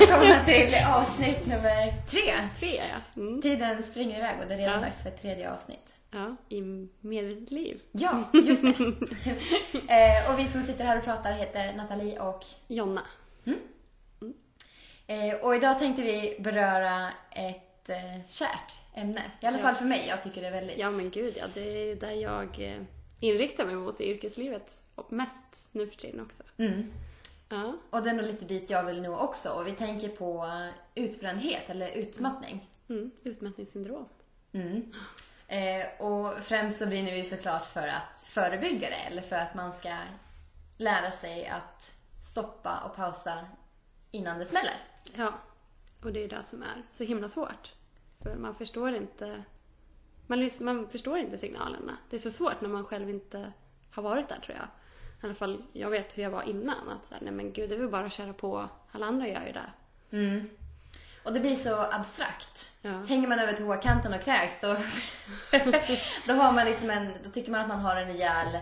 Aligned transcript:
välkomna 0.00 0.44
till 0.44 0.74
avsnitt 0.94 1.46
nummer 1.46 2.06
tre. 2.06 2.48
Tre 2.58 2.76
ja. 2.90 3.20
Mm. 3.22 3.42
Tiden 3.42 3.82
springer 3.82 4.18
iväg 4.18 4.40
och 4.42 4.48
det 4.48 4.54
är 4.54 4.58
redan 4.58 4.74
Ja. 4.74 4.80
dags 4.80 5.02
för 5.02 5.08
ett 5.08 5.22
tredje 5.22 5.52
avsnitt. 5.52 5.94
Ja, 6.10 6.36
i 6.48 6.60
medvetet 7.00 7.50
liv. 7.50 7.80
Ja, 7.92 8.24
just 8.32 8.62
det. 8.62 8.68
eh, 9.94 10.30
och 10.32 10.38
vi 10.38 10.46
som 10.46 10.62
sitter 10.62 10.84
här 10.84 10.98
och 10.98 11.04
pratar 11.04 11.32
heter 11.32 11.72
Nathalie 11.72 12.18
och... 12.20 12.44
Jonna. 12.68 13.02
Eh, 15.06 15.34
och 15.42 15.56
idag 15.56 15.78
tänkte 15.78 16.02
vi 16.02 16.36
beröra 16.40 17.08
ett 17.30 17.88
eh, 17.88 18.26
kärt 18.28 18.72
ämne. 18.94 19.22
I 19.40 19.46
alla 19.46 19.56
Ja. 19.56 19.62
fall 19.62 19.74
för 19.74 19.84
mig. 19.84 20.04
Jag 20.08 20.22
tycker 20.22 20.40
det 20.40 20.46
är 20.46 20.52
väldigt... 20.52 20.78
Ja 20.78 20.90
men 20.90 21.10
gud 21.10 21.34
ja, 21.36 21.44
det 21.54 21.60
är 21.90 21.94
där 21.96 22.10
jag 22.12 22.60
eh, 22.74 22.82
inriktar 23.20 23.66
mig 23.66 23.74
mot 23.74 24.00
i 24.00 24.04
yrkeslivet. 24.10 24.82
Och 24.94 25.12
mest 25.12 25.66
nu 25.72 25.86
för 25.86 25.96
tiden 25.96 26.20
också. 26.20 26.42
Mm. 26.58 26.90
Ja. 27.48 27.76
Och 27.90 28.02
det 28.02 28.10
är 28.10 28.14
nog 28.14 28.26
lite 28.26 28.44
dit 28.44 28.70
jag 28.70 28.84
vill 28.84 29.02
nå 29.02 29.18
också. 29.18 29.50
Och 29.50 29.66
vi 29.66 29.72
tänker 29.72 30.08
på 30.08 30.50
utbrändhet 30.94 31.70
eller 31.70 31.90
utmattning. 31.90 32.70
Mm. 32.88 33.10
Utmattningssyndrom. 33.24 34.08
Mm. 34.52 34.92
Eh, 35.48 36.06
och 36.06 36.38
främst 36.42 36.78
så 36.78 36.86
brinner 36.86 37.12
vi 37.12 37.22
såklart 37.22 37.66
för 37.66 37.88
att 37.88 38.22
förebygga 38.22 38.90
det, 38.90 38.96
eller 38.96 39.22
för 39.22 39.36
att 39.36 39.54
man 39.54 39.72
ska 39.72 39.96
lära 40.76 41.10
sig 41.10 41.46
att 41.48 41.92
stoppa 42.32 42.80
och 42.80 42.96
pausa 42.96 43.46
innan 44.10 44.38
det 44.38 44.46
smäller. 44.46 44.74
Ja. 45.16 45.32
Och 46.02 46.12
det 46.12 46.24
är 46.24 46.28
det 46.28 46.42
som 46.42 46.62
är 46.62 46.82
så 46.90 47.04
himla 47.04 47.28
svårt. 47.28 47.72
För 48.22 48.34
man 48.36 48.54
förstår 48.54 48.94
inte 48.94 49.44
man, 50.26 50.38
lys- 50.42 50.62
man 50.62 50.88
förstår 50.88 51.18
inte 51.18 51.38
signalerna. 51.38 51.96
Det 52.10 52.16
är 52.16 52.20
så 52.20 52.30
svårt 52.30 52.60
när 52.60 52.68
man 52.68 52.84
själv 52.84 53.10
inte 53.10 53.52
har 53.90 54.02
varit 54.02 54.28
där 54.28 54.40
tror 54.40 54.56
jag. 54.56 54.68
I 55.22 55.26
alla 55.26 55.34
fall, 55.34 55.62
jag 55.72 55.90
vet 55.90 56.18
hur 56.18 56.22
jag 56.22 56.30
var 56.30 56.42
innan. 56.42 56.88
Att 56.88 57.06
så 57.06 57.14
här, 57.14 57.20
nej 57.20 57.32
men 57.32 57.52
gud, 57.52 57.68
det 57.68 57.74
är 57.74 57.78
väl 57.78 57.88
bara 57.88 58.04
att 58.06 58.12
köra 58.12 58.32
på. 58.32 58.68
Alla 58.92 59.06
andra 59.06 59.28
gör 59.28 59.46
ju 59.46 59.52
det. 59.52 59.70
Mm. 60.16 60.50
Och 61.22 61.32
det 61.32 61.40
blir 61.40 61.54
så 61.54 61.82
abstrakt. 61.82 62.72
Ja. 62.82 62.90
Hänger 62.90 63.28
man 63.28 63.38
över 63.38 63.52
toakanten 63.52 64.14
och 64.14 64.22
kräks 64.22 64.60
då, 64.60 64.66
då, 66.26 66.32
har 66.32 66.52
man 66.52 66.64
liksom 66.64 66.90
en, 66.90 67.12
då 67.24 67.30
tycker 67.30 67.50
man 67.50 67.60
att 67.60 67.68
man 67.68 67.80
har 67.80 67.96
en 67.96 68.08
rejäl 68.08 68.54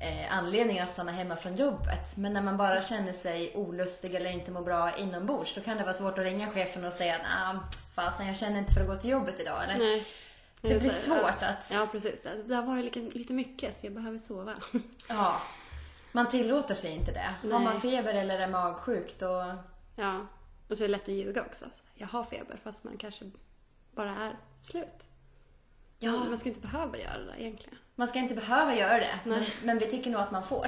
eh, 0.00 0.36
anledning 0.38 0.80
att 0.80 0.90
stanna 0.90 1.12
hemma 1.12 1.36
från 1.36 1.56
jobbet. 1.56 2.16
Men 2.16 2.32
när 2.32 2.42
man 2.42 2.56
bara 2.56 2.82
känner 2.82 3.12
sig 3.12 3.52
olustig 3.54 4.14
eller 4.14 4.30
inte 4.30 4.50
mår 4.50 4.62
bra 4.62 4.96
inombords 4.96 5.54
då 5.54 5.60
kan 5.60 5.76
det 5.76 5.82
vara 5.82 5.94
svårt 5.94 6.18
att 6.18 6.24
ringa 6.24 6.50
chefen 6.50 6.84
och 6.84 6.92
säga 6.92 7.14
att 7.14 7.22
ah, 7.22 7.60
fasen 7.94 8.26
jag 8.26 8.36
känner 8.36 8.58
inte 8.58 8.72
för 8.72 8.80
att 8.80 8.86
gå 8.86 8.96
till 8.96 9.10
jobbet 9.10 9.40
idag. 9.40 9.64
Eller? 9.64 9.78
Nej. 9.78 10.06
Det 10.60 10.80
blir 10.80 10.90
svårt 10.90 11.42
att... 11.42 11.70
Ja, 11.72 11.88
precis. 11.92 12.22
Det 12.46 12.54
har 12.54 12.62
varit 12.62 12.96
lite 12.96 13.32
mycket 13.32 13.80
så 13.80 13.86
jag 13.86 13.92
behöver 13.92 14.18
sova. 14.18 14.54
Ja. 15.08 15.42
Man 16.14 16.28
tillåter 16.28 16.74
sig 16.74 16.90
inte 16.90 17.12
det. 17.12 17.34
Har 17.42 17.48
Nej. 17.48 17.64
man 17.64 17.80
feber 17.80 18.14
eller 18.14 18.38
är 18.38 18.48
magsjuk 18.48 19.18
då... 19.18 19.54
Ja. 19.96 20.26
Och 20.68 20.76
så 20.78 20.84
är 20.84 20.88
det 20.88 20.92
lätt 20.92 21.02
att 21.02 21.08
ljuga 21.08 21.42
också. 21.42 21.64
Så 21.72 21.82
jag 21.94 22.06
har 22.06 22.24
feber 22.24 22.60
fast 22.64 22.84
man 22.84 22.96
kanske 22.96 23.24
bara 23.90 24.10
är 24.10 24.36
slut. 24.62 25.08
Ja. 25.98 26.12
Man 26.12 26.38
ska 26.38 26.48
inte 26.48 26.60
behöva 26.60 26.98
göra 26.98 27.18
det 27.18 27.42
egentligen. 27.42 27.78
Man 27.94 28.08
ska 28.08 28.18
inte 28.18 28.34
behöva 28.34 28.74
göra 28.74 28.98
det, 28.98 29.18
men, 29.24 29.44
men 29.62 29.78
vi 29.78 29.86
tycker 29.90 30.10
nog 30.10 30.20
att 30.20 30.30
man 30.30 30.42
får. 30.42 30.66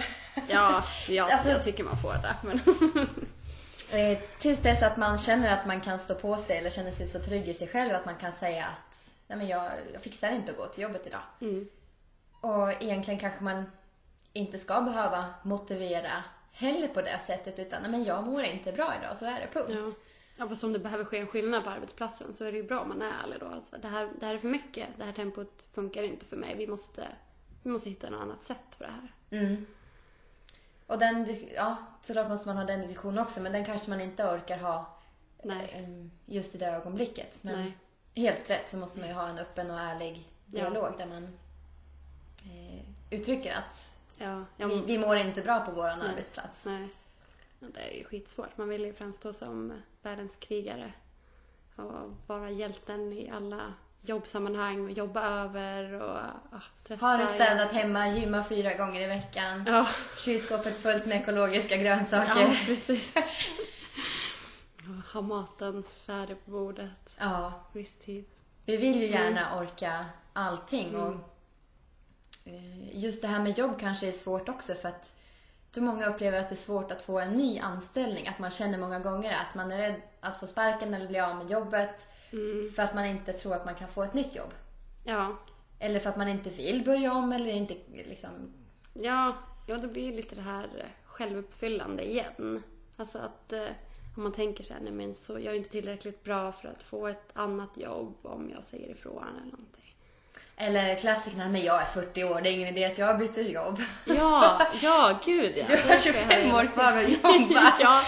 Ja, 0.49 0.85
ja 1.09 1.33
Alltså- 1.33 1.51
jag 1.51 1.65
tycker 1.65 1.85
man 1.85 1.97
får 1.97 2.13
det. 2.13 2.37
Men... 2.43 2.61
Eh, 3.93 4.19
tills 4.39 4.61
dess 4.61 4.83
att 4.83 4.97
man 4.97 5.19
känner 5.19 5.53
att 5.53 5.67
man 5.67 5.81
kan 5.81 5.99
stå 5.99 6.15
på 6.15 6.37
sig 6.37 6.59
eller 6.59 6.71
känner 6.71 6.91
sig 6.91 7.07
så 7.07 7.19
trygg 7.19 7.49
i 7.49 7.55
sig 7.55 7.69
själv 7.69 7.95
att 7.95 8.05
man 8.05 8.17
kan 8.17 8.33
säga 8.33 8.67
att 8.67 9.15
Nej, 9.27 9.39
men 9.39 9.47
jag, 9.47 9.71
jag 9.93 10.03
fixar 10.03 10.31
inte 10.31 10.53
att 10.53 10.59
gå 10.59 10.67
till 10.67 10.83
jobbet 10.83 11.07
idag. 11.07 11.21
Mm. 11.41 11.69
Och 12.41 12.83
egentligen 12.83 13.21
kanske 13.21 13.45
man 13.45 13.65
inte 14.37 14.59
ska 14.59 14.81
behöva 14.81 15.35
motivera 15.43 16.25
heller 16.53 16.89
på 16.89 17.03
det 17.03 17.19
sättet 17.19 17.59
utan 17.59 17.91
men 17.91 18.05
jag 18.05 18.25
mår 18.27 18.43
inte 18.43 18.73
bra 18.73 18.95
idag, 19.03 19.17
så 19.17 19.27
är 19.27 19.41
det, 19.41 19.49
punkt. 19.53 19.97
Ja. 19.97 20.05
ja, 20.37 20.49
fast 20.49 20.65
om 20.65 20.73
det 20.73 20.79
behöver 20.79 21.05
ske 21.05 21.19
en 21.19 21.27
skillnad 21.27 21.65
på 21.65 21.71
arbetsplatsen 21.71 22.35
så 22.35 22.45
är 22.45 22.53
det 22.53 22.59
ju 22.59 22.65
bra 22.65 22.81
om 22.81 22.89
man 22.89 23.03
är 23.03 23.13
ärlig 23.25 23.41
då. 23.41 23.47
Alltså, 23.47 23.77
det, 23.77 23.89
här, 23.89 24.11
det 24.21 24.27
här 24.27 24.35
är 24.35 24.39
för 24.39 24.49
mycket. 24.49 24.89
Det 24.99 25.05
här 25.05 25.13
tempot 25.13 25.65
funkar 25.73 26.03
inte 26.03 26.27
för 26.27 26.37
mig. 26.37 26.55
Vi 26.57 26.67
måste, 26.67 27.09
vi 27.63 27.71
måste 27.71 27.89
hitta 27.89 28.11
något 28.11 28.21
annat 28.23 28.45
sätt 28.45 28.75
för 28.79 28.85
det 28.85 28.91
här. 28.91 29.15
Mm. 29.31 29.67
Och 30.87 30.99
den, 30.99 31.37
ja, 31.55 31.77
såklart 32.03 32.29
måste 32.29 32.49
man 32.49 32.57
ha 32.57 32.65
den 32.65 32.81
diskussionen 32.83 33.19
också, 33.19 33.41
men 33.41 33.53
den 33.53 33.65
kanske 33.65 33.91
man 33.91 34.01
inte 34.01 34.25
orkar 34.25 34.59
ha 34.59 34.99
Nej. 35.43 35.71
eh, 35.73 36.35
just 36.35 36.55
i 36.55 36.59
det 36.59 36.67
ögonblicket. 36.67 37.39
Men 37.43 37.61
Nej. 37.61 37.77
helt 38.15 38.51
rätt 38.51 38.71
så 38.71 38.77
måste 38.77 39.01
man 39.01 39.09
ju 39.09 39.15
ha 39.15 39.29
en 39.29 39.39
öppen 39.39 39.71
och 39.71 39.81
ärlig 39.81 40.33
Ja. 40.53 40.61
dialog 40.61 40.99
där 40.99 41.07
man 41.07 41.25
eh, 42.45 42.85
uttrycker 43.11 43.55
att 43.55 43.96
Ja, 44.17 44.45
ja, 44.57 44.67
vi, 44.67 44.83
vi 44.87 44.99
mår 44.99 45.17
inte 45.17 45.43
bra 45.43 45.61
på 45.61 45.71
vår 45.73 45.89
arbetsplats. 45.89 46.65
Nej. 46.65 46.89
Det 47.61 47.81
är 47.81 47.99
ju 47.99 48.05
skitsvårt. 48.05 48.59
Man 48.59 48.69
vill 48.69 48.85
ju 48.85 48.93
framstå 48.95 49.33
som 49.33 49.83
världens 50.03 50.37
krigare. 50.37 50.93
Och 51.77 52.11
vara 52.27 52.51
hjälten 52.51 53.13
i 53.13 53.31
alla 53.31 53.75
jobbsammanhang 54.03 54.85
och 54.85 54.91
jobba 54.91 55.23
över 55.27 56.03
och 56.03 56.19
ah, 56.53 56.61
stressa. 56.75 57.07
Har 57.07 57.19
du 57.19 57.27
städat 57.27 57.73
hemma, 57.73 58.09
gymma 58.09 58.45
fyra 58.45 58.75
gånger 58.75 59.01
i 59.01 59.07
veckan, 59.07 59.65
Ja, 59.67 59.89
kylskåpet 60.19 60.79
fullt 60.79 61.07
med 61.07 61.21
ekologiska 61.23 61.77
grönsaker. 61.77 62.41
ja 62.41 62.55
precis. 62.67 63.15
Ha 65.13 65.21
maten 65.21 65.83
färdig 66.07 66.45
på 66.45 66.51
bordet. 66.51 66.91
Ja, 67.19 67.53
Viss 67.73 67.97
tid. 67.97 68.25
vi 68.65 68.77
vill 68.77 68.97
ju 69.01 69.07
gärna 69.07 69.59
orka 69.59 70.07
allting. 70.33 70.89
Mm. 70.89 71.01
Och 71.01 71.15
just 72.93 73.23
det 73.23 73.29
här 73.29 73.43
med 73.43 73.59
jobb 73.59 73.79
kanske 73.81 74.09
är 74.09 74.13
svårt 74.13 74.49
också 74.49 74.75
för 74.75 74.89
att 74.89 75.17
jag 75.67 75.75
tror 75.75 75.85
många 75.85 76.07
upplever 76.07 76.41
att 76.41 76.49
det 76.49 76.55
är 76.55 76.57
svårt 76.57 76.91
att 76.91 77.03
få 77.03 77.19
en 77.21 77.33
ny 77.33 77.59
anställning. 77.59 78.29
Att 78.29 78.39
man 78.39 78.51
känner 78.51 78.79
många 78.79 78.99
gånger 78.99 79.33
att 79.35 79.55
man 79.55 79.73
är 79.73 79.79
rädd 79.79 80.01
att 80.21 80.41
få 80.41 80.47
sparken 80.47 80.95
eller 80.95 81.09
bli 81.09 81.21
av 81.21 81.37
med 81.37 81.51
jobbet 81.51 82.09
Mm. 82.33 82.73
för 82.73 82.83
att 82.83 82.95
man 82.95 83.07
inte 83.07 83.33
tror 83.33 83.55
att 83.55 83.65
man 83.65 83.75
kan 83.75 83.89
få 83.89 84.03
ett 84.03 84.15
nytt 84.15 84.35
jobb. 84.35 84.55
Ja. 85.05 85.37
Eller 85.79 86.01
för 86.01 86.11
att 86.11 86.17
man 86.17 86.29
inte 86.29 86.51
vill 86.51 86.85
börja 86.85 87.13
om 87.13 87.33
eller 87.33 87.51
inte 87.51 87.77
liksom... 88.05 88.31
Ja, 88.93 89.37
ja, 89.67 89.79
det 89.79 89.89
blir 89.89 90.03
ju 90.05 90.13
lite 90.17 90.35
det 90.35 90.43
här 90.43 90.65
eh, 90.65 90.85
självuppfyllande 91.05 92.11
igen. 92.11 92.63
Alltså 92.97 93.19
att 93.19 93.53
eh, 93.53 93.67
om 94.17 94.23
man 94.23 94.33
tänker 94.33 94.65
sig, 94.65 94.77
nej 94.83 94.93
men 94.93 95.15
så 95.15 95.33
jag 95.33 95.47
är 95.47 95.55
inte 95.55 95.71
tillräckligt 95.71 96.25
bra 96.25 96.53
för 96.53 96.69
att 96.69 96.83
få 96.83 97.07
ett 97.07 97.31
annat 97.33 97.71
jobb 97.77 98.15
om 98.23 98.51
jag 98.55 98.65
säger 98.65 98.91
ifrån 98.91 99.25
eller 99.29 99.51
någonting. 99.51 99.86
Eller 100.59 100.95
klassikerna, 100.97 101.49
men 101.49 101.65
jag 101.65 101.81
är 101.81 101.85
40 101.85 102.25
år, 102.25 102.41
det 102.41 102.49
är 102.49 102.53
ingen 102.53 102.69
idé 102.69 102.85
att 102.85 102.99
jag 102.99 103.19
byter 103.19 103.41
jobb. 103.43 103.79
Ja, 104.05 104.63
ja 104.83 105.19
gud 105.25 105.53
ja. 105.57 105.65
Du 105.67 105.77
har 105.77 105.89
Det 105.89 105.97
ska 105.97 106.09
jag 106.11 106.17
25 106.29 106.51
höra. 106.51 106.57
år 106.63 106.67
kvar 106.73 106.93
att 106.93 107.09
jobba. 107.09 107.73
ja, 107.81 108.03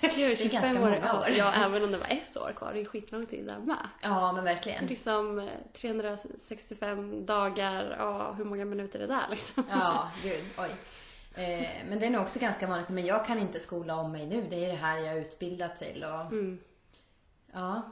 gud, 0.00 0.10
Det 0.16 0.22
är 0.24 0.36
25 0.36 0.62
ganska 0.62 0.82
år. 0.82 1.18
år. 1.20 1.28
Ja, 1.36 1.52
även 1.52 1.84
om 1.84 1.92
det 1.92 1.98
var 1.98 2.06
ett 2.06 2.36
år 2.36 2.52
kvar. 2.56 2.72
Det 2.74 2.80
är 2.80 2.84
skitlång 2.84 3.26
tid 3.26 3.46
där 3.48 3.58
med. 3.58 3.76
Ja, 4.00 4.32
men 4.32 4.44
verkligen. 4.44 4.86
Liksom 4.86 5.38
eh, 5.38 5.46
365 5.80 7.26
dagar, 7.26 7.96
ja, 7.98 8.32
hur 8.32 8.44
många 8.44 8.64
minuter 8.64 8.98
är 9.00 9.06
det 9.06 9.14
där 9.14 9.26
liksom? 9.30 9.64
Ja, 9.70 10.10
gud, 10.22 10.44
oj. 10.58 10.70
Eh, 11.44 11.68
men 11.88 11.98
det 11.98 12.06
är 12.06 12.10
nog 12.10 12.22
också 12.22 12.38
ganska 12.38 12.66
vanligt, 12.66 12.88
men 12.88 13.06
jag 13.06 13.26
kan 13.26 13.38
inte 13.38 13.60
skola 13.60 13.96
om 13.96 14.12
mig 14.12 14.26
nu. 14.26 14.46
Det 14.50 14.64
är 14.64 14.68
det 14.68 14.78
här 14.78 14.96
jag 14.98 15.06
är 15.16 15.20
utbildad 15.20 15.76
till 15.76 16.04
och 16.04 16.20
Mm. 16.32 16.58
ja. 17.52 17.82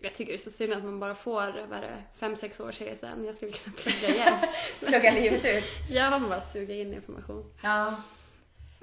Jag 0.00 0.14
tycker 0.14 0.32
det 0.32 0.36
är 0.36 0.38
så 0.38 0.50
synd 0.50 0.72
att 0.72 0.84
man 0.84 1.00
bara 1.00 1.14
får, 1.14 1.66
vad 1.68 1.78
är 1.78 1.82
det, 1.82 2.26
5-6 2.26 2.62
år 2.62 2.72
CSN. 2.72 3.24
Jag 3.24 3.34
skulle 3.34 3.52
kunna 3.52 3.76
plugga 3.76 4.08
igen. 4.14 4.38
Plugga 4.80 5.12
livet 5.12 5.44
ut. 5.44 5.64
Jag 5.90 6.10
har 6.10 6.20
bara 6.20 6.40
suga 6.40 6.74
in 6.74 6.94
information. 6.94 7.52
Ja. 7.62 7.88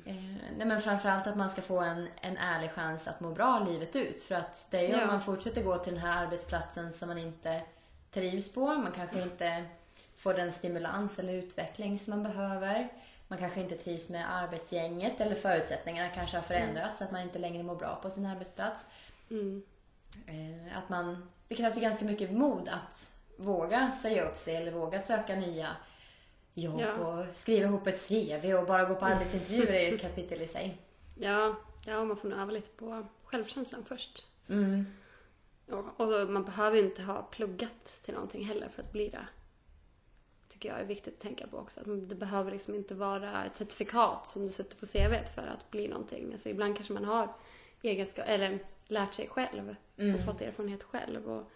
Eh, 0.06 0.14
nej 0.58 0.68
men 0.68 0.82
framförallt 0.82 1.28
att 1.28 1.38
man 1.38 1.50
ska 1.50 1.62
få 1.62 1.80
en, 1.80 2.08
en 2.22 2.38
ärlig 2.38 2.72
chans 2.72 3.08
att 3.08 3.20
må 3.20 3.32
bra 3.32 3.60
livet 3.70 3.96
ut. 3.96 4.24
För 4.24 4.36
att 4.36 4.68
det 4.70 4.78
är 4.78 4.82
ju 4.82 4.90
Ja. 4.90 5.02
om 5.02 5.08
man 5.08 5.22
fortsätter 5.22 5.64
gå 5.64 5.78
till 5.78 5.94
den 5.94 6.02
här 6.02 6.26
arbetsplatsen 6.26 6.94
som 6.94 7.08
man 7.10 7.18
inte 7.18 7.62
trivs 8.12 8.54
på. 8.54 8.68
Man 8.68 8.92
kanske 8.92 9.22
inte 9.22 9.66
får 10.18 10.34
den 10.34 10.52
stimulans 10.52 11.20
eller 11.20 11.34
utveckling 11.34 12.00
som 12.00 12.12
man 12.12 12.24
behöver. 12.24 12.88
Man 13.28 13.40
kanske 13.40 13.62
inte 13.62 13.76
trivs 13.78 14.10
med 14.10 14.36
arbetsgänget 14.36 15.22
eller 15.22 15.36
förutsättningarna 15.36 16.10
kanske 16.10 16.38
har 16.38 16.42
förändrats 16.42 16.98
så 16.98 17.04
att 17.04 17.12
man 17.12 17.22
inte 17.22 17.40
längre 17.40 17.64
mår 17.64 17.76
bra 17.76 18.00
på 18.02 18.10
sin 18.10 18.26
arbetsplats. 18.26 18.86
Mm. 19.32 19.64
Eh, 20.28 20.78
att 20.78 20.90
man, 20.90 21.30
det 21.48 21.56
krävs 21.56 21.78
ju 21.78 21.82
ganska 21.82 22.06
mycket 22.06 22.32
mod 22.32 22.70
att 22.70 23.12
våga 23.38 23.92
säga 23.92 24.30
upp 24.30 24.38
sig 24.38 24.56
eller 24.56 24.72
våga 24.72 25.00
söka 25.00 25.36
nya 25.36 25.76
jobb 26.54 26.80
Ja. 26.82 26.94
och 26.94 27.36
skriva 27.36 27.66
ihop 27.66 27.88
ett 27.88 28.08
CV 28.08 28.54
och 28.54 28.68
bara 28.68 28.86
gå 28.86 28.96
på 28.96 29.06
arbetsintervjuer 29.06 29.74
är 29.74 29.90
ju 29.90 29.96
ett 29.96 30.02
kapitel 30.10 30.42
i 30.42 30.48
sig. 30.48 30.78
Ja, 31.16 31.56
ja, 31.86 32.06
man 32.06 32.18
får 32.18 32.30
nog 32.30 32.40
öva 32.40 32.52
lite 32.52 32.70
på 32.70 33.06
självkänslan 33.24 33.86
först. 33.86 34.24
Mm. 34.50 34.86
Ja, 35.66 35.84
och 35.98 36.30
man 36.30 36.46
behöver 36.46 36.78
ju 36.78 36.84
inte 36.86 37.02
ha 37.04 37.22
pluggat 37.24 38.00
till 38.04 38.14
någonting 38.14 38.44
heller 38.46 38.70
för 38.70 38.82
att 38.82 38.92
bli 38.92 39.10
det. 39.10 39.28
Tycker 40.50 40.70
jag 40.70 40.80
är 40.80 40.86
viktigt 40.86 41.14
att 41.14 41.20
tänka 41.20 41.48
på 41.48 41.58
också. 41.58 41.80
Att 41.80 42.10
Det 42.10 42.16
behöver 42.16 42.52
liksom 42.52 42.76
inte 42.76 42.96
vara 42.96 43.46
ett 43.46 43.56
certifikat 43.56 44.28
som 44.28 44.42
du 44.46 44.50
sätter 44.50 44.78
på 44.78 44.86
CVt 44.86 45.36
för 45.36 45.42
att 45.48 45.72
bli 45.72 45.88
någonting. 45.88 46.34
Alltså 46.34 46.50
ibland 46.50 46.76
kanske 46.76 46.94
man 46.94 47.06
har 47.06 47.34
egenskap, 47.84 48.26
eller 48.28 48.60
lärt 48.88 49.14
sig 49.14 49.28
själv 49.28 49.76
Mm. 49.98 50.16
och 50.16 50.26
fått 50.26 50.42
erfarenhet 50.42 50.84
själv. 50.84 51.30
Och 51.32 51.52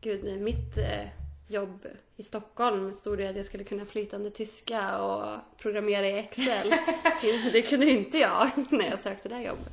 gud, 0.00 0.40
mitt 0.40 0.78
eh, 0.78 1.06
jobb 1.48 1.86
i 2.16 2.22
Stockholm 2.22 2.92
stod 2.94 3.18
det 3.18 3.26
att 3.26 3.36
jag 3.36 3.44
skulle 3.46 3.64
kunna 3.64 3.84
flytande 3.86 4.30
tyska 4.30 4.98
och 5.02 5.38
programmera 5.58 6.06
i 6.06 6.18
Excel. 6.18 6.74
det 7.52 7.62
kunde 7.62 7.86
inte 7.86 8.18
jag 8.18 8.50
när 8.70 8.90
jag 8.90 8.98
sökte 8.98 9.28
det 9.28 9.34
här 9.34 9.42
jobbet. 9.42 9.72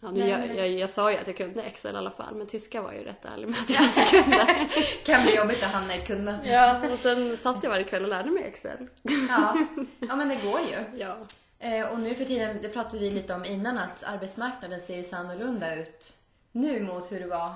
Ja, 0.00 0.10
nu, 0.10 0.28
jag, 0.28 0.56
jag, 0.56 0.68
jag 0.68 0.90
sa 0.90 1.12
ju 1.12 1.18
att 1.18 1.26
jag 1.26 1.36
kunde 1.36 1.62
Excel 1.62 1.94
i 1.94 1.98
alla 1.98 2.10
fall, 2.10 2.34
men 2.34 2.46
tyska 2.46 2.82
var 2.82 2.92
ju 2.92 3.04
rätt 3.04 3.24
ärlig 3.24 3.48
med 3.48 3.58
att 3.60 3.70
jag 3.74 3.82
inte 3.84 4.04
kunde. 4.10 4.68
kan 5.04 5.22
bli 5.22 5.36
jobbigt 5.36 5.62
att 5.62 5.70
hamna 5.72 5.94
i 5.94 5.98
ett 5.98 6.06
kundmöte. 6.06 6.48
ja, 6.48 6.90
och 6.92 6.98
sen 6.98 7.36
satt 7.36 7.62
jag 7.62 7.70
varje 7.70 7.84
kväll 7.84 8.02
och 8.02 8.08
lärde 8.08 8.30
mig 8.30 8.42
Excel. 8.44 8.86
Ja. 9.28 9.66
ja, 10.00 10.16
men 10.16 10.28
det 10.28 10.36
går 10.36 10.60
ju. 10.60 10.98
Ja. 11.00 11.16
Eh, 11.64 11.86
och 11.92 12.00
nu 12.00 12.14
för 12.14 12.24
tiden, 12.24 12.62
det 12.62 12.68
pratade 12.68 12.98
vi 12.98 13.10
lite 13.10 13.34
om 13.34 13.44
innan, 13.44 13.78
att 13.78 14.02
arbetsmarknaden 14.04 14.80
ser 14.80 14.96
ju 14.96 15.02
så 15.02 15.16
annorlunda 15.16 15.74
ut 15.74 16.16
nu 16.52 16.82
mot 16.82 17.12
hur 17.12 17.20
det 17.20 17.26
var 17.26 17.54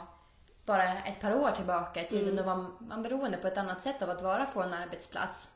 bara 0.65 1.03
ett 1.03 1.21
par 1.21 1.35
år 1.37 1.51
tillbaka 1.51 2.03
i 2.03 2.09
tiden. 2.09 2.37
Då 2.37 2.43
var 2.43 2.67
man 2.81 3.03
beroende 3.03 3.37
på 3.39 3.47
ett 3.49 3.59
annat 3.59 3.83
sätt 3.83 4.03
av 4.03 4.11
att 4.11 4.23
vara 4.23 4.47
på 4.47 4.63
en 4.63 4.75
arbetsplats. 4.75 5.51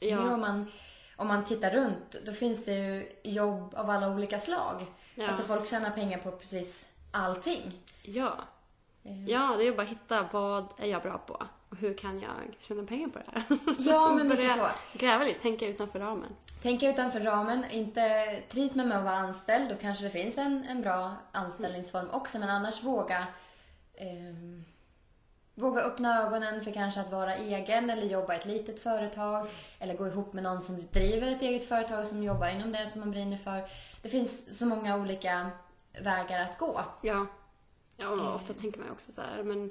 Nu 0.00 0.18
om 0.18 0.24
Ja. 0.30 0.36
man, 0.36 0.70
om 1.16 1.28
man 1.28 1.44
tittar 1.44 1.70
runt, 1.70 2.16
då 2.26 2.32
finns 2.32 2.64
det 2.64 2.72
ju 2.74 3.12
jobb 3.22 3.74
av 3.74 3.90
alla 3.90 4.08
olika 4.08 4.40
slag. 4.40 4.86
Ja. 5.14 5.26
Alltså 5.26 5.42
folk 5.42 5.66
tjänar 5.68 5.90
pengar 5.90 6.18
på 6.18 6.30
precis 6.30 6.86
allting. 7.10 7.80
Ja. 8.02 8.36
Eh, 9.04 9.24
ja, 9.30 9.54
det 9.58 9.64
är 9.68 9.72
bara 9.72 9.82
att 9.82 9.88
hitta 9.88 10.28
vad 10.32 10.66
är 10.78 10.86
jag 10.86 11.02
bra 11.02 11.18
på 11.18 11.46
hur 11.78 11.94
kan 11.94 12.20
jag 12.20 12.30
tjäna 12.58 12.82
pengar 12.86 13.08
på 13.08 13.18
det 13.18 13.24
här? 13.32 13.44
Ja, 13.78 14.08
men 14.14 14.28
lite 14.28 14.36
Börja 14.36 14.50
så. 14.50 14.66
Gräva 14.92 15.24
lite, 15.24 15.40
tänka 15.40 15.66
utanför 15.66 15.98
ramen. 15.98 16.30
Tänka 16.62 16.90
utanför 16.90 17.20
ramen, 17.20 17.64
inte 17.70 18.26
trivs 18.50 18.74
man 18.74 18.88
med 18.88 18.98
att 18.98 19.04
vara 19.04 19.14
anställd, 19.14 19.68
då 19.70 19.76
kanske 19.80 20.04
det 20.04 20.10
finns 20.10 20.38
en, 20.38 20.64
en 20.68 20.82
bra 20.82 21.14
anställningsform 21.32 22.10
också. 22.10 22.38
Men 22.38 22.50
annars 22.50 22.82
våga 22.82 23.26
ehm, 23.94 24.64
Våga 25.58 25.82
öppna 25.82 26.22
ögonen 26.22 26.64
för 26.64 26.72
kanske 26.72 27.00
att 27.00 27.12
vara 27.12 27.36
egen 27.36 27.90
eller 27.90 28.06
jobba 28.06 28.34
i 28.34 28.36
ett 28.36 28.44
litet 28.46 28.80
företag. 28.80 29.48
Eller 29.78 29.96
gå 29.96 30.06
ihop 30.06 30.32
med 30.32 30.42
någon 30.44 30.60
som 30.60 30.86
driver 30.92 31.26
ett 31.32 31.42
eget 31.42 31.68
företag 31.68 32.06
som 32.06 32.22
jobbar 32.22 32.48
inom 32.48 32.72
det 32.72 32.88
som 32.88 33.00
man 33.00 33.10
brinner 33.10 33.36
för. 33.36 33.62
Det 34.02 34.08
finns 34.08 34.58
så 34.58 34.66
många 34.66 34.96
olika 34.96 35.50
vägar 36.02 36.40
att 36.40 36.58
gå. 36.58 36.84
Ja. 37.02 37.26
Ja, 37.96 38.08
och 38.08 38.18
Eh. 38.18 38.34
ofta 38.34 38.54
tänker 38.54 38.80
man 38.80 38.90
också 38.90 39.12
så 39.12 39.20
här, 39.20 39.42
men 39.42 39.70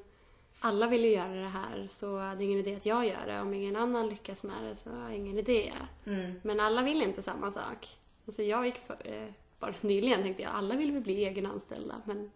alla 0.60 0.88
vill 0.88 1.04
ju 1.04 1.12
göra 1.12 1.34
det 1.36 1.48
här 1.48 1.88
så 1.90 2.18
det 2.18 2.22
är 2.24 2.42
ingen 2.42 2.60
idé 2.60 2.76
att 2.76 2.86
jag 2.86 3.06
gör 3.06 3.26
det. 3.28 3.40
Om 3.42 3.54
ingen 3.54 3.76
annan 3.76 4.08
lyckas 4.10 4.44
med 4.44 4.64
det 4.64 4.76
så 4.76 4.90
är 4.90 5.10
det 5.10 5.16
ingen 5.16 5.38
idé. 5.40 5.74
Mm. 6.06 6.40
Men 6.44 6.60
alla 6.60 6.82
vill 6.82 7.02
inte 7.02 7.22
samma 7.22 7.52
sak. 7.52 7.98
Alltså 8.26 8.44
jag 8.44 8.66
gick 8.66 8.78
för, 8.78 8.98
eh, 9.04 9.30
bara 9.60 9.74
nyligen 9.82 10.24
tänkte 10.24 10.44
jag, 10.44 10.52
alla 10.56 10.76
vill 10.76 10.92
väl 10.92 11.02
bli 11.02 11.26
egenanställda, 11.26 12.02
men 12.06 12.32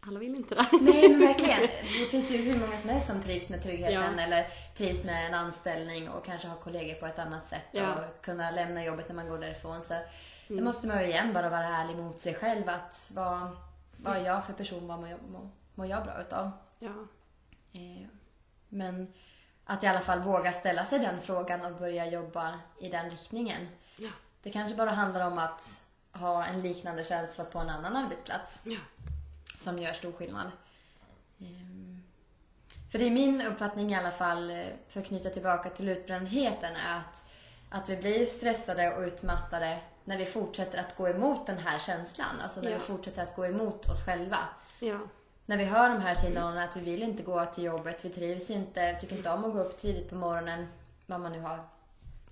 alla 0.00 0.18
vill 0.18 0.34
inte 0.34 0.54
det. 0.54 0.66
Nej, 0.80 1.08
men 1.08 1.18
verkligen. 1.26 1.60
Det 1.60 2.06
finns 2.10 2.30
ju 2.30 2.36
hur 2.36 2.60
många 2.60 2.76
som 2.76 2.90
helst 2.90 3.06
som 3.06 3.22
trivs 3.22 3.48
med 3.50 3.62
tryggheten 3.62 4.14
Ja. 4.18 4.22
eller 4.24 4.46
trivs 4.76 5.04
med 5.04 5.26
en 5.26 5.34
anställning 5.34 6.08
och 6.10 6.24
kanske 6.24 6.48
har 6.48 6.56
kollegor 6.56 6.94
på 6.94 7.06
ett 7.06 7.18
annat 7.18 7.48
sätt 7.48 7.66
Ja. 7.72 7.94
och 7.94 8.24
kunna 8.24 8.50
lämna 8.50 8.84
jobbet 8.84 9.08
när 9.08 9.14
man 9.16 9.28
går 9.28 9.38
därifrån. 9.38 9.82
Så 9.82 9.94
det 10.48 10.60
måste 10.62 10.86
man 10.86 11.00
ju 11.00 11.06
igen 11.06 11.32
bara 11.32 11.48
vara 11.48 11.66
ärlig 11.66 11.96
mot 11.96 12.18
sig 12.18 12.34
själv 12.34 12.68
att 12.68 13.10
vad, 13.14 13.40
vad 13.96 14.16
är 14.16 14.24
jag 14.26 14.44
för 14.46 14.52
person, 14.52 14.86
vad 14.88 14.98
mår 14.98 15.08
jag, 15.08 15.18
mår 15.74 15.86
jag 15.86 16.04
bra 16.04 16.20
utav? 16.20 16.50
Ja. 16.78 16.92
Eh, 17.72 18.06
Men 18.68 19.12
att 19.64 19.84
i 19.84 19.86
alla 19.86 20.00
fall 20.00 20.20
våga 20.20 20.52
ställa 20.52 20.84
sig 20.84 20.98
den 20.98 21.20
frågan 21.20 21.64
och 21.64 21.78
börja 21.78 22.06
jobba 22.06 22.58
i 22.80 22.88
den 22.88 23.10
riktningen. 23.10 23.68
Ja. 23.96 24.10
Det 24.42 24.50
kanske 24.50 24.76
bara 24.76 24.90
handlar 24.90 25.26
om 25.26 25.38
att 25.38 25.82
ha 26.12 26.44
en 26.46 26.60
liknande 26.60 27.04
tjänst 27.04 27.36
fast 27.36 27.52
på 27.52 27.58
en 27.58 27.70
annan 27.70 27.96
arbetsplats 27.96 28.60
Ja. 28.64 28.78
som 29.54 29.78
gör 29.78 29.92
stor 29.92 30.12
skillnad. 30.12 30.50
Ehm, 31.40 32.02
För 32.92 32.98
det 32.98 33.04
är 33.04 33.10
min 33.10 33.42
uppfattning 33.42 33.92
i 33.92 33.96
alla 33.96 34.10
fall, 34.10 34.50
eh, 34.50 34.66
för 34.88 35.00
att 35.00 35.06
knyta 35.06 35.30
tillbaka 35.30 35.70
till 35.70 35.88
utbrändheten, 35.88 36.76
är 36.76 36.98
att, 36.98 37.28
att 37.70 37.88
vi 37.88 37.96
blir 37.96 38.26
stressade 38.26 38.96
och 38.96 39.02
utmattade 39.02 39.80
när 40.04 40.18
vi 40.18 40.24
fortsätter 40.24 40.78
att 40.78 40.96
gå 40.96 41.08
emot 41.08 41.46
den 41.46 41.58
här 41.58 41.78
känslan. 41.78 42.40
Alltså 42.42 42.60
när 42.60 42.70
Ja. 42.70 42.76
vi 42.78 42.82
fortsätter 42.82 43.22
att 43.22 43.36
gå 43.36 43.46
emot 43.46 43.88
oss 43.88 44.04
själva. 44.04 44.38
Ja. 44.80 44.98
När 45.48 45.56
vi 45.58 45.64
hör 45.64 45.88
de 45.88 46.00
här 46.00 46.14
signalerna 46.14 46.64
att 46.64 46.76
vi 46.76 46.80
vill 46.80 47.02
inte 47.02 47.22
gå 47.22 47.46
till 47.46 47.64
jobbet, 47.64 48.04
vi 48.04 48.10
trivs 48.10 48.50
inte, 48.50 48.94
tycker 48.94 49.16
inte 49.16 49.30
om 49.30 49.44
att 49.44 49.52
gå 49.52 49.60
upp 49.60 49.78
tidigt 49.78 50.08
på 50.10 50.14
morgonen, 50.16 50.66
vad 51.06 51.20
man 51.20 51.32
nu 51.32 51.40
har 51.40 51.60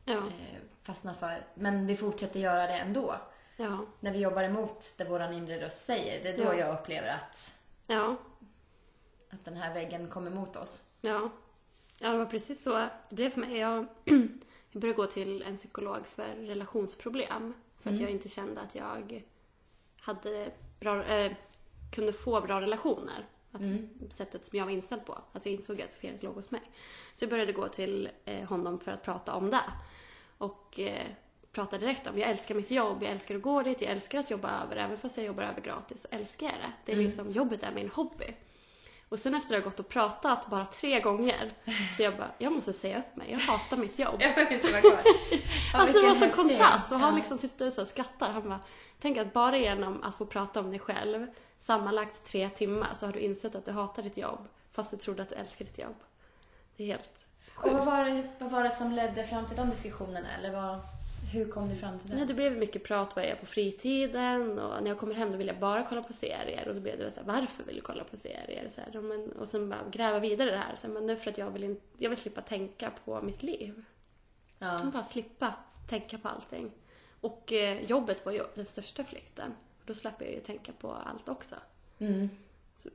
Ja. 0.05 0.13
eh, 0.17 0.59
fastnat 0.83 1.19
för. 1.19 1.47
Men 1.55 1.87
vi 1.87 1.97
fortsätter 1.97 2.41
göra 2.41 2.67
det 2.67 2.73
ändå. 2.79 3.15
Ja. 3.57 3.79
När 4.01 4.13
vi 4.13 4.19
jobbar 4.19 4.43
emot 4.43 4.95
det 4.99 5.05
vår 5.05 5.33
inre 5.33 5.61
röst 5.61 5.85
säger, 5.85 6.23
det 6.25 6.29
är 6.31 6.39
då 6.39 6.45
Ja. 6.45 6.55
jag 6.55 6.75
upplever 6.81 7.09
att 7.09 7.61
Ja. 7.87 8.17
att 9.31 9.45
den 9.45 9.57
här 9.57 9.75
väggen 9.75 10.09
kommer 10.09 10.31
mot 10.31 10.57
oss. 10.57 10.83
Ja. 11.01 11.31
Ja, 12.01 12.09
det 12.11 12.19
var 12.19 12.27
precis 12.27 12.63
så 12.63 12.89
det 13.09 13.15
blev 13.15 13.31
för 13.31 13.41
mig. 13.41 13.57
Jag, 13.59 13.87
jag 14.71 14.81
började 14.83 14.97
gå 14.97 15.07
till 15.07 15.43
en 15.43 15.57
psykolog 15.57 16.07
för 16.07 16.35
relationsproblem. 16.35 17.55
För 17.81 17.91
att 17.91 18.01
jag 18.01 18.11
inte 18.11 18.29
kände 18.29 18.61
att 18.61 18.75
jag 18.75 19.23
hade 20.01 20.51
bra, 20.81 21.05
eh, 21.05 21.33
kunde 21.96 22.12
få 22.12 22.40
bra 22.40 22.60
relationer. 22.60 23.26
Att 23.52 23.62
Sättet 24.12 24.44
som 24.44 24.58
jag 24.58 24.64
var 24.64 24.72
inställd 24.72 25.04
på. 25.06 25.19
Alltså 25.32 25.48
jag 25.48 25.56
insåg 25.56 25.82
att 25.82 25.94
felet 25.94 26.22
låg 26.22 26.34
hos 26.34 26.50
mig. 26.50 26.60
Så 27.14 27.25
jag 27.25 27.31
började 27.31 27.52
gå 27.52 27.69
till 27.69 28.08
eh, 28.25 28.48
honom 28.48 28.81
för 28.81 28.93
att 28.93 29.02
prata 29.02 29.34
om 29.34 29.50
det. 29.50 29.72
Och 30.38 30.78
eh, 30.78 31.06
prata 31.52 31.78
direkt 31.78 32.06
om, 32.06 32.19
jag 32.19 32.31
älskar 32.31 32.54
mitt 32.54 32.70
jobb, 32.70 33.02
jag 33.02 33.12
älskar 33.12 33.37
att 33.37 33.43
gå 33.43 33.62
dit, 33.62 33.82
jag 33.82 33.90
älskar 33.90 34.19
att 34.19 34.31
jobba 34.31 34.62
över. 34.62 34.76
Även 34.76 34.98
fast 34.98 35.16
jag 35.16 35.26
jobbar 35.26 35.43
över 35.43 35.60
gratis 35.60 36.02
så 36.02 36.08
älskar 36.10 36.46
jag 36.46 36.54
det. 36.54 36.72
det 36.84 36.93
är 36.93 36.96
liksom, 36.96 37.31
jobbet 37.31 37.62
är 37.62 37.72
min 37.72 37.90
hobby. 37.90 38.34
Och 39.08 39.19
sen 39.19 39.34
efter 39.34 39.56
att 39.56 39.62
ha 39.62 39.70
gått 39.70 39.81
och 39.81 39.88
pratat 39.88 40.46
bara 40.46 40.66
tre 40.66 41.00
gånger 41.00 41.52
så 41.96 42.02
jag 42.02 42.16
bara, 42.16 42.31
jag 42.38 42.52
måste 42.52 42.72
säga 42.72 42.98
upp 42.98 43.16
mig, 43.16 43.31
jag 43.31 43.38
hatar 43.38 43.76
mitt 43.76 43.98
jobb. 43.98 44.16
Jag 44.20 44.34
vill 44.34 44.52
inte 44.52 44.72
vara 44.72 44.81
kvar. 44.90 45.00
Alltså 45.75 46.00
det 46.00 46.06
var 46.08 46.14
sån 46.14 46.31
kontrast 46.31 46.93
och 46.93 46.98
han 46.98 47.14
liksom 47.16 47.38
sitter 47.38 47.70
så 47.70 47.82
och 47.82 47.88
skrattar. 47.88 48.31
Han 48.31 48.48
bara, 48.48 48.60
tänk 49.00 49.16
att 49.19 49.32
bara 49.32 49.58
genom 49.58 50.02
att 50.02 50.14
få 50.14 50.26
prata 50.26 50.60
om 50.60 50.70
dig 50.70 50.78
själv 50.78 51.26
sammanlagt 51.58 52.25
tre 52.25 52.50
timmar 52.50 52.94
så 52.94 53.06
har 53.06 53.12
du 53.12 53.20
insett 53.20 53.55
att 53.55 53.64
du 53.64 53.70
hatar 53.70 54.03
ditt 54.03 54.17
jobb 54.17 54.49
fast 54.70 54.91
du 54.91 54.97
trodde 54.97 55.23
att 55.23 55.29
du 55.29 55.35
älskar 55.35 55.64
ditt 55.64 55.79
jobb. 55.79 55.97
Det 56.76 56.82
är 56.85 56.87
helt 56.87 57.26
Och 57.56 57.73
vad 57.73 57.85
var, 57.85 58.05
det, 58.05 58.29
vad 58.38 58.50
var 58.50 58.62
det 58.62 58.70
som 58.70 58.93
ledde 58.93 59.25
fram 59.25 59.47
till 59.47 59.56
de 59.56 59.70
diskussionerna? 59.70 60.29
Eller 60.38 60.53
vad, 60.53 60.81
hur 61.32 61.49
kom 61.49 61.69
du 61.69 61.76
fram 61.76 61.99
till 61.99 62.11
det? 62.11 62.17
Nej, 62.17 62.26
det 62.26 62.35
blev 62.35 62.56
mycket 62.56 62.85
prat 62.85 63.17
vad 63.17 63.25
jag 63.25 63.31
gör 63.31 63.37
på 63.37 63.47
fritiden 63.47 64.58
och 64.58 64.82
när 64.82 64.88
jag 64.88 64.99
kommer 64.99 65.14
hem 65.14 65.32
då 65.32 65.38
vill 65.38 65.47
jag 65.47 65.58
bara 65.58 65.87
kolla 65.88 66.03
på 66.03 66.12
serier 66.12 66.69
och 66.69 66.75
då 66.75 66.81
blev 66.81 66.99
det 66.99 67.11
så 67.11 67.20
här, 67.20 67.26
varför 67.26 67.64
vill 67.64 67.76
du 67.76 67.82
kolla 67.82 68.05
på 68.05 68.17
serier? 68.17 68.69
Så 68.69 68.81
här, 68.81 68.91
ja, 68.93 69.00
men, 69.00 69.32
och 69.32 69.49
sen 69.49 69.69
bara 69.69 69.81
gräva 69.91 70.19
vidare 70.19 70.50
det 70.50 70.58
här. 70.58 70.76
Så 70.81 70.87
här, 70.87 70.94
men 70.94 71.06
det 71.06 71.12
är 71.12 71.17
för 71.17 71.31
att 71.31 71.38
jag 71.38 71.50
vill, 71.50 71.64
in, 71.64 71.81
jag 71.97 72.10
vill 72.10 72.19
slippa 72.19 72.41
tänka 72.41 72.93
på 73.05 73.22
mitt 73.22 73.43
liv. 73.43 73.84
Ja. 74.58 74.81
Bara 74.93 75.05
slippa 75.05 75.55
tänka 75.89 76.19
på 76.19 76.29
allting. 76.29 76.70
Och 77.20 77.53
eh, 77.53 77.82
jobbet 77.82 78.25
var 78.25 78.32
ju 78.32 78.44
den 78.55 78.65
största 78.65 79.05
flykten. 79.05 79.55
Då 79.86 79.94
slapp 79.94 80.14
jag 80.22 80.31
ju 80.31 80.40
tänka 80.40 80.72
på 80.72 80.93
allt 80.93 81.28
också. 81.28 81.55
Mm. 81.98 82.31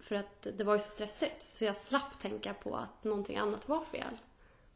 För 0.01 0.15
att 0.15 0.47
det 0.57 0.63
var 0.63 0.73
ju 0.73 0.79
så 0.79 0.89
stressigt. 0.89 1.55
Så 1.57 1.65
jag 1.65 1.75
slapp 1.75 2.19
tänka 2.21 2.53
på 2.53 2.75
att 2.77 3.03
någonting 3.03 3.37
annat 3.37 3.69
var 3.69 3.83
fel. 3.83 4.17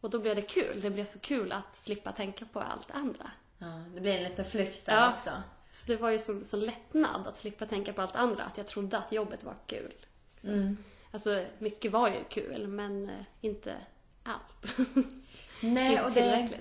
Och 0.01 0.09
då 0.09 0.19
blev 0.19 0.35
det 0.35 0.41
kul. 0.41 0.81
Det 0.81 0.89
blev 0.89 1.05
så 1.05 1.19
kul 1.19 1.51
att 1.51 1.75
slippa 1.75 2.11
tänka 2.11 2.45
på 2.45 2.59
allt 2.59 2.91
andra. 2.91 3.31
ja. 3.57 3.83
Det 3.93 4.01
blir 4.01 4.17
en 4.17 4.23
liten 4.23 4.45
flykt 4.45 4.85
där 4.85 4.95
Ja. 4.95 5.11
också. 5.13 5.29
Så 5.71 5.87
det 5.87 5.95
var 5.97 6.09
ju 6.09 6.19
så, 6.19 6.43
så 6.43 6.57
lättnad 6.57 7.27
att 7.27 7.37
slippa 7.37 7.65
tänka 7.65 7.93
på 7.93 8.01
allt 8.01 8.15
andra. 8.15 8.43
Att 8.43 8.57
jag 8.57 8.67
trodde 8.67 8.97
att 8.97 9.11
jobbet 9.11 9.43
var 9.43 9.55
kul. 9.65 9.93
Mm. 10.43 10.77
Alltså, 11.11 11.45
mycket 11.59 11.91
var 11.91 12.09
ju 12.09 12.23
kul, 12.29 12.67
men 12.67 13.09
eh, 13.09 13.25
inte 13.41 13.75
allt. 14.23 14.77
Nej, 15.61 15.91
inte 15.91 16.05
och 16.05 16.11
det. 16.11 16.59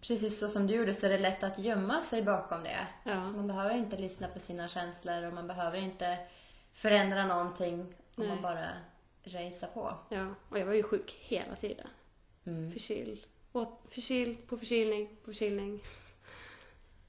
Precis 0.00 0.38
så 0.40 0.48
som 0.48 0.66
du 0.66 0.74
gjorde 0.74 0.94
så 0.94 1.06
är 1.06 1.10
det 1.10 1.18
lätt 1.18 1.42
att 1.44 1.58
gömma 1.58 2.00
sig 2.00 2.22
bakom 2.22 2.62
det. 2.62 2.86
Ja. 3.04 3.14
Man 3.26 3.46
behöver 3.46 3.74
inte 3.74 3.96
lyssna 3.96 4.28
på 4.28 4.40
sina 4.40 4.68
känslor 4.68 5.22
och 5.26 5.32
man 5.32 5.46
behöver 5.46 5.78
inte 5.78 6.18
förändra 6.74 7.26
någonting 7.26 7.80
om 7.80 7.86
Nej. 8.16 8.28
man 8.28 8.42
bara 8.42 8.68
racear 9.24 9.68
på. 9.74 9.94
ja. 10.08 10.34
Och 10.48 10.58
jag 10.58 10.66
var 10.66 10.72
ju 10.72 10.82
sjuk 10.82 11.16
hela 11.20 11.56
tiden. 11.56 11.86
Mm. 12.46 12.72
Förkyld. 12.72 13.20
Och 13.52 13.82
förkyld 13.88 14.46
på 14.48 14.56
förkylning 14.58 15.08
på 15.24 15.24
förkylning. 15.24 15.80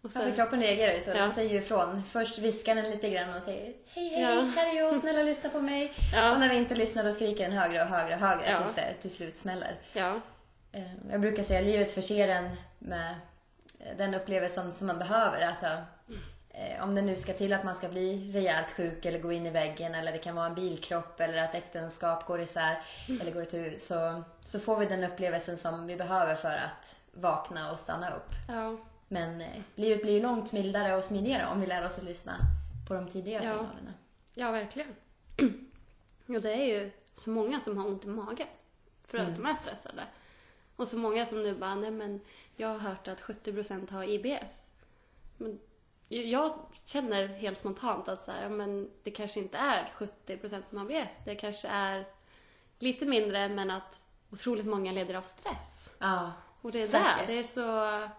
Och 0.02 0.12
Ja, 0.16 0.20
för 0.22 0.32
kroppen 0.32 0.60
reagerar 0.62 0.94
ju 0.94 1.02
så. 1.02 1.10
Ja. 1.10 1.14
Den 1.16 1.32
säger 1.32 1.50
ju 1.50 1.58
ifrån. 1.58 2.04
Först 2.04 2.38
viskar 2.40 2.76
den 2.76 2.90
lite 2.92 3.10
grann 3.10 3.34
och 3.34 3.44
säger 3.44 3.74
Hej, 3.88 4.10
hej, 4.10 4.22
Ja. 4.22 4.42
här 4.56 4.76
är 4.76 4.80
jag, 4.80 4.98
snälla 5.02 5.24
lyssna 5.24 5.50
på 5.50 5.62
mig. 5.62 5.94
Ja. 6.14 6.32
Och 6.34 6.40
när 6.40 6.50
vi 6.50 6.56
inte 6.56 6.76
lyssnar 6.76 7.04
då 7.04 7.12
skriker 7.12 7.44
den 7.44 7.58
högre 7.58 7.82
och 7.82 7.88
högre 7.88 8.14
och 8.16 8.20
högre 8.22 8.50
Ja. 8.52 8.58
tills 8.58 8.76
det 8.76 8.94
till 9.02 9.12
slut 9.12 9.38
smäller. 9.38 9.76
Ja. 9.94 10.22
Eh, 10.72 10.84
Jag 11.12 11.22
brukar 11.22 11.44
säga 11.44 11.60
att 11.60 11.66
livet 11.66 11.92
förser 11.92 12.28
en 12.28 12.50
med 12.80 13.16
eh, 13.80 13.98
den 13.98 14.14
upplevelsen 14.14 14.74
som 14.74 14.88
man 14.88 15.00
behöver. 15.00 15.42
Alltså, 15.42 15.66
eh, 16.50 16.84
om 16.84 16.96
det 16.96 17.02
nu 17.02 17.18
ska 17.18 17.34
till 17.34 17.54
att 17.54 17.64
man 17.64 17.76
ska 17.76 17.90
bli 17.90 18.32
rejält 18.32 18.70
sjuk 18.70 19.06
eller 19.06 19.20
gå 19.20 19.32
in 19.32 19.46
i 19.46 19.50
väggen 19.50 19.96
eller 19.96 20.12
det 20.12 20.18
kan 20.18 20.36
vara 20.36 20.46
en 20.46 20.56
bilkropp 20.56 21.20
eller 21.20 21.38
att 21.38 21.56
äktenskap 21.56 22.26
går 22.26 22.42
isär 22.42 22.78
eller 23.22 23.32
går 23.32 23.42
itu 23.44 23.78
så, 23.78 24.24
så 24.44 24.60
får 24.60 24.78
vi 24.78 24.86
den 24.86 25.04
upplevelsen 25.04 25.58
som 25.58 25.88
vi 25.88 25.96
behöver 25.98 26.36
för 26.36 26.50
att 26.58 27.00
vakna 27.14 27.72
och 27.72 27.80
stanna 27.80 28.10
upp. 28.16 28.30
Ja. 28.48 28.78
Men 29.08 29.42
eh, 29.42 29.62
livet 29.76 30.02
blir 30.02 30.14
ju 30.14 30.22
långt 30.22 30.52
mildare 30.54 30.96
och 30.96 31.04
smidigare 31.04 31.48
om 31.48 31.62
vi 31.62 31.68
lär 31.68 31.86
oss 31.86 31.98
att 31.98 32.04
lyssna 32.04 32.38
på 32.88 32.94
de 32.94 33.08
tidiga 33.10 33.36
Ja. 33.36 33.42
signalerna. 33.42 33.94
Ja, 34.34 34.52
verkligen. 34.52 34.96
Och 36.28 36.42
det 36.42 36.52
är 36.54 36.66
ju 36.66 36.92
så 37.14 37.30
många 37.30 37.60
som 37.60 37.78
har 37.78 37.88
ont 37.88 38.06
i 38.06 38.08
magen 38.08 38.48
för 39.08 39.18
att 39.18 39.36
de 39.36 39.46
är 39.46 39.54
stressade. 39.54 40.02
Och 40.82 40.88
så 40.88 40.98
många 40.98 41.26
som 41.26 41.42
nu 41.42 41.56
bara, 41.56 41.76
nej 41.76 41.92
men 41.92 42.22
jag 42.56 42.68
har 42.68 42.78
hört 42.78 43.08
att 43.08 43.22
70% 43.22 43.92
har 43.92 44.04
IBS. 44.04 44.66
Men 45.38 45.60
jag 46.08 46.54
känner 46.86 47.28
helt 47.28 47.60
spontant 47.60 48.08
att 48.08 48.24
så 48.24 48.32
här, 48.32 48.50
men 48.50 48.90
det 49.04 49.12
kanske 49.12 49.40
inte 49.40 49.58
är 49.58 49.94
70% 49.98 50.64
som 50.64 50.78
har 50.78 50.86
ABS. 50.86 51.14
Det 51.26 51.36
kanske 51.36 51.68
är 51.68 52.06
lite 52.80 53.06
mindre 53.06 53.50
men 53.50 53.72
att 53.72 54.02
otroligt 54.32 54.66
många 54.66 54.92
leder 54.92 55.14
av 55.16 55.22
stress. 55.22 55.90
Ja, 56.00 56.32
Och 56.62 56.72
det 56.72 56.82
är 56.82 56.88
Säkert. 56.88 57.18
där, 57.18 57.28
det 57.28 57.40
är 57.40 57.44
så... 57.44 58.10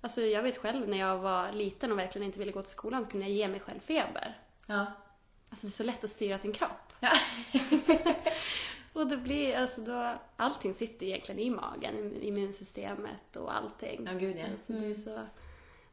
Alltså 0.00 0.20
jag 0.20 0.42
vet 0.42 0.58
själv 0.58 0.88
när 0.88 0.98
jag 0.98 1.18
var 1.18 1.52
liten 1.52 1.92
och 1.92 1.98
verkligen 1.98 2.26
inte 2.26 2.38
ville 2.38 2.52
gå 2.52 2.62
till 2.62 2.72
skolan 2.72 3.04
så 3.04 3.10
kunde 3.10 3.26
jag 3.26 3.36
ge 3.36 3.48
mig 3.48 3.60
själv 3.60 3.80
feber. 3.80 4.38
ja. 4.66 4.86
Alltså 5.50 5.66
det 5.66 5.70
är 5.70 5.72
så 5.72 5.82
lätt 5.84 6.04
att 6.04 6.10
styra 6.10 6.38
sin 6.38 6.52
kropp. 6.52 6.92
Ja. 7.00 7.10
Och 8.92 9.06
det 9.06 9.16
blir, 9.16 9.56
alltså 9.56 9.80
då, 9.80 10.14
allting 10.36 10.74
sitter 10.74 11.06
egentligen 11.06 11.40
i 11.40 11.50
magen, 11.50 11.94
i 11.96 12.26
immunsystemet 12.28 13.36
och 13.36 13.56
allting. 13.56 14.08
Ja, 14.12 14.18
gud 14.18 14.36
ja. 14.38 14.44
Mm. 14.44 14.58
Så 14.58 14.72
det 14.72 14.86
är 14.86 14.94
så, 14.94 15.20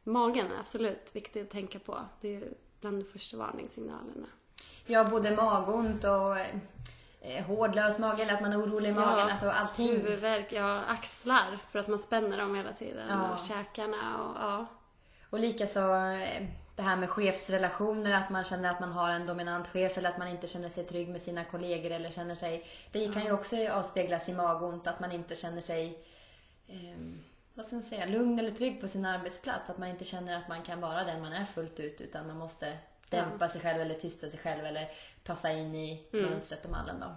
magen 0.04 0.52
är 0.52 0.60
absolut 0.60 1.10
viktigt 1.12 1.42
att 1.42 1.50
tänka 1.50 1.78
på. 1.78 1.98
Det 2.20 2.28
är 2.28 2.32
ju 2.32 2.54
bland 2.80 2.98
de 2.98 3.04
första 3.04 3.36
varningssignalerna. 3.36 4.26
Ja, 4.86 5.04
både 5.10 5.36
magont 5.36 6.04
och 6.04 6.38
eh, 7.20 7.44
hårdlös 7.46 7.98
mage 7.98 8.22
eller 8.22 8.34
att 8.34 8.40
man 8.40 8.52
är 8.52 8.58
orolig 8.58 8.90
i 8.90 8.92
magen. 8.92 9.18
Ja. 9.18 9.30
Alltså 9.30 9.50
allting. 9.50 9.88
Huvudvärk, 9.88 10.52
ja, 10.52 10.84
axlar 10.84 11.58
för 11.70 11.78
att 11.78 11.88
man 11.88 11.98
spänner 11.98 12.38
dem 12.38 12.54
hela 12.54 12.72
tiden. 12.72 13.08
Ja. 13.08 13.34
Och 13.34 13.40
käkarna 13.40 14.24
och 14.24 14.36
ja. 14.36 14.66
Och 15.30 15.40
likaså 15.40 15.80
eh, 15.94 16.46
det 16.80 16.84
här 16.84 16.96
med 16.96 17.10
chefsrelationer, 17.10 18.14
att 18.14 18.30
man 18.30 18.44
känner 18.44 18.70
att 18.70 18.80
man 18.80 18.92
har 18.92 19.10
en 19.10 19.26
dominant 19.26 19.68
chef 19.68 19.98
eller 19.98 20.08
att 20.08 20.18
man 20.18 20.28
inte 20.28 20.46
känner 20.46 20.68
sig 20.68 20.84
trygg 20.84 21.08
med 21.08 21.20
sina 21.20 21.44
kollegor 21.44 21.90
eller 21.90 22.10
känner 22.10 22.34
sig... 22.34 22.66
Det 22.92 23.12
kan 23.14 23.24
ju 23.24 23.32
också 23.32 23.68
avspeglas 23.68 24.28
i 24.28 24.34
magont, 24.34 24.86
att 24.86 25.00
man 25.00 25.12
inte 25.12 25.34
känner 25.34 25.60
sig 25.60 26.04
eh, 26.68 27.00
vad 27.54 27.66
ska 27.66 27.76
man 27.76 27.82
säga, 27.82 28.06
lugn 28.06 28.38
eller 28.38 28.50
trygg 28.50 28.80
på 28.80 28.88
sin 28.88 29.04
arbetsplats. 29.04 29.70
Att 29.70 29.78
man 29.78 29.88
inte 29.88 30.04
känner 30.04 30.36
att 30.36 30.48
man 30.48 30.62
kan 30.62 30.80
vara 30.80 31.04
den 31.04 31.20
man 31.20 31.32
är 31.32 31.44
fullt 31.44 31.80
ut 31.80 32.00
utan 32.00 32.26
man 32.26 32.36
måste 32.36 32.78
dämpa 33.10 33.48
sig 33.48 33.60
själv 33.60 33.80
eller 33.80 33.94
tysta 33.94 34.30
sig 34.30 34.40
själv 34.40 34.64
eller 34.64 34.88
passa 35.24 35.52
in 35.52 35.74
i 35.74 36.06
mönstret 36.12 36.64
och 36.64 36.70
mallen 36.70 37.00
då. 37.00 37.14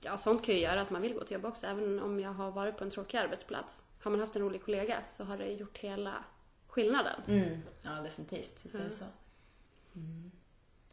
Ja, 0.00 0.18
sånt 0.18 0.44
kan 0.44 0.54
ju 0.54 0.60
göra 0.60 0.80
att 0.80 0.90
man 0.90 1.02
vill 1.02 1.14
gå 1.14 1.24
till 1.24 1.34
jobb 1.34 1.44
också. 1.44 1.66
Även 1.66 2.02
om 2.02 2.20
jag 2.20 2.32
har 2.32 2.50
varit 2.50 2.78
på 2.78 2.84
en 2.84 2.90
tråkig 2.90 3.18
arbetsplats. 3.18 3.84
Har 4.02 4.10
man 4.10 4.20
haft 4.20 4.36
en 4.36 4.42
rolig 4.42 4.64
kollega 4.64 5.02
så 5.06 5.24
har 5.24 5.38
det 5.38 5.52
gjort 5.52 5.78
hela 5.78 6.24
skillnaden. 6.68 7.20
Mm. 7.28 7.60
Ja, 7.82 7.90
definitivt. 7.90 8.64
Visst 8.64 8.74
är 8.74 8.84
det 8.84 8.90
så. 8.90 9.04
Mm. 9.94 10.30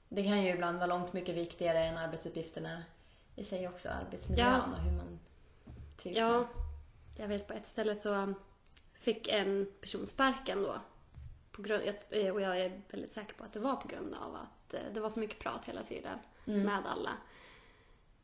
Det 0.09 0.23
kan 0.23 0.43
ju 0.43 0.49
ibland 0.53 0.77
vara 0.77 0.87
långt 0.87 1.13
mycket 1.13 1.35
viktigare 1.35 1.79
än 1.85 1.97
arbetsuppgifterna 1.97 2.83
i 3.35 3.43
sig 3.43 3.67
också. 3.67 3.89
Arbetsmiljön 3.89 4.73
och 4.73 4.79
hur 4.79 4.91
man 4.97 5.19
trivs 5.97 6.17
Ja, 6.17 6.37
med. 6.39 6.47
jag 7.17 7.27
vet 7.27 7.47
på 7.47 7.53
ett 7.53 7.67
ställe 7.67 7.95
så 7.95 8.33
fick 8.93 9.27
en 9.27 9.67
person 9.81 10.07
sparken 10.07 10.63
då. 10.63 10.81
På 11.51 11.61
grund, 11.61 11.83
jag- 12.09 12.33
och 12.35 12.41
jag 12.41 12.59
är 12.61 12.81
väldigt 12.89 13.11
säker 13.11 13.33
på 13.33 13.43
att 13.43 13.53
det 13.53 13.59
var 13.59 13.75
på 13.75 13.87
grund 13.87 14.13
av 14.13 14.35
att 14.35 14.73
eh, 14.73 14.79
det 14.93 14.99
var 14.99 15.09
så 15.09 15.19
mycket 15.19 15.39
prat 15.39 15.65
hela 15.67 15.83
tiden 15.83 16.19
med 16.45 16.85
alla. 16.85 17.11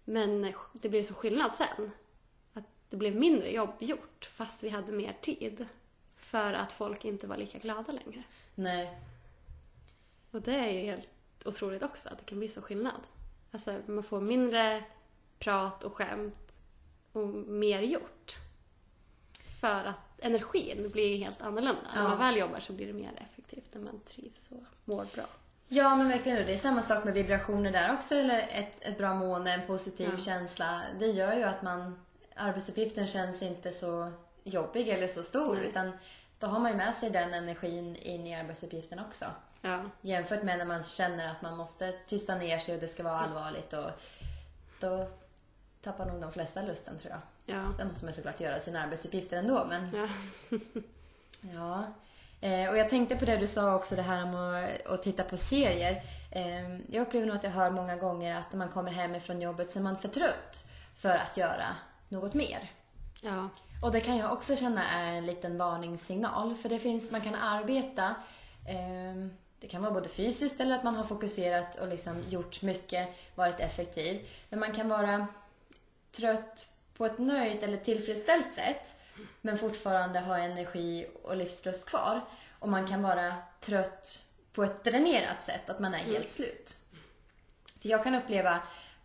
Men 0.06 0.44
eh, 0.46 0.56
det 0.74 0.90
blev 0.90 1.04
så 1.04 1.14
skillnad 1.14 1.54
sen. 1.54 1.92
Att 2.54 2.64
det 2.90 2.98
blev 2.98 3.16
mindre 3.16 3.52
jobb 3.52 3.70
gjort 3.80 4.30
fast 4.32 4.64
vi 4.64 4.70
hade 4.70 4.92
mer 4.92 5.18
tid. 5.22 5.66
För 6.32 6.54
att 6.54 6.72
folk 6.72 7.06
inte 7.06 7.28
var 7.28 7.38
lika 7.38 7.58
glada 7.58 7.92
längre. 7.92 8.24
Nej. 8.56 9.00
Och 10.32 10.42
det 10.42 10.56
är 10.56 10.70
ju 10.70 10.80
helt 10.80 11.10
otroligt 11.46 11.84
också 11.84 12.10
att 12.10 12.18
det 12.18 12.26
kan 12.26 12.40
bli 12.40 12.48
så 12.48 12.62
skillnad. 12.62 13.02
Alltså 13.52 13.80
man 13.86 14.04
får 14.04 14.22
mindre 14.22 14.84
prat 15.40 15.84
och 15.84 15.96
skämt 15.96 16.52
och 17.12 17.28
mer 17.28 17.82
gjort. 17.82 18.38
För 19.62 19.86
att 19.86 20.20
energin 20.20 20.90
blir 20.92 21.08
ju 21.08 21.18
helt 21.24 21.42
annorlunda. 21.42 21.82
När 21.96 22.02
Ja. 22.04 22.08
man 22.10 22.18
väl 22.18 22.38
jobbar 22.38 22.60
så 22.60 22.74
blir 22.74 22.88
det 22.88 22.94
mer 22.94 23.12
effektivt 23.30 23.74
när 23.74 23.82
man 23.82 24.00
trivs 24.00 24.52
och 24.52 24.64
mår 24.86 25.08
bra. 25.16 25.26
Ja, 25.68 25.96
men 25.96 26.10
verkligen. 26.10 26.46
Det 26.46 26.54
är 26.54 26.58
samma 26.58 26.82
sak 26.82 27.04
med 27.04 27.14
vibrationer 27.14 27.72
där 27.72 27.94
också. 27.94 28.16
Eller 28.16 28.48
ett, 28.50 28.82
ett 28.82 28.98
bra 28.98 29.14
mående, 29.14 29.52
en 29.52 29.68
positiv 29.68 30.10
Ja. 30.12 30.18
känsla. 30.18 30.82
Det 31.00 31.08
gör 31.08 31.34
ju 31.36 31.44
att 31.44 31.62
man... 31.62 32.00
Arbetsuppgiften 32.36 33.08
känns 33.08 33.42
inte 33.42 33.72
så 33.72 34.12
jobbig 34.44 34.90
eller 34.90 35.08
så 35.08 35.24
stor. 35.24 35.56
Nej. 35.56 35.68
Utan 35.68 35.92
då 36.42 36.48
har 36.48 36.60
man 36.60 36.72
ju 36.72 36.78
med 36.78 36.96
sig 36.96 37.10
den 37.10 37.34
energin 37.34 37.96
in 37.96 38.28
i 38.28 38.36
arbetsuppgiften 38.36 39.00
också. 39.00 39.26
Ja, 39.62 39.82
Jämfört 40.02 40.44
med 40.44 40.58
när 40.58 40.66
man 40.66 40.84
känner 40.84 41.32
att 41.32 41.42
man 41.42 41.58
måste 41.58 41.92
tysta 42.08 42.36
ner 42.36 42.58
sig 42.58 42.76
och 42.76 42.82
det 42.82 42.88
ska 42.88 43.04
vara 43.04 43.20
allvarligt. 43.20 43.74
Och 43.74 43.90
då 44.80 45.08
tappar 45.82 46.06
nog 46.06 46.22
de 46.22 46.32
flesta 46.32 46.62
lusten 46.62 47.00
tror 47.00 47.12
jag. 47.14 47.56
ja, 47.56 47.72
Sen 47.78 47.88
måste 47.88 48.06
man 48.06 48.14
såklart 48.14 48.40
göra 48.40 48.60
sina 48.60 48.84
arbetsuppgifter 48.84 49.38
ändå. 49.38 49.66
Men 49.70 49.92
ja. 49.96 50.08
ja. 51.54 51.86
Eh, 52.48 52.70
och 52.70 52.78
jag 52.78 52.90
tänkte 52.90 53.16
på 53.16 53.26
det 53.26 53.38
du 53.38 53.48
sa 53.48 53.76
också, 53.76 53.96
det 53.96 54.02
här 54.02 54.24
om 54.24 54.36
att, 54.36 54.86
att 54.86 55.04
titta 55.04 55.24
på 55.24 55.38
serier. 55.38 56.04
Eh, 56.32 56.78
jag 56.90 57.02
upplever 57.02 57.28
nog 57.28 57.36
att 57.36 57.44
jag 57.44 57.52
hör 57.52 57.70
många 57.70 57.96
gånger 57.96 58.36
att 58.36 58.52
när 58.52 58.58
man 58.58 58.70
kommer 58.70 58.92
hem 58.92 59.16
ifrån 59.16 59.42
jobbet 59.42 59.72
så 59.72 59.80
är 59.80 59.84
man 59.84 59.98
för 59.98 60.10
trött 60.10 60.64
för 60.96 61.16
att 61.18 61.38
göra 61.38 61.76
något 62.10 62.34
mer. 62.34 62.72
ja. 63.24 63.50
Och 63.82 63.92
det 63.92 64.02
kan 64.02 64.18
jag 64.18 64.34
också 64.34 64.56
känna 64.56 64.90
är 64.90 65.14
en 65.14 65.26
liten 65.26 65.58
varningssignal. 65.58 66.56
För 66.56 66.70
det 66.70 66.80
finns, 66.80 67.12
man 67.12 67.22
kan 67.22 67.36
arbeta, 67.36 68.16
eh, 68.68 69.28
det 69.60 69.68
kan 69.68 69.82
vara 69.82 69.94
både 69.94 70.10
fysiskt 70.10 70.60
eller 70.60 70.76
att 70.76 70.84
man 70.84 70.96
har 70.96 71.04
fokuserat 71.04 71.76
och 71.76 71.88
liksom 71.88 72.24
gjort 72.30 72.62
mycket, 72.62 73.10
varit 73.36 73.60
effektiv. 73.60 74.30
Men 74.50 74.60
man 74.60 74.72
kan 74.72 74.90
vara 74.90 75.28
trött 76.12 76.68
på 76.98 77.06
ett 77.06 77.20
nöjt 77.20 77.64
eller 77.64 77.78
tillfredsställt 77.78 78.54
sätt 78.56 78.96
men 79.42 79.58
fortfarande 79.58 80.20
ha 80.20 80.38
energi 80.38 81.08
och 81.24 81.36
livslust 81.36 81.86
kvar. 81.86 82.22
Och 82.60 82.70
man 82.70 82.88
kan 82.88 83.02
vara 83.02 83.36
trött 83.60 84.26
på 84.54 84.64
ett 84.64 84.84
dränerat 84.84 85.44
sätt, 85.44 85.70
att 85.70 85.80
man 85.80 85.94
är 85.94 86.04
helt 86.04 86.30
slut. 86.30 86.76
För 87.82 87.90
jag 87.90 88.04
kan 88.04 88.16
uppleva 88.16 88.60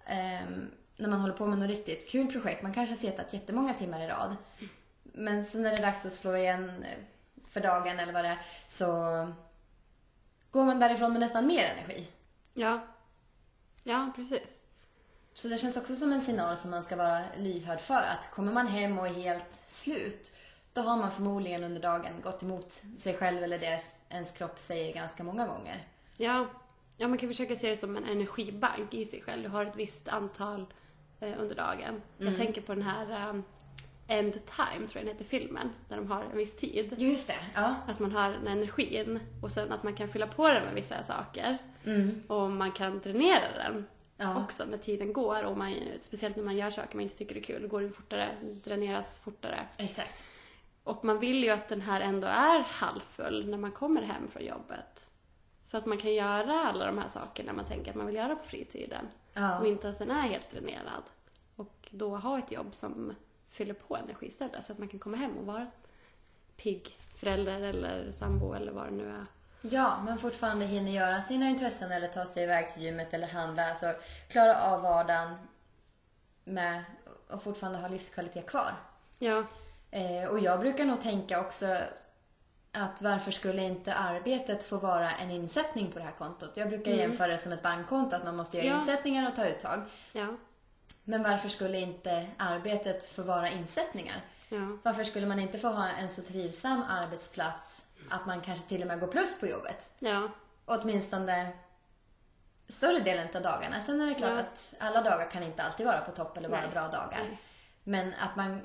ehm, 0.07 0.71
när 0.97 1.09
man 1.09 1.21
håller 1.21 1.35
på 1.35 1.47
med 1.47 1.59
något 1.59 1.69
riktigt 1.69 2.09
kul 2.09 2.33
projekt, 2.33 2.63
man 2.63 2.75
kanske 2.75 2.93
har 2.93 3.13
suttit 3.13 3.33
jättemånga 3.33 3.75
timmar 3.75 4.01
i 4.01 4.07
rad. 4.07 4.37
Men 5.03 5.45
så 5.45 5.59
när 5.59 5.71
det 5.71 5.77
är 5.77 5.83
dags 5.83 6.07
att 6.07 6.13
slå 6.13 6.37
igen 6.37 6.85
eh, 6.85 6.99
för 7.51 7.61
dagen 7.61 7.99
eller 7.99 8.13
vad 8.13 8.25
det 8.25 8.29
är, 8.29 8.39
så 8.67 8.87
går 10.51 10.65
man 10.65 10.81
därifrån 10.81 11.13
med 11.13 11.21
nästan 11.21 11.47
mer 11.47 11.65
energi. 11.65 12.09
Ja, 12.55 12.87
ja 13.83 14.13
precis. 14.17 14.63
Så 15.35 15.49
det 15.49 15.59
känns 15.59 15.77
också 15.77 15.97
som 15.97 16.13
en 16.13 16.21
signal 16.21 16.57
som 16.57 16.71
man 16.71 16.83
ska 16.83 16.97
vara 16.97 17.25
lyhörd 17.37 17.81
för. 17.81 18.03
Att 18.03 18.31
kommer 18.31 18.53
man 18.53 18.67
hem 18.67 18.99
och 18.99 19.07
är 19.07 19.15
helt 19.15 19.63
slut, 19.67 20.33
då 20.73 20.81
har 20.81 20.97
man 20.97 21.11
förmodligen 21.11 21.65
under 21.65 21.81
dagen 21.81 22.21
gått 22.23 22.43
emot 22.43 22.83
sig 22.97 23.15
själv 23.15 23.43
eller 23.43 23.59
det 23.59 23.83
ens 24.09 24.33
kropp 24.33 24.59
säger 24.59 24.95
ganska 24.95 25.25
många 25.25 25.47
gånger. 25.47 25.89
Ja, 26.17 26.47
ja 26.97 27.09
man 27.09 27.19
kan 27.19 27.29
försöka 27.29 27.57
se 27.57 27.71
det 27.71 27.77
som 27.77 27.97
en 27.97 28.05
energibank 28.05 28.95
i 28.95 29.05
sig 29.05 29.23
själv. 29.23 29.43
Du 29.43 29.49
har 29.49 29.65
ett 29.65 29.77
visst 29.77 30.09
antal 30.09 30.67
under 31.21 31.55
dagen. 31.55 32.03
Jag 32.19 32.37
tänker 32.37 32.61
på 32.61 32.75
den 32.75 32.83
här 32.83 33.31
um, 33.31 33.45
End 34.09 34.33
Time, 34.33 34.87
tror 34.87 34.91
jag 34.95 35.05
den 35.05 35.09
heter, 35.09 35.25
filmen. 35.25 35.71
Där 35.89 35.97
de 35.97 36.11
har 36.11 36.23
en 36.23 36.37
viss 36.37 36.57
tid. 36.57 36.95
Just 36.99 37.29
det, 37.29 37.39
ja. 37.55 37.75
Att 37.87 37.99
man 38.01 38.13
har 38.13 38.31
den 38.33 38.47
energin 38.47 39.21
och 39.43 39.51
sen 39.51 39.73
att 39.73 39.83
man 39.83 39.95
kan 39.95 40.09
fylla 40.09 40.27
på 40.27 40.49
den 40.49 40.65
med 40.65 40.75
vissa 40.75 41.03
saker. 41.03 41.59
Och 42.29 42.51
man 42.51 42.73
kan 42.73 43.01
dränera 43.01 43.53
den 43.57 43.87
Ja. 44.19 44.45
också 44.45 44.65
när 44.65 44.79
tiden 44.79 45.13
går. 45.13 45.43
Och 45.45 45.57
man, 45.59 45.75
speciellt 46.01 46.37
när 46.37 46.45
man 46.45 46.57
gör 46.57 46.71
saker 46.71 46.97
man 46.97 47.03
inte 47.03 47.17
tycker 47.17 47.37
är 47.37 47.41
kul, 47.41 47.69
går 47.69 47.81
det 47.81 47.91
fortare, 47.91 48.29
dräneras 48.65 49.19
fortare. 49.19 49.61
Exakt. 49.79 50.27
Och 50.85 51.05
man 51.05 51.19
vill 51.19 51.45
ju 51.45 51.51
att 51.51 51.69
den 51.69 51.81
här 51.81 52.01
ändå 52.01 52.27
är 52.27 52.59
halvfull 52.61 53.49
när 53.51 53.59
man 53.59 53.73
kommer 53.73 54.03
hem 54.03 54.29
från 54.29 54.45
jobbet. 54.45 55.07
Så 55.67 55.77
att 55.77 55.87
man 55.87 55.99
kan 55.99 56.15
göra 56.15 56.61
alla 56.61 56.87
de 56.87 56.99
här 56.99 57.09
sakerna 57.09 57.53
man 57.53 57.65
tänker 57.65 57.91
att 57.91 57.97
man 57.97 58.07
vill 58.07 58.15
göra 58.15 58.37
på 58.37 58.45
fritiden. 58.45 59.09
Ja. 59.33 59.59
Och 59.59 59.67
inte 59.67 59.89
att 59.89 59.99
den 59.99 60.11
är 60.11 60.23
helt 60.23 60.51
dränerad. 60.51 61.03
Och 61.57 61.89
då 61.91 62.17
ha 62.17 62.39
ett 62.39 62.51
jobb 62.53 62.75
som 62.75 63.15
fyller 63.51 63.75
på 63.75 63.97
energi 63.97 64.27
istället. 64.27 64.65
Så 64.65 64.73
att 64.73 64.79
man 64.79 64.89
kan 64.89 65.01
komma 65.01 65.17
hem 65.17 65.39
och 65.39 65.47
vara 65.47 65.67
pigg 66.57 66.97
förälder 67.17 67.61
eller 67.61 68.13
sambo 68.13 68.53
eller 68.55 68.73
vad 68.73 68.85
det 68.85 68.91
nu 68.91 69.09
är. 69.09 69.27
Ja, 69.61 70.03
men 70.05 70.19
fortfarande 70.19 70.65
hinner 70.67 70.93
göra 70.93 71.23
sina 71.23 71.49
intressen 71.49 71.93
eller 71.93 72.09
ta 72.09 72.27
sig 72.27 72.43
iväg 72.43 72.73
till 72.73 72.83
gymmet 72.83 73.15
eller 73.15 73.29
handla. 73.29 73.71
Alltså 73.71 73.95
klara 74.29 74.63
av 74.63 74.83
vardagen 74.83 75.35
med 76.45 76.85
och 77.29 77.43
fortfarande 77.43 77.79
ha 77.79 77.89
livskvalitet 77.89 78.47
kvar. 78.47 78.75
Ja, 79.19 79.45
Eh, 79.91 80.29
och 80.29 80.39
jag 80.39 80.61
brukar 80.61 80.85
nog 80.85 81.01
tänka 81.01 81.41
också 81.41 81.79
att 82.77 83.03
varför 83.03 83.31
skulle 83.31 83.63
inte 83.63 83.95
arbetet 83.95 84.65
få 84.65 84.77
vara 84.77 85.11
en 85.11 85.31
insättning 85.31 85.93
på 85.93 85.99
det 85.99 86.05
här 86.05 86.13
kontot? 86.13 86.51
Jag 86.57 86.69
brukar 86.69 86.91
jämföra 86.91 87.27
det 87.29 87.39
som 87.39 87.53
ett 87.53 87.63
bankkonto, 87.63 88.17
att 88.17 88.25
man 88.25 88.37
måste 88.37 88.57
göra 88.57 88.67
Ja. 88.67 88.81
insättningar 88.81 89.29
och 89.29 89.37
ta 89.37 89.45
uttag. 89.47 89.83
ja, 90.13 90.27
Men 91.05 91.23
varför 91.23 91.49
skulle 91.49 91.79
inte 91.79 92.27
arbetet 92.39 93.05
få 93.05 93.23
vara 93.23 93.49
insättningar? 93.51 94.17
ja, 94.49 94.79
Varför 94.83 95.05
skulle 95.05 95.27
man 95.27 95.39
inte 95.39 95.59
få 95.59 95.69
ha 95.69 95.89
en 95.89 96.09
så 96.09 96.23
trivsam 96.23 96.83
arbetsplats 96.89 97.85
att 98.11 98.27
man 98.27 98.41
kanske 98.41 98.69
till 98.69 98.81
och 98.83 98.89
med 98.89 99.01
går 99.01 99.07
plus 99.09 99.41
på 99.41 99.47
jobbet? 99.47 99.89
ja, 99.99 100.29
åtminstone 100.65 101.53
större 102.69 102.99
delen 102.99 103.29
av 103.35 103.43
dagarna. 103.43 103.81
Sen 103.81 104.01
är 104.01 104.07
det 104.07 104.15
klart 104.15 104.31
Ja. 104.31 104.39
att 104.41 104.75
alla 104.81 105.03
dagar 105.03 105.31
kan 105.31 105.43
inte 105.43 105.63
alltid 105.63 105.87
vara 105.87 106.01
på 106.01 106.13
topp 106.13 106.37
eller 106.39 106.49
vara 106.49 106.61
Nej. 106.61 106.71
bra 106.71 106.83
dagar. 106.89 107.19
Nej. 107.19 107.39
Men 107.85 108.15
att 108.15 108.37
man 108.37 108.61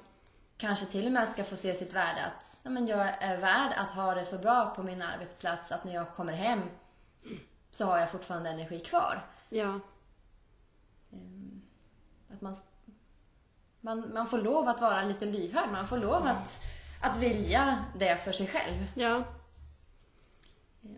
kanske 0.61 0.85
till 0.85 1.05
och 1.05 1.11
med 1.11 1.29
ska 1.29 1.43
få 1.43 1.55
se 1.55 1.73
sitt 1.73 1.93
värde 1.93 2.25
att 2.25 2.61
ja, 2.63 2.69
men 2.69 2.87
jag 2.87 3.07
är 3.23 3.37
värd 3.37 3.73
att 3.77 3.91
ha 3.91 4.15
det 4.15 4.25
så 4.25 4.37
bra 4.37 4.73
på 4.75 4.83
min 4.83 5.01
arbetsplats 5.01 5.71
att 5.71 5.83
när 5.83 5.93
jag 5.93 6.13
kommer 6.15 6.33
hem 6.33 6.61
så 7.71 7.85
har 7.85 7.97
jag 7.97 8.11
fortfarande 8.11 8.49
energi 8.49 8.79
kvar. 8.79 9.25
Ja. 9.49 9.79
Ehm, 11.13 11.61
Att 12.33 12.41
man, 12.41 12.55
man, 13.81 14.13
man 14.13 14.27
får 14.27 14.37
lov 14.37 14.67
att 14.67 14.81
vara 14.81 15.03
lite 15.03 15.25
lyhörd. 15.25 15.71
Man 15.71 15.87
får 15.87 15.97
lov 15.97 16.27
att, 16.27 16.61
att 17.01 17.17
vilja 17.17 17.85
det 17.99 18.17
för 18.17 18.31
sig 18.31 18.47
själv. 18.47 18.87
Ja. 18.95 19.23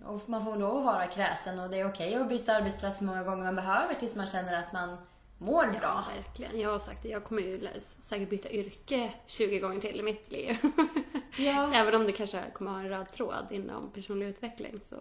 Och 0.05 0.29
man 0.29 0.45
får 0.45 0.55
lov 0.55 0.77
att 0.77 0.85
vara 0.85 1.07
kräsen 1.07 1.59
och 1.59 1.69
det 1.69 1.79
är 1.79 1.89
okej 1.89 2.15
att 2.15 2.29
byta 2.29 2.55
arbetsplats 2.55 2.97
så 2.97 3.03
många 3.03 3.23
gånger 3.23 3.43
man 3.43 3.55
behöver 3.55 3.93
tills 3.93 4.15
man 4.15 4.27
känner 4.27 4.59
att 4.59 4.73
man 4.73 4.97
mår 5.43 5.67
bra. 5.67 5.79
Ja, 5.81 6.05
verkligen. 6.15 6.59
Jag 6.59 6.69
har 6.69 6.79
sagt 6.79 7.03
det, 7.03 7.09
jag 7.09 7.23
kommer 7.23 7.41
ju 7.41 7.69
säkert 7.79 8.29
byta 8.29 8.49
yrke 8.49 9.13
20 9.27 9.59
gånger 9.59 9.81
till 9.81 9.99
i 9.99 10.03
mitt 10.03 10.31
liv. 10.31 10.57
Ja. 11.37 11.73
Även 11.73 11.95
om 11.95 12.05
det 12.05 12.11
kanske 12.11 12.43
kommer 12.53 12.71
ha 12.71 12.79
en 12.79 12.89
röd 12.89 13.07
tråd 13.07 13.47
inom 13.51 13.91
personlig 13.91 14.27
utveckling 14.27 14.79
så 14.83 14.95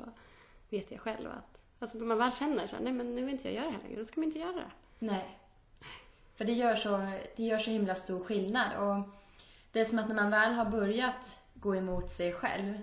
vet 0.71 0.91
jag 0.91 1.01
själv 1.01 1.31
att 1.31 1.59
alltså 1.79 1.99
när 1.99 2.07
man 2.07 2.19
väl 2.19 2.33
känner 2.33 2.67
så 2.67 2.77
här, 2.77 2.83
nej 2.83 2.93
men 2.93 3.15
nu 3.15 3.23
vill 3.23 3.35
inte 3.35 3.49
jag 3.49 3.55
göra 3.55 3.67
det 3.67 3.73
här 3.73 3.83
längre, 3.83 3.99
då 3.99 4.05
ska 4.05 4.21
man 4.21 4.25
inte 4.25 4.39
göra 4.39 4.53
det. 4.53 4.71
Nej. 4.99 5.39
För 6.37 6.45
det 6.45 6.53
gör, 6.53 6.77
så, 6.77 7.13
det 7.37 7.43
gör 7.43 7.59
så 7.59 7.71
himla 7.71 7.95
stor 7.95 8.25
skillnad. 8.25 8.77
Och 8.79 9.09
det 9.73 9.81
är 9.81 9.85
som 9.85 9.99
att 9.99 10.09
när 10.09 10.15
man 10.15 10.31
väl 10.31 10.53
har 10.53 10.65
börjat 10.65 11.41
gå 11.55 11.77
emot 11.77 12.11
sig 12.11 12.33
själv, 12.33 12.79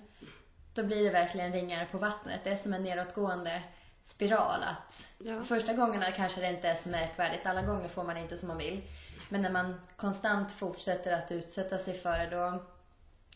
då 0.74 0.84
blir 0.84 1.04
det 1.04 1.12
verkligen 1.12 1.54
ringar 1.54 1.86
på 1.86 1.98
vattnet. 1.98 2.44
Det 2.44 2.50
är 2.50 2.56
som 2.56 2.74
en 2.74 2.84
nedåtgående 2.84 3.64
spiral. 4.10 4.64
Att 4.64 5.08
Ja. 5.18 5.44
Första 5.44 5.74
gångerna 5.74 6.12
kanske 6.12 6.42
det 6.42 6.50
inte 6.50 6.68
är 6.70 6.76
så 6.76 6.90
märkvärdigt. 6.90 7.46
Alla 7.46 7.62
gånger 7.62 7.88
får 7.88 8.04
man 8.04 8.18
inte 8.18 8.38
som 8.38 8.48
man 8.48 8.58
vill. 8.58 8.82
Men 9.30 9.42
när 9.42 9.52
man 9.52 9.82
konstant 9.96 10.52
fortsätter 10.52 11.14
att 11.18 11.32
utsätta 11.32 11.78
sig 11.78 11.94
för 11.94 12.20
det, 12.20 12.30
då, 12.30 12.64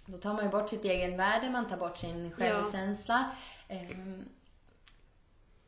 då 0.06 0.18
tar 0.18 0.34
man 0.34 0.46
ju 0.46 0.52
bort 0.52 0.70
sitt 0.70 0.84
egen 0.86 1.18
värde, 1.18 1.50
man 1.50 1.68
tar 1.70 1.78
bort 1.78 1.98
sin 1.98 2.32
självkänsla. 2.32 3.32
Ehm, 3.68 4.26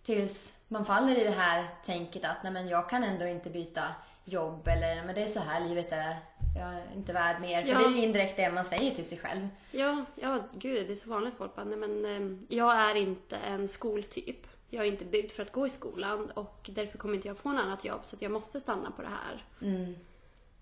tills 0.04 0.54
man 0.68 0.86
faller 0.86 1.16
i 1.16 1.24
det 1.24 1.30
här 1.32 1.66
tänket 1.86 2.24
att 2.26 2.44
nej 2.44 2.52
men 2.52 2.68
jag 2.68 2.90
kan 2.90 3.04
ändå 3.04 3.26
inte 3.26 3.50
byta 3.50 3.84
jobb 4.26 4.68
eller 4.68 5.04
men 5.04 5.16
det 5.16 5.24
är 5.24 5.28
så 5.28 5.40
här 5.40 5.60
livet 5.60 5.92
är. 5.92 6.16
Jag 6.60 6.74
är 6.74 6.84
inte 6.96 7.14
värd 7.14 7.42
mer. 7.42 7.62
För 7.62 7.70
Ja. 7.70 7.78
det 7.80 7.86
är 7.86 7.90
ju 7.90 8.02
indirekt 8.04 8.38
det 8.38 8.52
man 8.52 8.66
säger 8.66 8.96
till 8.96 9.10
sig 9.10 9.18
själv. 9.18 9.48
Ja, 9.72 10.06
ja, 10.16 10.40
gud, 10.54 10.88
det 10.88 10.94
är 10.94 10.96
så 10.96 11.10
vanligt 11.10 11.36
folk 11.38 11.56
bara, 11.56 11.66
nej 11.66 11.78
men 11.78 12.06
eh, 12.06 12.56
jag 12.58 12.76
är 12.90 12.96
inte 12.96 13.38
en 13.38 13.68
skoltyp. 13.68 14.48
Jag 14.76 14.86
är 14.88 14.92
inte 14.92 15.06
byggd 15.06 15.32
för 15.32 15.44
att 15.44 15.52
gå 15.52 15.68
i 15.68 15.70
skolan 15.70 16.32
och 16.32 16.70
därför 16.74 16.98
kommer 16.98 17.16
inte 17.16 17.28
jag 17.28 17.38
få 17.38 17.52
något 17.52 17.62
annat 17.62 17.86
jobb 17.86 18.06
så 18.06 18.16
att 18.16 18.22
jag 18.22 18.32
måste 18.32 18.60
stanna 18.62 18.92
på 18.92 19.02
det 19.02 19.08
här. 19.08 19.46
Mm. 19.62 19.96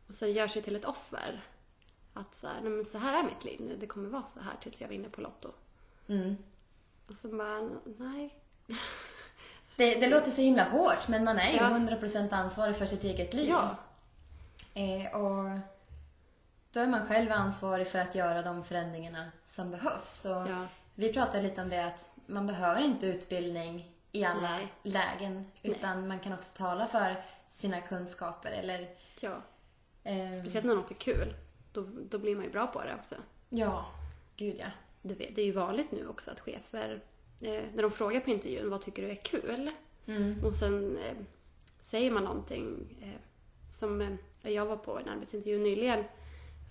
Och 0.08 0.16
sen 0.16 0.34
gör 0.34 0.48
sig 0.48 0.62
till 0.62 0.76
ett 0.76 0.86
offer. 0.86 1.44
Att 2.14 2.36
så 2.36 2.48
här, 2.48 2.62
nej 2.62 2.70
men 2.72 2.86
så 2.86 2.98
här 2.98 3.20
är 3.20 3.24
mitt 3.24 3.44
liv 3.44 3.62
nu, 3.62 3.78
det 3.80 3.88
kommer 3.88 4.10
vara 4.10 4.24
så 4.34 4.40
här 4.40 4.54
tills 4.62 4.82
jag 4.82 4.88
vinner 4.88 5.10
på 5.10 5.22
Lotto. 5.22 5.52
Mm. 6.08 6.38
Och 7.10 7.16
sen 7.16 7.38
bara, 7.38 7.70
nej. 7.98 8.36
Det, 9.78 9.96
det 9.96 10.08
låter 10.08 10.32
så 10.32 10.42
himla 10.42 10.64
hårt 10.64 11.08
men 11.08 11.24
man 11.24 11.38
är 11.40 11.52
ju 11.52 11.58
Ja. 11.58 11.64
100% 11.70 12.34
ansvarig 12.34 12.76
för 12.76 12.86
sitt 12.86 13.04
eget 13.04 13.34
liv. 13.34 13.50
Ja, 13.50 13.76
Eh, 14.76 15.16
och 15.16 15.60
då 16.72 16.80
är 16.80 16.88
man 16.88 17.08
själv 17.08 17.32
ansvarig 17.32 17.88
för 17.88 18.00
att 18.00 18.16
göra 18.16 18.42
de 18.42 18.64
förändringarna 18.64 19.32
som 19.46 19.72
behövs. 19.72 20.26
Och 20.26 20.32
ja, 20.32 20.68
Vi 20.96 21.14
pratade 21.14 21.44
lite 21.44 21.62
om 21.62 21.70
det 21.70 21.86
att 21.86 22.12
man 22.28 22.48
behöver 22.48 22.82
inte 22.82 23.08
utbildning 23.08 23.93
i 24.16 24.24
alla 24.24 24.42
Nej. 24.42 24.74
lägen. 24.84 25.46
Utan 25.64 26.08
man 26.08 26.20
kan 26.20 26.34
också 26.34 26.58
tala 26.58 26.88
för 26.88 27.24
sina 27.50 27.82
kunskaper. 27.82 28.52
Eller, 28.52 28.88
ja. 29.22 29.42
eh, 30.04 30.30
Speciellt 30.30 30.66
när 30.66 30.76
något 30.76 30.92
är 30.92 30.96
kul. 30.96 31.36
Då, 31.72 31.88
då 32.10 32.20
blir 32.20 32.36
man 32.36 32.46
ju 32.46 32.52
bra 32.52 32.68
på 32.68 32.84
det 32.84 32.96
också. 32.96 33.16
Ja, 33.50 33.86
gud 34.36 34.56
ja. 34.60 34.68
Du 35.02 35.14
vet, 35.16 35.36
det 35.36 35.42
är 35.42 35.46
ju 35.46 35.52
vanligt 35.52 35.92
nu 35.92 36.08
också 36.08 36.32
att 36.32 36.40
chefer, 36.40 37.02
eh, 37.42 37.64
när 37.74 37.82
de 37.82 37.92
frågar 37.92 38.20
på 38.20 38.30
intervjun 38.30 38.70
vad 38.70 38.82
tycker 38.82 39.02
du 39.02 39.10
är 39.12 39.16
kul? 39.16 39.72
Mm. 40.06 40.46
Och 40.46 40.56
sen 40.56 40.98
eh, 40.98 41.16
säger 41.80 42.12
man 42.12 42.24
någonting 42.24 42.98
eh, 43.02 43.22
som 43.74 44.02
eh, 44.02 44.52
jag 44.52 44.66
var 44.66 44.78
på 44.78 45.00
en 45.00 45.10
arbetsintervju 45.10 45.60
nyligen 45.60 46.04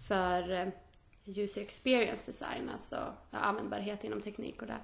för 0.09 0.51
eh, 0.53 0.69
user 1.25 1.63
experience 1.63 2.31
design, 2.31 2.71
alltså 2.73 3.15
ja, 3.31 3.39
användbarhet 3.39 4.05
inom 4.05 4.21
teknik 4.21 4.63
och 4.63 4.69
det. 4.69 4.79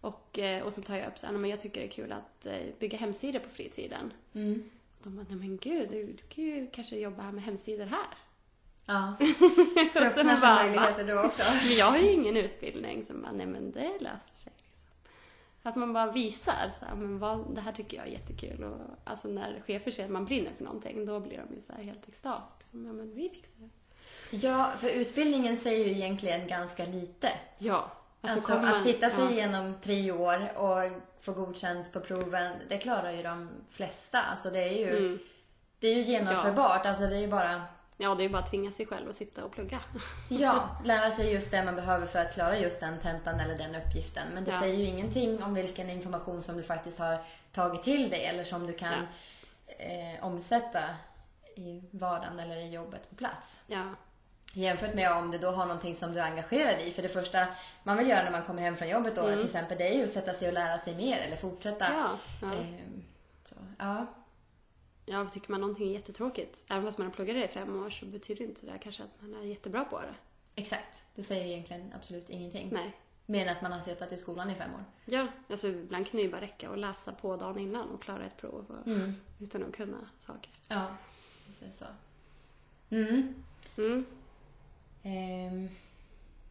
Och, 0.00 0.38
eh, 0.38 0.62
och 0.62 0.72
så 0.72 0.82
tar 0.82 0.96
jag 0.96 1.08
upp 1.08 1.18
så 1.18 1.26
här, 1.26 1.32
"Nej, 1.32 1.40
men 1.40 1.50
jag 1.50 1.60
tycker 1.60 1.80
det 1.80 1.86
är 1.86 1.90
kul 1.90 2.12
att 2.12 2.46
eh, 2.46 2.58
bygga 2.78 2.98
hemsidor 2.98 3.38
på 3.40 3.48
fritiden. 3.48 4.12
Mm. 4.34 4.70
De 5.02 5.16
bara, 5.16 5.26
nej 5.28 5.38
men 5.38 5.56
gud, 5.56 5.90
du, 5.90 6.04
du 6.06 6.22
kan 6.28 6.44
ju 6.44 6.66
kanske 6.72 6.96
jobba 6.98 7.32
med 7.32 7.44
hemsidor 7.44 7.86
här. 7.86 8.06
Ja. 8.86 9.14
Det 9.18 10.00
öppnar 10.00 10.36
sig 10.36 10.64
möjligheter 10.64 11.04
då 11.14 11.20
också. 11.22 11.42
Men 11.66 11.76
jag 11.76 11.86
har 11.90 11.98
ju 11.98 12.10
ingen 12.12 12.36
utbildning. 12.36 13.04
Så 13.06 13.14
bara, 13.14 13.32
nej 13.32 13.46
men 13.46 13.72
det 13.72 13.92
löser 14.00 14.34
sig. 14.34 14.52
Liksom. 14.56 14.88
Att 15.62 15.76
man 15.76 15.92
bara 15.92 16.12
visar, 16.12 16.72
så 16.78 16.84
här, 16.84 16.94
men 16.94 17.18
vad, 17.18 17.54
det 17.54 17.60
här 17.60 17.72
tycker 17.72 17.96
jag 17.96 18.06
är 18.06 18.10
jättekul. 18.10 18.64
Och, 18.64 18.80
alltså 19.04 19.28
när 19.28 19.62
chefer 19.66 19.90
säger 19.90 20.08
att 20.08 20.12
man 20.12 20.24
brinner 20.24 20.52
för 20.56 20.64
någonting, 20.64 21.04
då 21.06 21.20
blir 21.20 21.38
de 21.48 21.54
ju 21.54 21.60
så 21.60 21.72
här 21.72 21.82
helt 21.82 22.08
extas. 22.08 22.42
Liksom, 22.58 22.86
ja 22.86 22.92
men 22.92 23.14
vi 23.14 23.28
fixar 23.28 23.58
det. 23.60 24.36
Ja, 24.36 24.72
för 24.78 24.88
utbildningen 24.88 25.56
säger 25.56 25.86
ju 25.86 25.92
egentligen 25.92 26.48
ganska 26.48 26.84
lite. 26.86 27.28
Ja. 27.58 27.92
Alltså, 28.32 28.52
kommer 28.52 28.74
att 28.74 28.82
sitta 28.82 29.10
sig 29.10 29.24
ja. 29.24 29.30
igenom 29.30 29.74
tre 29.82 30.12
år 30.12 30.50
och 30.58 30.90
få 31.20 31.32
godkänt 31.32 31.92
på 31.92 32.00
proven, 32.00 32.52
det 32.68 32.78
klarar 32.78 33.10
ju 33.12 33.22
de 33.22 33.48
flesta. 33.70 34.22
Alltså 34.22 34.50
det 34.50 34.62
är 34.62 34.78
ju, 34.78 34.96
Mm. 34.96 35.18
det 35.80 35.86
är 35.88 35.94
ju 35.94 36.02
genomförbart. 36.02 36.86
Alltså 36.86 37.06
det 37.06 37.16
är 37.16 37.20
ju 37.20 37.28
bara 37.28 37.62
Ja, 37.98 38.14
det 38.14 38.22
är 38.22 38.26
ju 38.26 38.32
bara 38.32 38.42
att 38.42 38.50
tvinga 38.50 38.70
sig 38.72 38.86
själv 38.86 39.08
att 39.10 39.16
sitta 39.16 39.44
och 39.44 39.52
plugga. 39.52 39.80
Ja, 40.28 40.68
lära 40.84 41.10
sig 41.10 41.32
just 41.32 41.50
det 41.50 41.64
man 41.64 41.76
behöver 41.76 42.06
för 42.06 42.18
att 42.18 42.34
klara 42.34 42.58
just 42.58 42.80
den 42.80 42.98
tentan 43.00 43.40
eller 43.40 43.58
den 43.58 43.74
uppgiften. 43.74 44.28
Men 44.34 44.44
det 44.44 44.50
Ja. 44.50 44.60
säger 44.60 44.74
ju 44.76 44.84
ingenting 44.84 45.42
om 45.42 45.54
vilken 45.54 45.90
information 45.90 46.42
som 46.42 46.56
du 46.56 46.62
faktiskt 46.62 46.98
har 46.98 47.18
tagit 47.52 47.82
till 47.82 48.10
dig 48.10 48.24
eller 48.24 48.44
som 48.44 48.66
du 48.66 48.72
kan 48.72 49.06
eh, 49.66 50.24
omsätta 50.24 50.80
i 51.56 51.82
vardagen 51.90 52.40
eller 52.40 52.56
i 52.56 52.70
jobbet 52.70 53.10
på 53.10 53.16
plats. 53.16 53.60
Ja. 53.66 53.84
Jämfört 54.54 54.94
med 54.94 55.12
om 55.12 55.30
du 55.30 55.38
då 55.38 55.50
har 55.50 55.66
någonting 55.66 55.94
som 55.94 56.12
du 56.12 56.20
är 56.20 56.24
engagerad 56.24 56.80
i. 56.80 56.90
För 56.92 57.02
det 57.02 57.08
första 57.08 57.46
man 57.82 57.98
vill 57.98 58.08
göra 58.08 58.24
när 58.24 58.30
man 58.30 58.44
kommer 58.44 58.62
hem 58.62 58.76
från 58.76 58.88
jobbet 58.88 59.14
då 59.14 59.32
till 59.32 59.44
exempel, 59.44 59.78
det 59.78 59.88
är 59.88 59.98
ju 59.98 60.04
att 60.04 60.10
sätta 60.10 60.32
sig 60.32 60.48
och 60.48 60.54
lära 60.54 60.78
sig 60.78 60.94
mer 60.94 61.18
eller 61.18 61.36
fortsätta. 61.36 61.86
Mm. 61.86 61.98
Ja. 62.00 62.18
Ja. 62.42 62.52
Ehm, 62.52 63.02
så, 63.44 63.54
ja. 63.78 64.06
ja, 65.06 65.26
tycker 65.28 65.50
man 65.50 65.60
någonting 65.60 65.88
är 65.88 65.92
jättetråkigt, 65.92 66.64
även 66.70 66.84
fast 66.84 66.98
man 66.98 67.06
har 67.06 67.14
pluggat 67.14 67.36
det 67.36 67.44
i 67.44 67.48
fem 67.48 67.82
år, 67.84 67.90
så 67.90 68.06
betyder 68.06 68.44
inte 68.44 68.66
det 68.66 68.78
kanske 68.82 69.02
att 69.02 69.22
man 69.22 69.34
är 69.34 69.42
jättebra 69.42 69.84
på 69.84 70.00
det. 70.00 70.14
Exakt. 70.54 71.04
Det 71.14 71.22
säger 71.22 71.44
egentligen 71.46 71.92
absolut 71.96 72.30
ingenting. 72.30 72.68
Nej. 72.72 72.96
Mer 73.26 73.46
än 73.46 73.56
att 73.56 73.62
man 73.62 73.72
har 73.72 73.80
suttit 73.80 74.12
i 74.12 74.16
skolan 74.16 74.50
i 74.50 74.54
fem 74.54 74.74
år. 74.74 74.84
Ja, 75.04 75.26
alltså 75.50 75.68
ibland 75.68 76.06
kan 76.06 76.16
det 76.16 76.22
ju 76.22 76.30
bara 76.30 76.40
räcka 76.40 76.70
att 76.70 76.78
läsa 76.78 77.12
på 77.12 77.36
dagen 77.36 77.58
innan 77.58 77.88
och 77.90 78.02
klara 78.02 78.24
ett 78.24 78.36
prov 78.36 78.64
och, 78.68 78.88
utan 79.40 79.64
att 79.64 79.72
kunna 79.72 80.08
saker. 80.18 80.50
Ja, 80.68 80.86
visst 81.46 81.62
är 81.62 81.66
det 81.66 81.72
så. 81.72 81.84
Mm. 82.90 83.34
Mm. 83.78 84.06
Ehm, 85.06 85.68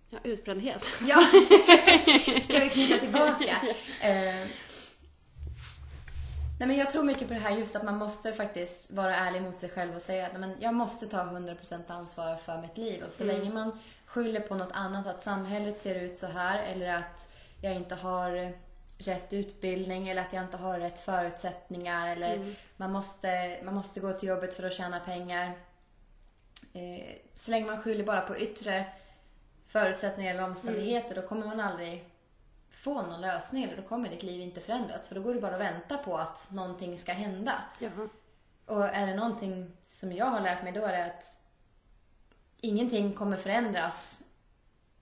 Ja, 0.09 0.17
utbrändhet. 0.23 0.85
ja, 1.07 1.17
ska 2.43 2.59
vi 2.59 2.69
knyta 2.69 2.97
tillbaka? 2.97 3.61
Ehm, 4.01 4.47
nej 6.59 6.67
men 6.67 6.75
jag 6.77 6.91
tror 6.91 7.03
mycket 7.03 7.27
på 7.27 7.33
det 7.33 7.39
här 7.39 7.57
just 7.57 7.75
att 7.75 7.83
man 7.83 7.97
måste 7.97 8.33
faktiskt 8.33 8.91
vara 8.91 9.15
ärlig 9.15 9.41
mot 9.41 9.59
sig 9.59 9.69
själv 9.69 9.95
och 9.95 10.01
säga 10.01 10.25
att 10.27 10.39
men 10.39 10.55
jag 10.59 10.73
måste 10.73 11.07
ta 11.07 11.17
100% 11.17 11.91
ansvar 11.91 12.35
för 12.35 12.61
mitt 12.61 12.77
liv. 12.77 13.03
Och 13.03 13.11
så 13.11 13.23
länge 13.23 13.49
man 13.53 13.79
skyller 14.05 14.39
på 14.39 14.55
något 14.55 14.71
annat, 14.71 15.07
att 15.07 15.23
samhället 15.23 15.77
ser 15.79 15.95
ut 15.95 16.17
så 16.17 16.27
här 16.27 16.63
eller 16.63 16.95
att 16.97 17.27
jag 17.61 17.73
inte 17.75 17.95
har 17.95 18.53
rätt 18.97 19.33
utbildning 19.33 20.09
eller 20.09 20.21
att 20.21 20.33
jag 20.33 20.43
inte 20.43 20.57
har 20.57 20.79
rätt 20.79 20.99
förutsättningar 20.99 22.11
eller 22.11 22.55
man, 22.77 22.91
måste, 22.91 23.59
man 23.63 23.73
måste 23.75 23.99
gå 23.99 24.13
till 24.13 24.29
jobbet 24.29 24.53
för 24.53 24.63
att 24.63 24.73
tjäna 24.73 24.99
pengar. 24.99 25.51
Eh, 26.75 27.15
så 27.35 27.51
länge 27.51 27.65
man 27.65 27.81
skyller 27.81 28.03
bara 28.03 28.21
på 28.21 28.37
yttre 28.37 28.85
förutsättningar 29.67 30.33
eller 30.33 30.43
omständigheter 30.43 31.15
då 31.15 31.21
kommer 31.21 31.45
man 31.45 31.59
aldrig 31.59 32.09
få 32.71 33.01
någon 33.01 33.21
lösning 33.21 33.63
eller 33.63 33.77
då 33.77 33.83
kommer 33.83 34.09
ditt 34.09 34.23
liv 34.23 34.41
inte 34.41 34.61
förändras 34.61 35.07
för 35.07 35.15
då 35.15 35.21
går 35.21 35.33
det 35.33 35.41
bara 35.41 35.55
att 35.55 35.61
vänta 35.61 35.97
på 35.97 36.17
att 36.17 36.51
någonting 36.51 36.97
ska 36.97 37.13
hända. 37.13 37.61
Jaha. 37.79 38.09
Och 38.65 38.85
är 38.85 39.07
det 39.07 39.15
någonting 39.15 39.77
som 39.87 40.11
jag 40.11 40.25
har 40.25 40.39
lärt 40.41 40.63
mig 40.63 40.73
då 40.73 40.85
är 40.85 40.91
det 40.91 41.05
att 41.05 41.37
ingenting 42.61 43.13
kommer 43.13 43.37
förändras 43.37 44.19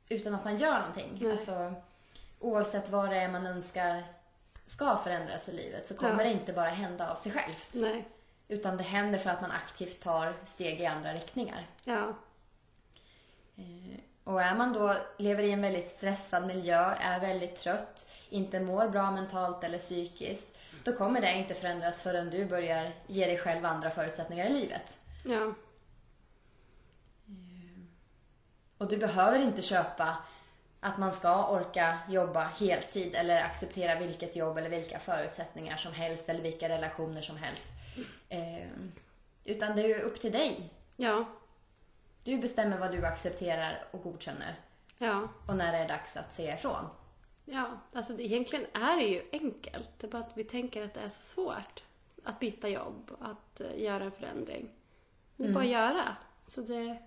utan 0.10 0.36
att 0.36 0.44
man 0.44 0.58
gör 0.58 0.80
någonting. 0.80 1.18
Nej. 1.22 1.32
Alltså, 1.32 1.74
oavsett 2.40 2.90
vad 2.90 3.10
det 3.10 3.18
är 3.18 3.30
man 3.30 3.46
önskar 3.46 4.04
ska 4.66 4.98
förändras 4.98 5.50
i 5.50 5.52
livet 5.52 5.88
så 5.88 5.96
kommer 5.98 6.24
Ja. 6.24 6.30
det 6.30 6.32
inte 6.34 6.54
bara 6.54 6.70
hända 6.70 7.12
av 7.12 7.16
sig 7.16 7.32
självt. 7.32 7.70
Nej. 7.74 8.06
Utan 8.48 8.78
det 8.78 8.84
händer 8.84 9.20
för 9.20 9.30
att 9.30 9.42
man 9.42 9.52
aktivt 9.52 10.00
tar 10.00 10.34
steg 10.46 10.82
i 10.82 10.86
andra 10.86 11.14
riktningar. 11.14 11.68
Ja. 11.84 12.14
Eh, 13.56 14.00
Och 14.24 14.42
är 14.42 14.56
man 14.56 14.74
då, 14.74 14.98
lever 15.18 15.44
i 15.44 15.52
en 15.52 15.62
väldigt 15.62 15.90
stressad 15.90 16.48
miljö, 16.48 16.96
är 17.00 17.20
väldigt 17.20 17.56
trött, 17.56 18.12
inte 18.30 18.60
mår 18.60 18.90
bra 18.90 19.12
mentalt 19.12 19.64
eller 19.64 19.78
psykiskt, 19.78 20.58
då 20.84 20.96
kommer 20.96 21.22
det 21.22 21.34
inte 21.38 21.54
förändras 21.54 22.02
förrän 22.02 22.30
du 22.30 22.46
börjar 22.46 22.92
ge 23.08 23.26
dig 23.26 23.38
själv 23.38 23.66
andra 23.66 23.90
förutsättningar 23.90 24.46
i 24.46 24.54
livet. 24.54 24.98
Ja. 25.26 25.54
Och 28.78 28.90
du 28.90 28.98
behöver 28.98 29.40
inte 29.40 29.62
köpa 29.62 30.18
att 30.84 30.98
man 30.98 31.12
ska 31.12 31.48
orka 31.50 31.98
jobba 32.10 32.44
heltid 32.44 33.16
eller 33.16 33.42
acceptera 33.44 34.00
vilket 34.00 34.36
jobb 34.36 34.58
eller 34.58 34.70
vilka 34.70 35.00
förutsättningar 35.00 35.78
som 35.78 35.94
helst 35.94 36.30
eller 36.30 36.42
vilka 36.42 36.70
relationer 36.70 37.22
som 37.22 37.38
helst. 37.38 37.68
Eh, 38.30 38.68
utan 39.44 39.76
det 39.76 39.84
är 39.84 39.88
ju 39.88 40.02
upp 40.02 40.20
till 40.20 40.32
dig. 40.32 40.70
Ja. 40.96 41.26
Du 42.24 42.38
bestämmer 42.38 42.80
vad 42.80 42.92
du 42.92 43.06
accepterar 43.06 43.86
och 43.92 44.04
godkänner 44.04 44.56
Ja. 45.00 45.28
och 45.48 45.56
när 45.56 45.72
det 45.72 45.78
är 45.78 45.88
dags 45.88 46.18
att 46.18 46.34
säga 46.34 46.54
ifrån. 46.56 46.86
Ja, 47.46 47.70
alltså 47.94 48.14
det, 48.14 48.24
egentligen 48.24 48.66
är 48.74 48.96
det 48.98 49.04
ju 49.08 49.30
enkelt. 49.32 49.90
Det 49.98 50.08
är 50.08 50.12
bara 50.12 50.24
att 50.24 50.38
vi 50.38 50.44
tänker 50.44 50.86
att 50.86 50.94
det 50.94 51.00
är 51.02 51.10
så 51.10 51.22
svårt 51.22 51.84
att 52.24 52.40
byta 52.40 52.68
jobb, 52.70 53.12
att 53.20 53.62
eh, 53.62 53.82
göra 53.82 54.04
en 54.04 54.12
förändring. 54.12 54.70
Det 55.36 55.44
är 55.48 55.52
bara 55.54 55.64
att 55.64 55.70
göra. 55.70 56.16
Så 56.48 56.62
det, 56.62 56.98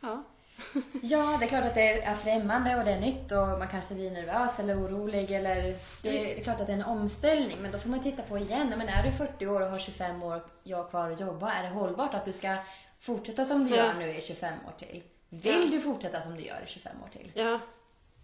ja. 0.00 0.22
Ja, 1.02 1.36
det 1.40 1.46
är 1.46 1.48
klart 1.48 1.64
att 1.64 1.74
det 1.74 2.02
är 2.02 2.14
främmande 2.14 2.76
och 2.78 2.84
det 2.84 2.90
är 2.92 3.00
nytt 3.00 3.32
och 3.32 3.38
man 3.58 3.68
kanske 3.68 3.94
blir 3.94 4.10
nervös 4.10 4.58
eller 4.58 4.78
orolig 4.84 5.30
eller 5.30 5.76
det 6.02 6.38
är 6.38 6.42
klart 6.42 6.60
att 6.60 6.66
det 6.66 6.72
är 6.72 6.76
en 6.76 6.84
omställning 6.84 7.56
men 7.60 7.72
då 7.72 7.78
får 7.78 7.88
man 7.88 8.00
titta 8.00 8.22
på 8.22 8.38
igen. 8.38 8.74
Men 8.76 8.88
är 8.88 9.02
du 9.02 9.12
40 9.12 9.46
år 9.46 9.60
och 9.60 9.68
har 9.68 9.78
25 9.78 10.22
år 10.22 10.42
kvar 10.90 11.10
att 11.10 11.20
jobba, 11.20 11.52
är 11.52 11.62
det 11.62 11.68
hållbart 11.68 12.14
att 12.14 12.24
du 12.24 12.32
ska 12.32 12.56
fortsätta 13.00 13.44
som 13.44 13.64
du 13.64 13.70
Ja. 13.70 13.76
gör 13.76 13.94
nu 13.94 14.14
i 14.14 14.20
25 14.20 14.54
år 14.66 14.72
till? 14.78 15.02
Vill 15.28 15.62
Ja. 15.64 15.70
du 15.70 15.80
fortsätta 15.80 16.22
som 16.22 16.36
du 16.36 16.42
gör 16.42 16.60
i 16.64 16.66
25 16.66 16.96
år 17.04 17.08
till? 17.08 17.32
Ja. 17.34 17.60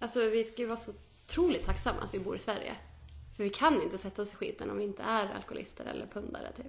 Alltså 0.00 0.20
vi 0.24 0.44
ska 0.44 0.62
ju 0.62 0.66
vara 0.68 0.76
så 0.78 0.92
otroligt 1.26 1.64
tacksamma 1.66 2.02
att 2.02 2.14
vi 2.14 2.18
bor 2.18 2.36
i 2.36 2.38
Sverige. 2.38 2.74
För 3.36 3.44
vi 3.44 3.50
kan 3.50 3.82
inte 3.82 3.98
sätta 3.98 4.22
oss 4.22 4.32
i 4.32 4.36
skiten 4.36 4.70
om 4.70 4.78
vi 4.78 4.84
inte 4.84 5.02
är 5.02 5.28
alkoholister 5.36 5.84
eller 5.84 6.06
pundare 6.06 6.52
typ. 6.56 6.66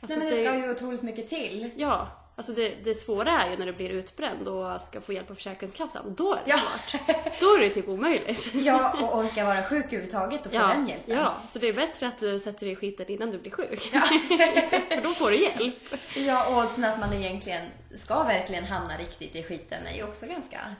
Alltså, 0.00 0.18
Nej 0.18 0.28
men 0.30 0.38
det 0.38 0.44
ska 0.50 0.56
ju 0.66 0.70
otroligt 0.72 1.02
mycket 1.02 1.28
till. 1.28 1.70
Ja, 1.76 2.08
alltså 2.36 2.52
det, 2.52 2.68
det 2.84 2.94
svåra 2.94 3.42
är 3.42 3.50
ju 3.50 3.56
när 3.56 3.66
du 3.66 3.72
blir 3.72 3.90
utbränd 3.90 4.48
och 4.48 4.80
ska 4.80 5.00
få 5.00 5.12
hjälp 5.12 5.30
av 5.30 5.34
Försäkringskassan. 5.34 6.14
Då 6.14 6.32
är 6.32 6.36
det 6.36 6.42
Ja. 6.46 6.56
svårt. 6.58 7.00
Då 7.40 7.46
är 7.46 7.60
det 7.60 7.70
typ 7.70 7.88
omöjligt. 7.88 8.54
Ja, 8.64 9.02
och 9.02 9.18
orka 9.18 9.44
vara 9.44 9.62
sjuk 9.62 9.84
överhuvudtaget 9.84 10.46
och 10.46 10.52
få 10.52 10.58
Ja, 10.58 10.66
den 10.68 10.88
hjälpen. 10.88 11.16
ja, 11.16 11.36
så 11.48 11.58
det 11.58 11.68
är 11.68 11.72
bättre 11.72 12.06
att 12.06 12.18
du 12.18 12.40
sätter 12.40 12.66
dig 12.66 12.72
i 12.72 12.76
skiten 12.76 13.08
innan 13.08 13.30
du 13.30 13.38
blir 13.38 13.52
sjuk. 13.52 13.80
För 13.80 15.02
då 15.02 15.08
får 15.08 15.30
du 15.30 15.42
hjälp. 15.42 15.74
Ja, 16.16 16.46
och 16.48 16.62
oddsen 16.64 16.84
att 16.84 17.00
man 17.00 17.12
egentligen 17.12 17.68
ska 17.98 18.22
verkligen 18.22 18.64
hamna 18.64 18.98
riktigt 18.98 19.36
i 19.36 19.42
skiten 19.42 19.86
är 19.86 19.94
ju 19.96 20.04
också 20.04 20.26
ganska... 20.26 20.74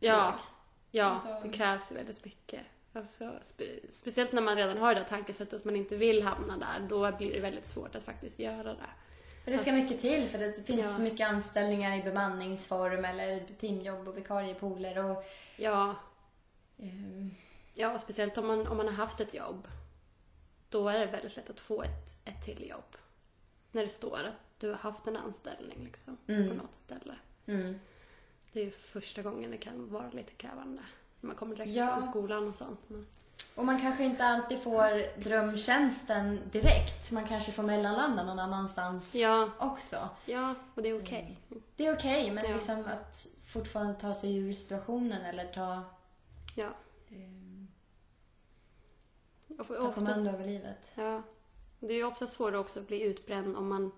Ja, 0.00 0.24
låg. 0.24 0.34
ja 0.90 1.04
Alltså- 1.04 1.40
det 1.48 1.56
krävs 1.56 1.92
väldigt 1.92 2.24
mycket. 2.24 2.60
Alltså, 2.92 3.30
spe, 3.42 3.64
speciellt 3.90 4.32
när 4.32 4.42
man 4.42 4.56
redan 4.56 4.78
har 4.78 4.94
det 4.94 5.00
där 5.00 5.06
tankesättet 5.08 5.54
att 5.54 5.64
man 5.64 5.76
inte 5.76 5.96
vill 5.96 6.22
hamna 6.22 6.56
där, 6.56 6.86
då 6.88 7.12
blir 7.12 7.32
det 7.32 7.40
väldigt 7.40 7.66
svårt 7.66 7.94
att 7.96 8.02
faktiskt 8.02 8.38
göra 8.38 8.62
det. 8.74 8.86
Men 9.46 9.56
det 9.56 9.62
ska 9.62 9.72
mycket 9.72 10.00
till 10.00 10.28
för 10.28 10.38
det 10.38 10.66
finns 10.66 10.80
Ja. 10.80 10.88
så 10.88 11.02
mycket 11.02 11.28
anställningar 11.28 11.96
i 11.98 12.02
bemanningsform 12.02 13.04
eller 13.04 13.46
timjobb 13.58 14.08
och 14.08 14.16
vikariepooler 14.16 15.04
och... 15.04 15.24
Ja, 15.56 15.94
ehm, 16.78 17.34
ja 17.74 17.94
och 17.94 18.00
speciellt 18.00 18.38
om 18.38 18.46
man, 18.46 18.66
om 18.66 18.76
man 18.76 18.86
har 18.86 18.94
haft 18.94 19.20
ett 19.20 19.34
jobb. 19.34 19.68
Då 20.68 20.88
är 20.88 20.98
det 20.98 21.06
väldigt 21.06 21.36
lätt 21.36 21.50
att 21.50 21.60
få 21.60 21.82
ett, 21.82 22.14
ett 22.24 22.42
till 22.44 22.68
jobb. 22.68 22.96
När 23.72 23.82
det 23.82 23.88
står 23.88 24.18
att 24.18 24.60
du 24.60 24.68
har 24.68 24.76
haft 24.76 25.06
en 25.06 25.16
anställning 25.16 25.84
liksom, 25.84 26.16
Mm. 26.26 26.48
på 26.48 26.54
något 26.54 26.74
ställe. 26.74 27.14
mm. 27.46 27.78
Det 28.52 28.60
är 28.60 28.64
ju 28.64 28.70
första 28.70 29.22
gången 29.22 29.50
det 29.50 29.56
kan 29.56 29.88
vara 29.92 30.10
lite 30.10 30.32
krävande. 30.34 30.82
När 31.20 31.26
man 31.26 31.36
kommer 31.36 31.56
direkt 31.56 31.72
Ja. 31.72 31.94
från 31.94 32.02
skolan 32.10 32.48
och 32.48 32.54
sånt. 32.54 32.80
Men, 32.86 33.06
Och 33.54 33.64
man 33.64 33.80
kanske 33.80 34.04
inte 34.04 34.24
alltid 34.24 34.62
får 34.62 35.18
drömtjänsten 35.20 36.40
direkt. 36.52 37.10
Man 37.12 37.24
kanske 37.28 37.52
får 37.52 37.62
mellanlanda 37.62 38.22
någon 38.24 38.38
annanstans 38.38 39.14
ja, 39.14 39.50
också. 39.58 40.08
ja, 40.26 40.54
och 40.74 40.82
det 40.82 40.88
är 40.88 41.02
okej. 41.02 41.36
Det 41.76 41.86
är 41.86 41.94
okej, 41.96 42.30
men 42.30 42.44
Ja. 42.44 42.54
liksom 42.54 42.84
att 42.84 43.26
fortfarande 43.46 43.94
ta 43.94 44.14
sig 44.14 44.36
ur 44.36 44.52
situationen 44.52 45.24
eller 45.24 45.44
ta, 45.52 45.82
Ja. 46.54 46.68
Och 49.58 49.66
ta 49.68 49.92
kommando 49.92 50.30
över 50.30 50.44
livet. 50.44 50.92
ja. 50.94 51.22
Det 51.80 51.86
är 51.92 51.96
ju 51.96 52.04
ofta 52.04 52.26
svårare 52.26 52.58
också 52.58 52.80
att 52.80 52.86
bli 52.88 53.02
utbränd 53.02 53.56
om 53.56 53.68
man 53.68 53.92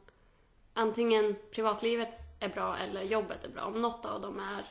antingen 0.72 1.36
privatlivet 1.50 2.14
är 2.40 2.48
bra 2.48 2.76
eller 2.76 3.02
jobbet 3.02 3.44
är 3.44 3.48
bra. 3.48 3.64
Om 3.64 3.82
något 3.82 4.04
av 4.06 4.20
dem 4.20 4.40
är, 4.40 4.64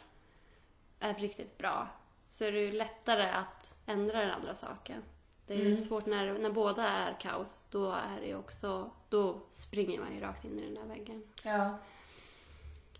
är 0.99 1.13
riktigt 1.13 1.58
bra 1.58 1.88
så 2.30 2.43
är 2.45 2.51
det 2.51 2.60
ju 2.60 2.71
lättare 2.71 3.30
att 3.30 3.73
ändra 3.88 4.19
den 4.21 4.32
andra 4.32 4.56
saken. 4.56 5.04
Det 5.47 5.54
är 5.54 5.65
Mm. 5.65 5.78
svårt 5.78 6.06
när, 6.06 6.34
när 6.39 6.50
båda 6.52 6.84
är 6.88 7.17
kaos. 7.19 7.65
Då 7.69 7.91
är 7.91 8.21
det 8.21 8.36
också, 8.36 8.89
då 9.10 9.39
springer 9.54 10.00
man 10.00 10.15
ju 10.15 10.21
rakt 10.21 10.45
in 10.45 10.60
i 10.60 10.65
den 10.65 10.73
där 10.76 10.95
väggen. 10.95 11.23
Ja. 11.43 11.78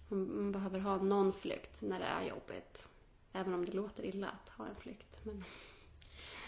Man, 0.10 0.52
behöver 0.52 0.80
ha 0.80 0.97
någon 0.97 1.34
flykt 1.34 1.82
när 1.82 2.00
det 2.00 2.06
är 2.06 2.21
jobbigt. 2.30 2.88
Även 3.34 3.54
om 3.54 3.65
det 3.65 3.73
låter 3.73 4.06
illa 4.06 4.28
att 4.28 4.50
ha 4.58 4.65
en 4.65 4.76
flykt. 4.76 5.19
Men, 5.23 5.43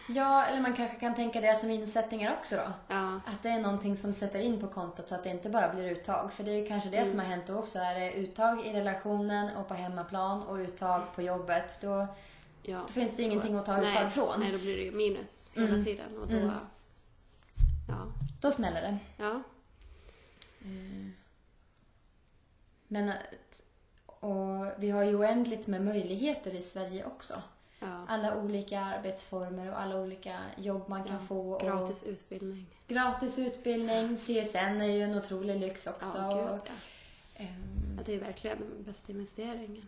ja, 0.08 0.46
eller 0.46 0.62
man 0.62 0.74
kanske 0.74 1.00
kan 1.00 1.16
tänka 1.16 1.42
det 1.42 1.56
som 1.56 1.70
insättningar 1.70 2.38
också 2.40 2.56
då. 2.56 2.72
ja, 2.88 3.16
Att 3.26 3.44
det 3.44 3.50
är 3.50 3.60
någonting 3.62 3.98
som 3.98 4.14
sätter 4.14 4.40
in 4.40 4.60
på 4.62 4.68
kontot 4.68 5.08
så 5.10 5.16
att 5.16 5.24
det 5.24 5.30
inte 5.30 5.50
bara 5.50 5.74
blir 5.74 5.84
uttag. 5.92 6.34
För 6.34 6.44
det 6.44 6.52
är 6.52 6.56
ju 6.58 6.68
kanske 6.68 6.90
det 6.90 7.06
som 7.06 7.20
har 7.20 7.26
hänt 7.26 7.48
då 7.48 7.56
också. 7.56 7.80
Är 7.80 8.00
det 8.00 8.14
uttag 8.14 8.66
i 8.66 8.74
relationen 8.74 9.58
och 9.58 9.68
på 9.68 9.74
hemmaplan 9.74 10.44
och 10.44 10.56
uttag 10.56 11.02
på 11.16 11.22
jobbet, 11.22 11.80
då, 11.82 12.08
ja. 12.62 12.78
då 12.88 12.94
finns 12.94 13.16
det 13.16 13.24
ingenting 13.24 13.56
att 13.56 13.66
ta 13.66 13.78
nej, 13.78 13.90
uttag 13.92 14.12
från. 14.14 14.40
Nej, 14.40 14.52
då 14.52 14.58
blir 14.58 14.86
det 14.86 14.92
minus 14.98 15.50
hela 15.54 15.68
Mm. 15.68 15.86
tiden. 15.86 16.18
Och 16.18 16.28
då, 16.28 16.38
Mm. 16.38 16.50
ja, 17.88 18.06
Då 18.42 18.52
smäller 18.52 18.82
det. 18.82 18.98
ja, 19.18 19.42
Men 22.88 23.10
att, 23.10 23.64
och 24.06 24.66
vi 24.78 24.90
har 24.90 25.04
ju 25.04 25.16
oändligt 25.16 25.68
med 25.68 25.82
möjligheter 25.86 26.52
i 26.56 26.62
Sverige 26.62 27.06
också. 27.06 27.42
ja. 27.80 28.06
Alla 28.08 28.38
olika 28.38 28.80
arbetsformer 28.80 29.72
och 29.72 29.80
alla 29.80 29.96
olika 30.02 30.40
jobb 30.58 30.90
man 30.90 31.04
kan 31.04 31.16
Ja, 31.16 31.22
få. 31.28 31.58
Gratis 31.58 32.04
utbildning. 32.04 32.66
gratis 32.88 33.40
utbildning. 33.40 34.16
CSN 34.18 34.82
är 34.82 34.86
ju 34.96 35.02
en 35.02 35.18
otrolig 35.18 35.60
lyx 35.60 35.88
också. 35.88 36.18
Ja, 36.18 36.60
gud, 36.64 36.72
ehm, 37.36 37.96
ja, 37.98 38.04
det 38.06 38.16
är 38.16 38.20
verkligen 38.20 38.58
den 38.60 38.84
bästa 38.84 39.12
investeringen. 39.12 39.88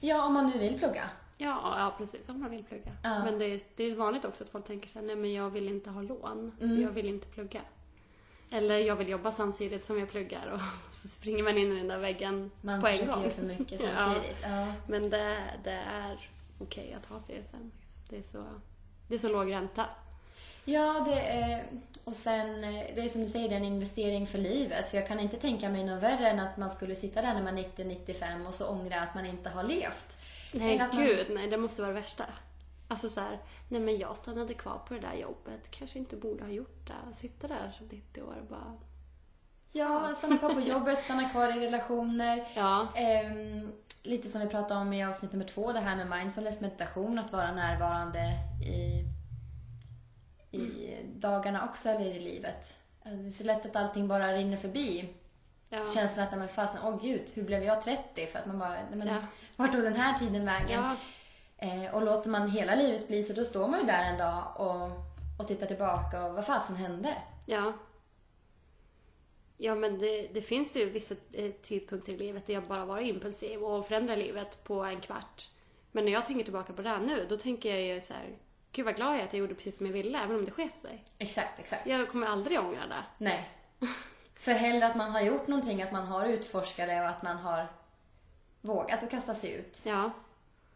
ja, 0.00 0.26
om 0.26 0.34
man 0.34 0.46
nu 0.50 0.58
vill 0.58 0.78
plugga. 0.78 1.10
Ja, 1.38 1.74
ja 1.78 1.94
precis. 1.98 2.20
Om 2.28 2.40
man 2.40 2.50
vill 2.50 2.64
plugga. 2.64 2.92
Ja. 3.02 3.24
Men 3.24 3.38
det 3.38 3.44
är, 3.46 3.60
det 3.76 3.84
är 3.84 3.94
vanligt 3.96 4.24
också 4.24 4.44
att 4.44 4.50
folk 4.50 4.66
tänker 4.66 4.88
så 4.88 4.98
här, 4.98 5.06
nej 5.06 5.16
men 5.16 5.32
jag 5.32 5.50
vill 5.50 5.68
inte 5.68 5.90
ha 5.90 6.02
lån, 6.02 6.52
så 6.58 6.64
Mm. 6.64 6.82
jag 6.82 6.90
vill 6.90 7.06
inte 7.08 7.26
plugga. 7.26 7.60
Eller 8.52 8.78
jag 8.78 8.96
vill 8.96 9.08
jobba 9.08 9.32
samtidigt 9.32 9.84
som 9.84 9.98
jag 9.98 10.10
pluggar 10.10 10.46
och 10.52 10.60
så 10.94 11.08
springer 11.08 11.42
man 11.42 11.58
in 11.58 11.72
i 11.72 11.76
den 11.78 11.88
där 11.88 11.98
väggen 11.98 12.50
Man 12.60 12.80
på 12.80 12.86
en 12.86 12.92
försöker 12.92 13.12
gång. 13.14 13.22
göra 13.22 13.32
för 13.34 13.42
mycket 13.42 13.80
Ja. 13.80 13.86
samtidigt. 13.98 14.36
Ja. 14.42 14.72
Men 14.86 15.10
det, 15.10 15.42
det 15.64 15.70
är 15.92 16.30
okej 16.58 16.96
att 17.02 17.06
ha 17.10 17.18
CSN. 17.18 17.32
Liksom. 17.36 17.70
Det, 18.08 18.18
är 18.18 18.22
så, 18.22 18.44
det 19.08 19.14
är 19.14 19.18
så 19.18 19.28
låg 19.28 19.52
ränta. 19.52 19.86
Ja, 20.64 21.04
det 21.06 21.20
är, 21.20 21.64
och 22.04 22.16
sen, 22.16 22.60
det 22.60 23.00
är 23.00 23.08
som 23.08 23.22
du 23.22 23.28
säger, 23.28 23.48
det 23.48 23.54
är 23.54 23.58
en 23.58 23.64
investering 23.64 24.26
för 24.26 24.38
livet. 24.38 24.88
För 24.88 24.96
jag 24.96 25.08
kan 25.08 25.20
inte 25.20 25.36
tänka 25.36 25.68
mig 25.68 25.84
något 25.84 26.02
värre 26.02 26.28
än 26.28 26.40
att 26.40 26.56
man 26.56 26.70
skulle 26.70 26.94
sitta 26.96 27.22
där 27.22 27.34
när 27.34 27.42
man 27.42 27.58
är 27.58 27.62
90-95 27.62 28.46
och 28.46 28.54
så 28.54 28.66
ångra 28.68 29.00
att 29.00 29.14
man 29.14 29.26
inte 29.26 29.50
har 29.50 29.62
levt. 29.64 30.18
Nej, 30.58 30.74
Än 30.76 30.80
att 30.82 30.94
man- 30.94 31.04
gud, 31.04 31.26
nej, 31.30 31.48
det 31.48 31.56
måste 31.56 31.82
vara 31.82 31.92
det 31.92 32.00
värsta. 32.00 32.24
Alltså 32.88 33.08
så 33.08 33.20
här, 33.20 33.38
nej 33.68 33.80
men 33.80 33.98
jag 33.98 34.16
stannade 34.16 34.54
kvar 34.54 34.78
på 34.88 34.94
det 34.94 35.00
där 35.00 35.14
jobbet, 35.14 35.70
kanske 35.70 35.98
inte 35.98 36.16
borde 36.16 36.44
ha 36.44 36.50
gjort 36.50 36.86
det. 36.86 37.14
Sitta 37.14 37.48
där 37.48 37.72
som 37.78 37.86
90 37.86 38.22
år 38.22 38.36
och 38.40 38.46
bara... 38.46 38.74
Ja, 39.72 40.14
stanna 40.16 40.38
kvar 40.38 40.54
på 40.54 40.60
jobbet, 40.68 41.02
stanna 41.02 41.28
kvar 41.30 41.56
i 41.56 41.60
relationer. 41.60 42.44
Ja, 42.56 42.88
Ehm, 42.94 43.72
lite 44.02 44.28
som 44.28 44.40
vi 44.40 44.46
pratade 44.46 44.80
om 44.80 44.92
i 44.92 45.04
avsnitt 45.04 45.32
nummer 45.32 45.46
två, 45.46 45.72
det 45.72 45.80
här 45.80 45.96
med 46.04 46.18
mindfulness, 46.18 46.60
meditation, 46.60 47.18
att 47.18 47.32
vara 47.32 47.52
närvarande 47.54 48.20
i, 48.66 49.04
i 50.56 50.96
dagarna 51.14 51.64
också, 51.68 51.88
eller 51.88 52.10
i 52.10 52.20
livet. 52.20 52.76
Alltså, 53.04 53.16
Det 53.22 53.26
är 53.26 53.30
så 53.30 53.44
lätt 53.44 53.66
att 53.66 53.76
allting 53.76 54.08
bara 54.08 54.32
rinner 54.32 54.56
förbi. 54.56 55.08
Ja, 55.78 55.86
Känslan 55.94 56.26
att, 56.28 56.38
men 56.38 56.48
fasen, 56.48 56.80
åh 56.84 57.02
gud, 57.02 57.22
hur 57.34 57.42
blev 57.42 57.62
jag 57.62 57.82
30? 57.82 58.26
För 58.26 58.38
att 58.38 58.46
man 58.46 58.58
bara, 58.58 58.76
men, 58.90 59.06
Ja. 59.08 59.16
vart 59.56 59.72
tog 59.72 59.82
den 59.82 59.94
här 59.96 60.18
tiden 60.18 60.44
vägen? 60.44 60.70
ja, 60.82 60.96
Eh, 61.58 61.94
och 61.94 62.02
låter 62.04 62.30
man 62.30 62.50
hela 62.50 62.74
livet 62.74 63.08
bli 63.08 63.22
så, 63.22 63.32
då 63.32 63.44
står 63.44 63.68
man 63.68 63.80
ju 63.80 63.86
där 63.86 64.04
en 64.04 64.18
dag 64.18 64.44
och, 64.56 64.90
och 65.40 65.48
tittar 65.48 65.66
tillbaka 65.66 66.24
och 66.26 66.34
vad 66.34 66.46
fasen 66.46 66.76
hände? 66.76 67.14
ja. 67.46 67.72
Ja, 69.56 69.74
men 69.74 69.98
det, 69.98 70.28
det 70.34 70.42
finns 70.42 70.76
ju 70.76 70.90
vissa 70.90 71.14
eh, 71.32 71.50
tidpunkter 71.52 72.12
i 72.12 72.16
livet 72.16 72.46
där 72.46 72.54
jag 72.54 72.62
bara 72.62 72.84
var 72.84 73.00
impulsiv 73.00 73.62
och 73.64 73.86
förändrar 73.86 74.16
livet 74.16 74.64
på 74.64 74.84
en 74.84 75.00
kvart. 75.00 75.48
Men 75.92 76.04
när 76.04 76.12
jag 76.12 76.26
tänker 76.26 76.44
tillbaka 76.44 76.72
på 76.72 76.82
det 76.82 76.88
här 76.88 76.98
nu, 77.00 77.26
då 77.28 77.36
tänker 77.36 77.70
jag 77.74 77.82
ju 77.94 78.00
så 78.00 78.12
här, 78.12 78.36
gud 78.72 78.84
vad 78.84 78.96
glad 78.96 79.14
jag 79.14 79.20
är 79.20 79.24
att 79.24 79.32
jag 79.32 79.40
gjorde 79.40 79.54
precis 79.54 79.76
som 79.76 79.86
jag 79.86 79.92
ville, 79.92 80.18
även 80.22 80.36
om 80.36 80.44
det 80.44 80.50
sket 80.50 80.78
sig. 80.78 81.04
Exakt, 81.18 81.58
exakt. 81.60 81.86
Jag 81.86 82.08
kommer 82.08 82.26
aldrig 82.26 82.60
ångra 82.60 82.86
det. 82.86 83.04
Nej. 83.18 83.48
För 84.34 84.52
hellre 84.52 84.86
att 84.86 84.96
man 84.96 85.10
har 85.10 85.20
gjort 85.20 85.46
någonting, 85.46 85.82
att 85.82 85.92
man 85.92 86.06
har 86.06 86.26
utforskat 86.26 86.88
det 86.88 87.00
och 87.00 87.08
att 87.08 87.22
man 87.22 87.36
har 87.36 87.68
vågat 88.60 89.02
att 89.02 89.10
kasta 89.10 89.34
sig 89.34 89.52
ut. 89.52 89.82
Ja. 89.86 90.10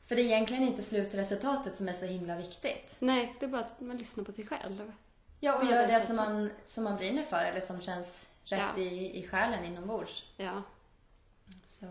För 0.07 0.17
det 0.17 0.23
är 0.23 0.25
egentligen 0.25 0.63
inte 0.63 0.83
slutresultatet 0.83 1.77
som 1.77 1.89
är 1.89 1.93
så 1.93 2.07
himla 2.07 2.37
viktigt. 2.37 2.97
Nej, 2.99 3.37
det 3.41 3.47
är 3.47 3.51
bara 3.51 3.61
att 3.65 3.81
man 3.81 3.97
lyssnar 3.97 4.25
på 4.25 4.33
sig 4.33 4.47
själv. 4.47 4.93
Ja, 5.41 5.59
och 5.59 5.65
Ja, 5.65 5.71
gör 5.71 5.87
det 5.87 6.01
som 6.01 6.17
man, 6.17 6.51
som 6.65 6.85
man 6.85 6.97
brinner 6.97 7.23
för 7.23 7.45
eller 7.45 7.61
som 7.61 7.81
känns 7.81 8.31
rätt 8.45 8.61
Ja. 8.77 8.83
i, 8.83 9.19
i 9.25 9.29
själen 9.29 9.65
inombords. 9.65 10.25
Ja. 10.37 10.63
Så... 11.67 11.87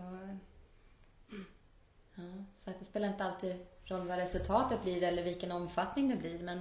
Ja, 2.14 2.44
så 2.54 2.70
att 2.70 2.78
det 2.78 2.84
spelar 2.84 3.08
inte 3.08 3.24
alltid 3.24 3.66
roll 3.84 4.08
vad 4.08 4.18
resultatet 4.18 4.82
blir 4.82 5.02
eller 5.02 5.22
vilken 5.24 5.52
omfattning 5.52 6.08
det 6.08 6.16
blir. 6.16 6.38
Men 6.38 6.60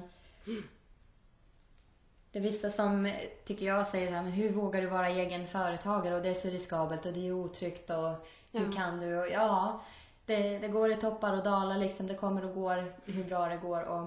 det 2.31 2.39
är 2.39 2.43
vissa 2.43 2.69
som, 2.69 3.13
tycker 3.45 3.65
jag, 3.65 3.87
säger 3.87 4.11
här, 4.11 4.21
men 4.23 4.31
hur 4.31 4.53
vågar 4.53 4.81
du 4.81 4.87
vara 4.87 5.09
egen 5.09 5.47
företagare 5.47 6.15
och 6.15 6.21
det 6.21 6.29
är 6.29 6.33
så 6.33 6.47
riskabelt 6.47 7.05
och 7.05 7.13
det 7.13 7.27
är 7.27 7.31
otryggt 7.31 7.89
och 7.89 8.25
hur 8.51 8.65
Ja. 8.65 8.71
kan 8.75 8.99
du? 8.99 9.17
Och, 9.19 9.27
ja, 9.31 9.81
det, 10.25 10.59
det 10.59 10.67
går 10.67 10.91
i 10.91 10.95
toppar 10.95 11.33
och 11.37 11.43
dalar 11.43 11.77
liksom. 11.77 12.07
Det 12.07 12.13
kommer 12.15 12.45
och 12.45 12.53
går 12.55 12.93
hur 13.05 13.23
bra 13.23 13.45
det 13.47 13.57
går. 13.57 13.83
Och, 13.83 14.03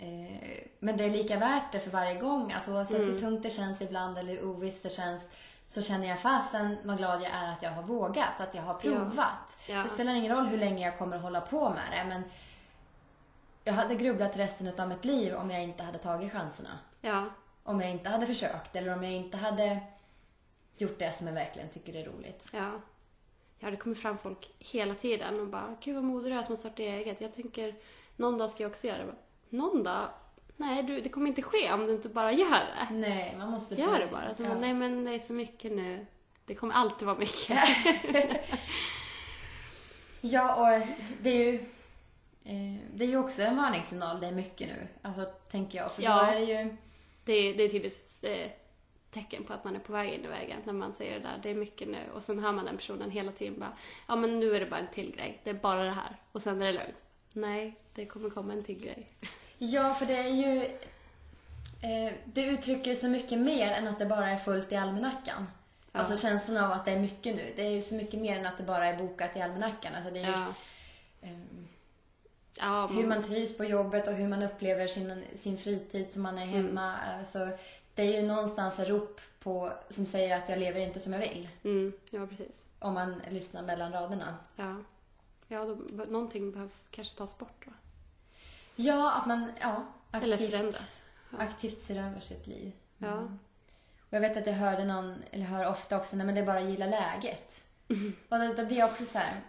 eh, 0.00 0.64
men 0.78 0.96
det 0.96 1.04
är 1.04 1.10
lika 1.10 1.36
värt 1.38 1.72
det 1.72 1.80
för 1.80 1.90
varje 1.90 2.14
gång. 2.20 2.52
Alltså 2.52 2.72
oavsett 2.72 2.98
hur 3.00 3.18
tungt 3.18 3.42
det 3.42 3.50
känns 3.50 3.82
ibland 3.82 4.18
eller 4.18 4.32
hur 4.32 4.44
ovisst 4.46 4.82
det 4.82 4.90
känns 4.90 5.28
så 5.68 5.82
känner 5.82 6.08
jag 6.08 6.18
fasen 6.20 6.76
vad 6.84 6.96
glad 6.98 7.22
jag 7.22 7.30
är 7.30 7.52
att 7.52 7.62
jag 7.62 7.70
har 7.70 7.82
vågat, 7.82 8.40
att 8.40 8.54
jag 8.54 8.62
har 8.62 8.74
provat. 8.74 9.56
Ja. 9.68 9.82
Det 9.82 9.88
spelar 9.88 10.12
ingen 10.14 10.36
roll 10.36 10.46
hur 10.46 10.58
länge 10.58 10.84
jag 10.86 10.98
kommer 10.98 11.16
att 11.16 11.22
hålla 11.22 11.40
på 11.40 11.70
med 11.70 11.82
det 11.92 12.04
men 12.08 12.22
jag 13.64 13.72
hade 13.72 13.94
grubblat 13.94 14.36
resten 14.36 14.80
av 14.80 14.88
mitt 14.88 15.04
liv 15.04 15.34
om 15.34 15.50
jag 15.50 15.62
inte 15.62 15.82
hade 15.82 15.98
tagit 15.98 16.32
chanserna. 16.32 16.78
Ja. 17.00 17.24
Om 17.62 17.80
jag 17.80 17.90
inte 17.90 18.08
hade 18.08 18.26
försökt 18.26 18.76
eller 18.76 18.94
om 18.96 19.02
jag 19.02 19.12
inte 19.12 19.36
hade 19.36 19.80
gjort 20.76 20.98
det 20.98 21.12
som 21.14 21.26
jag 21.26 21.34
verkligen 21.34 21.68
tycker 21.68 21.96
är 21.96 22.04
roligt. 22.04 22.48
Ja. 22.52 22.70
Ja, 23.58 23.70
det 23.70 23.76
kommer 23.76 23.96
fram 23.96 24.18
folk 24.18 24.50
hela 24.58 24.94
tiden 24.94 25.40
och 25.40 25.46
bara 25.46 25.76
Gud 25.80 25.94
vad 25.94 26.04
modig 26.04 26.32
du 26.32 26.38
är 26.38 26.42
som 26.42 26.52
har 26.52 26.56
startat 26.60 26.78
eget. 26.78 27.20
Jag 27.20 27.34
tänker 27.34 27.74
någon 28.16 28.38
dag 28.38 28.50
ska 28.50 28.62
jag 28.62 28.70
också 28.70 28.86
göra 28.86 28.98
det. 29.06 29.14
Någon 29.48 29.82
dag? 29.82 30.08
Nej, 30.56 30.82
du, 30.82 31.00
det 31.00 31.08
kommer 31.08 31.28
inte 31.28 31.42
ske 31.42 31.72
om 31.72 31.86
du 31.86 31.92
inte 31.92 32.08
bara 32.08 32.32
gör 32.32 32.50
det. 32.50 32.94
Nej, 32.94 33.34
man 33.38 33.50
måste 33.50 33.74
Gör 33.74 33.98
det 33.98 34.06
bara. 34.12 34.34
Så 34.34 34.42
Ja. 34.42 34.48
bara, 34.48 34.58
Nej 34.58 34.74
men 34.74 35.04
det 35.04 35.14
är 35.14 35.18
så 35.18 35.32
mycket 35.32 35.72
nu. 35.72 36.06
Det 36.44 36.54
kommer 36.54 36.74
alltid 36.74 37.06
vara 37.06 37.18
mycket. 37.18 37.58
Ja, 40.20 40.54
och 40.54 40.86
det 41.22 41.30
är 41.30 41.52
ju 41.52 41.64
det 42.94 43.04
är 43.04 43.08
ju 43.08 43.16
också 43.18 43.42
en 43.42 43.56
varningssignal, 43.56 44.20
det 44.20 44.26
är 44.26 44.32
mycket 44.32 44.68
nu. 44.68 44.88
Alltså, 45.02 45.24
tänker 45.24 45.78
jag. 45.78 45.92
För 45.94 46.02
Ja. 46.02 46.16
då 46.16 46.30
är 46.30 46.34
det 46.34 46.44
ju... 46.44 46.76
Det 47.24 47.32
är, 47.32 47.54
det 47.54 47.62
är 47.62 47.68
tydligt 47.68 48.20
eh, 48.22 48.50
tecken 49.10 49.44
på 49.44 49.52
att 49.52 49.64
man 49.64 49.76
är 49.76 49.80
på 49.80 49.92
väg 49.92 50.12
in 50.12 50.24
i 50.24 50.28
vägen 50.28 50.60
när 50.64 50.72
man 50.72 50.94
säger 50.94 51.12
det 51.12 51.20
där. 51.20 51.40
Det 51.42 51.50
är 51.50 51.54
mycket 51.54 51.88
nu. 51.88 51.98
Och 52.14 52.22
sen 52.22 52.38
hör 52.38 52.52
man 52.52 52.64
den 52.64 52.76
personen 52.76 53.10
hela 53.10 53.32
tiden 53.32 53.60
bara 53.60 53.72
Ja 54.08 54.16
men 54.16 54.40
nu 54.40 54.56
är 54.56 54.60
det 54.60 54.66
bara 54.66 54.80
en 54.80 54.88
till 54.94 55.16
grej. 55.16 55.40
Det 55.44 55.50
är 55.50 55.54
bara 55.54 55.84
det 55.84 55.90
här. 55.92 56.16
Och 56.32 56.42
sen 56.42 56.62
är 56.62 56.66
det 56.66 56.72
lugnt. 56.72 57.04
Nej, 57.32 57.74
det 57.94 58.06
kommer 58.06 58.30
komma 58.30 58.52
en 58.52 58.64
till 58.64 58.78
grej. 58.84 59.08
Ja, 59.58 59.94
för 59.94 60.06
det 60.06 60.16
är 60.16 60.28
ju... 60.28 60.62
Eh, 61.82 62.12
det 62.24 62.42
uttrycker 62.44 62.94
så 62.94 63.08
mycket 63.08 63.38
mer 63.38 63.72
än 63.72 63.86
att 63.88 63.98
det 63.98 64.06
bara 64.06 64.30
är 64.30 64.36
fullt 64.36 64.72
i 64.72 64.76
almanackan. 64.76 65.46
Ja. 65.92 65.98
Alltså 65.98 66.16
känslan 66.16 66.56
av 66.64 66.72
att 66.72 66.84
det 66.84 66.90
är 66.90 66.98
mycket 66.98 67.36
nu. 67.36 67.52
Det 67.56 67.62
är 67.62 67.70
ju 67.70 67.80
så 67.80 67.94
mycket 67.94 68.20
mer 68.20 68.38
än 68.38 68.46
att 68.46 68.56
det 68.56 68.62
bara 68.62 68.86
är 68.86 68.96
bokat 68.98 69.36
i 69.36 69.40
almanackan. 69.40 69.94
Alltså 69.94 70.10
det 70.10 70.20
är 70.20 70.26
ju, 70.26 70.30
Ja. 70.32 70.46
ehm, 71.22 71.68
Ja, 72.58 72.86
hur 72.86 73.06
man 73.06 73.22
trivs 73.22 73.56
på 73.56 73.64
jobbet 73.64 74.08
och 74.08 74.14
hur 74.14 74.28
man 74.28 74.42
upplever 74.42 74.86
sin, 74.86 75.24
sin 75.34 75.58
fritid 75.58 76.12
som 76.12 76.22
man 76.22 76.38
är 76.38 76.46
hemma. 76.46 76.96
Alltså, 77.18 77.48
det 77.94 78.02
är 78.02 78.20
ju 78.20 78.26
någonstans 78.26 78.78
ett 78.78 78.88
rop 78.88 79.20
på, 79.40 79.72
som 79.88 80.06
säger 80.06 80.38
att 80.38 80.48
jag 80.48 80.58
lever 80.58 80.80
inte 80.80 81.00
som 81.00 81.12
jag 81.12 81.20
vill. 81.20 81.48
Mm, 81.64 81.92
ja, 82.10 82.26
precis. 82.26 82.64
Om 82.78 82.94
man 82.94 83.22
lyssnar 83.30 83.62
mellan 83.62 83.92
raderna. 83.92 84.36
Ja. 84.56 84.76
Ja, 85.48 85.64
då, 85.64 86.04
någonting 86.04 86.52
behövs 86.52 86.88
kanske 86.90 87.14
tas 87.14 87.38
bort 87.38 87.64
då. 87.64 87.72
Ja, 88.76 89.12
att 89.12 89.26
man 89.26 89.52
ja, 89.60 89.84
aktivt. 90.10 90.82
Ja. 91.30 91.38
aktivt 91.38 91.78
ser 91.78 91.98
över 91.98 92.20
sitt 92.20 92.46
liv. 92.46 92.72
Ja. 92.98 93.18
Och 94.00 94.16
jag 94.16 94.20
vet 94.20 94.36
att 94.36 94.46
jag 94.46 94.54
hörde 94.54 94.84
någon, 94.84 95.22
eller 95.30 95.44
hör 95.44 95.68
ofta 95.68 95.96
också, 95.96 96.16
nej 96.16 96.26
men 96.26 96.34
det 96.34 96.40
är 96.40 96.46
bara 96.46 96.58
att 96.58 96.70
gilla 96.70 96.86
läget. 96.86 97.62
Och 98.28 98.38
då, 98.38 98.52
då 98.56 98.66
blir 98.66 98.78
jag 98.78 98.90
också 98.90 99.04
så 99.04 99.18
här, 99.18 99.40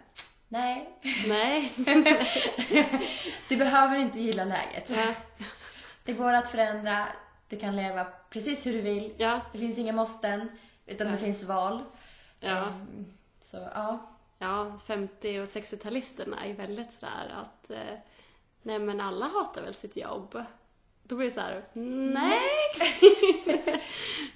nej, 0.52 0.98
Nej. 1.28 1.72
du 3.48 3.56
behöver 3.56 3.96
inte 3.96 4.20
gilla 4.20 4.44
läget. 4.44 4.90
ja. 4.90 5.14
Det 6.04 6.12
går 6.12 6.32
att 6.32 6.48
förändra, 6.48 7.06
du 7.48 7.58
kan 7.58 7.76
leva 7.76 8.04
precis 8.30 8.66
hur 8.66 8.72
du 8.72 8.80
vill. 8.80 9.14
Ja. 9.18 9.40
Det 9.52 9.58
finns 9.58 9.78
inga 9.78 9.92
måsten, 9.92 10.48
utan 10.86 11.06
det 11.06 11.12
Nej. 11.12 11.22
finns 11.22 11.44
val. 11.44 11.84
Ja. 12.40 12.66
Ehm, 12.66 13.06
Så 13.40 13.56
ja, 13.74 14.08
Ja, 14.38 14.78
50 14.86 15.38
och 15.40 15.46
60-talisterna 15.46 16.44
är 16.44 16.54
väldigt 16.54 16.92
sådär 16.92 17.34
att 17.42 17.70
eh, 17.70 17.98
nej 18.62 18.78
men 18.78 19.00
alla 19.00 19.26
hatar 19.26 19.62
väl 19.62 19.74
sitt 19.74 19.96
jobb. 19.96 20.44
Då 21.02 21.16
blir 21.16 21.26
det 21.26 21.32
så 21.34 21.40
här, 21.40 21.64
nej! 21.72 22.40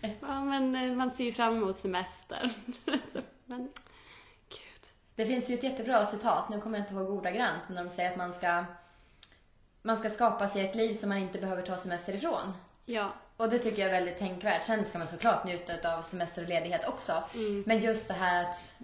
ja, 0.21 0.45
men 0.45 0.75
eh, 0.77 0.97
man 0.97 1.11
ser 1.11 1.25
ju 1.25 1.33
fram 1.33 1.57
emot 1.57 1.79
semestern. 1.79 2.51
men. 3.45 3.69
Det 5.17 5.27
finns 5.27 5.51
ju 5.51 5.55
ett 5.55 5.63
jättebra 5.63 6.07
citat, 6.07 6.49
nu 6.49 6.61
kommer 6.61 6.79
jag 6.79 6.85
inte 6.85 6.95
ihåg 6.95 7.11
ordagrant, 7.11 7.63
men 7.69 7.85
de 7.85 7.91
säger 7.91 8.11
att 8.11 8.17
man 8.17 8.33
ska, 8.33 8.65
man 9.83 9.97
ska 9.97 10.11
skapa 10.11 10.49
sig 10.49 10.67
ett 10.69 10.75
liv 10.75 10.93
som 10.93 11.09
man 11.09 11.19
inte 11.19 11.39
behöver 11.39 11.63
ta 11.63 11.77
semester 11.77 12.15
ifrån. 12.15 12.53
Ja, 12.85 13.13
Och 13.37 13.51
det 13.51 13.59
tycker 13.59 13.83
jag 13.83 13.89
är 13.89 13.93
väldigt 13.93 14.19
tänkvärt. 14.19 14.65
Sen 14.65 14.85
ska 14.85 14.99
man 14.99 15.09
såklart 15.09 15.45
njuta 15.45 15.99
av 15.99 16.03
semester 16.03 16.43
och 16.43 16.49
ledighet 16.49 16.89
också. 16.89 17.25
Mm. 17.35 17.65
Men 17.67 17.79
just 17.81 18.09
det 18.09 18.15
här 18.15 18.45
att 18.45 18.75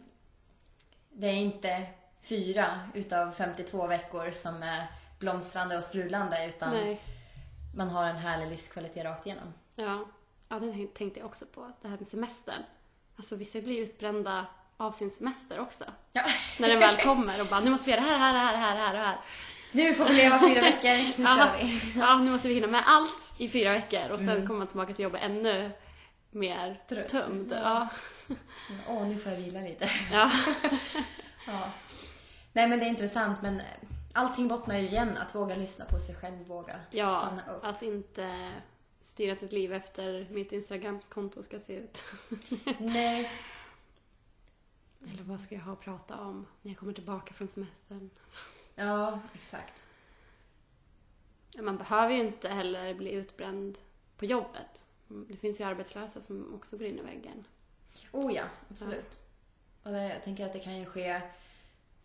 det 1.10 1.26
är 1.26 1.34
inte 1.34 1.86
fyra 2.22 2.80
utav 2.94 3.32
52 3.32 3.86
veckor 3.86 4.30
som 4.30 4.62
är 4.62 4.86
blomstrande 5.18 5.78
och 5.78 5.84
sprudlande 5.84 6.46
utan 6.48 6.70
nej. 6.70 7.00
man 7.76 7.88
har 7.88 8.04
en 8.04 8.16
härlig 8.16 8.48
livskvalitet 8.48 9.04
rakt 9.04 9.26
igenom. 9.26 9.54
Ja. 9.74 10.04
ja, 10.48 10.58
det 10.58 10.72
tänk- 10.72 10.94
tänkte 10.94 11.20
jag 11.20 11.26
också 11.26 11.46
på. 11.46 11.72
Det 11.82 11.88
här 11.88 11.98
med 11.98 12.06
semestern. 12.06 12.62
Alltså 13.16 13.36
vissa 13.36 13.60
blir 13.60 13.78
utbrända 13.78 14.46
av 14.76 14.92
sin 14.92 15.10
semester 15.10 15.60
också. 15.60 15.84
Ja. 16.12 16.22
När 16.58 16.68
den 16.68 16.78
väl 16.78 16.96
kommer 16.96 17.40
och 17.40 17.46
bara, 17.46 17.60
nu 17.60 17.70
måste 17.70 17.86
vi 17.90 17.96
göra 17.96 18.04
det 18.10 18.16
här, 18.16 18.32
det 18.32 18.38
här, 18.38 18.52
det 18.52 18.58
här, 18.58 18.74
det 18.74 18.80
här, 18.80 18.92
det 18.94 18.98
här. 19.00 19.18
Nu 19.72 19.94
får 19.94 20.04
vi 20.04 20.12
leva 20.14 20.38
fyra 20.38 20.60
veckor, 20.60 20.96
nu 20.96 21.12
Ja. 21.16 21.36
kör 21.36 21.56
vi. 21.64 21.92
Ja, 22.00 22.18
nu 22.18 22.30
måste 22.30 22.48
vi 22.48 22.54
hinna 22.54 22.66
med 22.66 22.82
allt 22.86 23.34
i 23.38 23.48
fyra 23.48 23.72
veckor 23.72 24.10
och 24.10 24.18
sen 24.18 24.28
Mm. 24.28 24.46
kommer 24.46 24.58
man 24.58 24.66
tillbaka 24.68 24.94
till 24.94 25.02
jobbet 25.02 25.22
ännu 25.22 25.70
mer 26.30 26.80
Trött. 26.88 27.08
tömd. 27.08 27.52
Ja. 27.64 27.88
Ja. 28.28 28.34
Åh, 28.88 29.06
nu 29.06 29.18
får 29.18 29.32
jag 29.32 29.38
vila 29.38 29.60
lite. 29.60 29.90
Ja. 30.12 30.30
Ja. 31.46 31.70
Nej 32.52 32.68
men 32.68 32.78
det 32.78 32.84
är 32.84 32.88
intressant 32.88 33.42
men 33.42 33.62
allting 34.12 34.48
bottnar 34.48 34.76
ju 34.78 34.88
igen 34.88 35.16
att 35.16 35.34
våga 35.34 35.54
lyssna 35.56 35.84
på 35.84 35.98
sig 35.98 36.14
själv, 36.14 36.46
våga 36.46 36.74
ja, 36.90 37.20
stanna 37.26 37.56
upp. 37.56 37.64
att 37.64 37.82
inte 37.82 38.50
styra 39.02 39.34
sitt 39.34 39.52
liv 39.52 39.72
efter 39.72 40.26
mitt 40.30 40.52
Instagram-konto 40.52 41.42
ska 41.42 41.58
se 41.58 41.72
ut. 41.72 42.02
Nej, 42.78 43.30
Eller 45.10 45.22
vad 45.22 45.40
ska 45.40 45.54
jag 45.54 45.62
ha 45.62 45.72
att 45.72 45.80
prata 45.80 46.20
om 46.20 46.46
när 46.62 46.70
jag 46.72 46.78
kommer 46.78 46.92
tillbaka 46.92 47.34
från 47.34 47.48
semestern? 47.48 48.10
ja 48.74 49.20
exakt. 49.34 49.82
Man 51.60 51.76
behöver 51.76 52.14
ju 52.14 52.20
inte 52.20 52.48
heller 52.48 52.94
bli 52.94 53.12
utbränd 53.12 53.78
på 54.16 54.24
jobbet. 54.24 54.86
Det 55.08 55.36
finns 55.36 55.60
ju 55.60 55.64
arbetslösa 55.64 56.20
som 56.20 56.54
också 56.54 56.76
går 56.76 56.86
in 56.86 56.98
i 56.98 57.02
väggen. 57.02 57.44
Oh 58.12 58.32
ja, 58.34 58.44
absolut. 58.70 59.20
Och 59.82 59.90
det, 59.92 60.08
jag 60.08 60.22
tänker 60.22 60.46
att 60.46 60.52
det 60.52 60.60
kan 60.60 60.78
ju 60.78 60.84
ske 60.86 61.20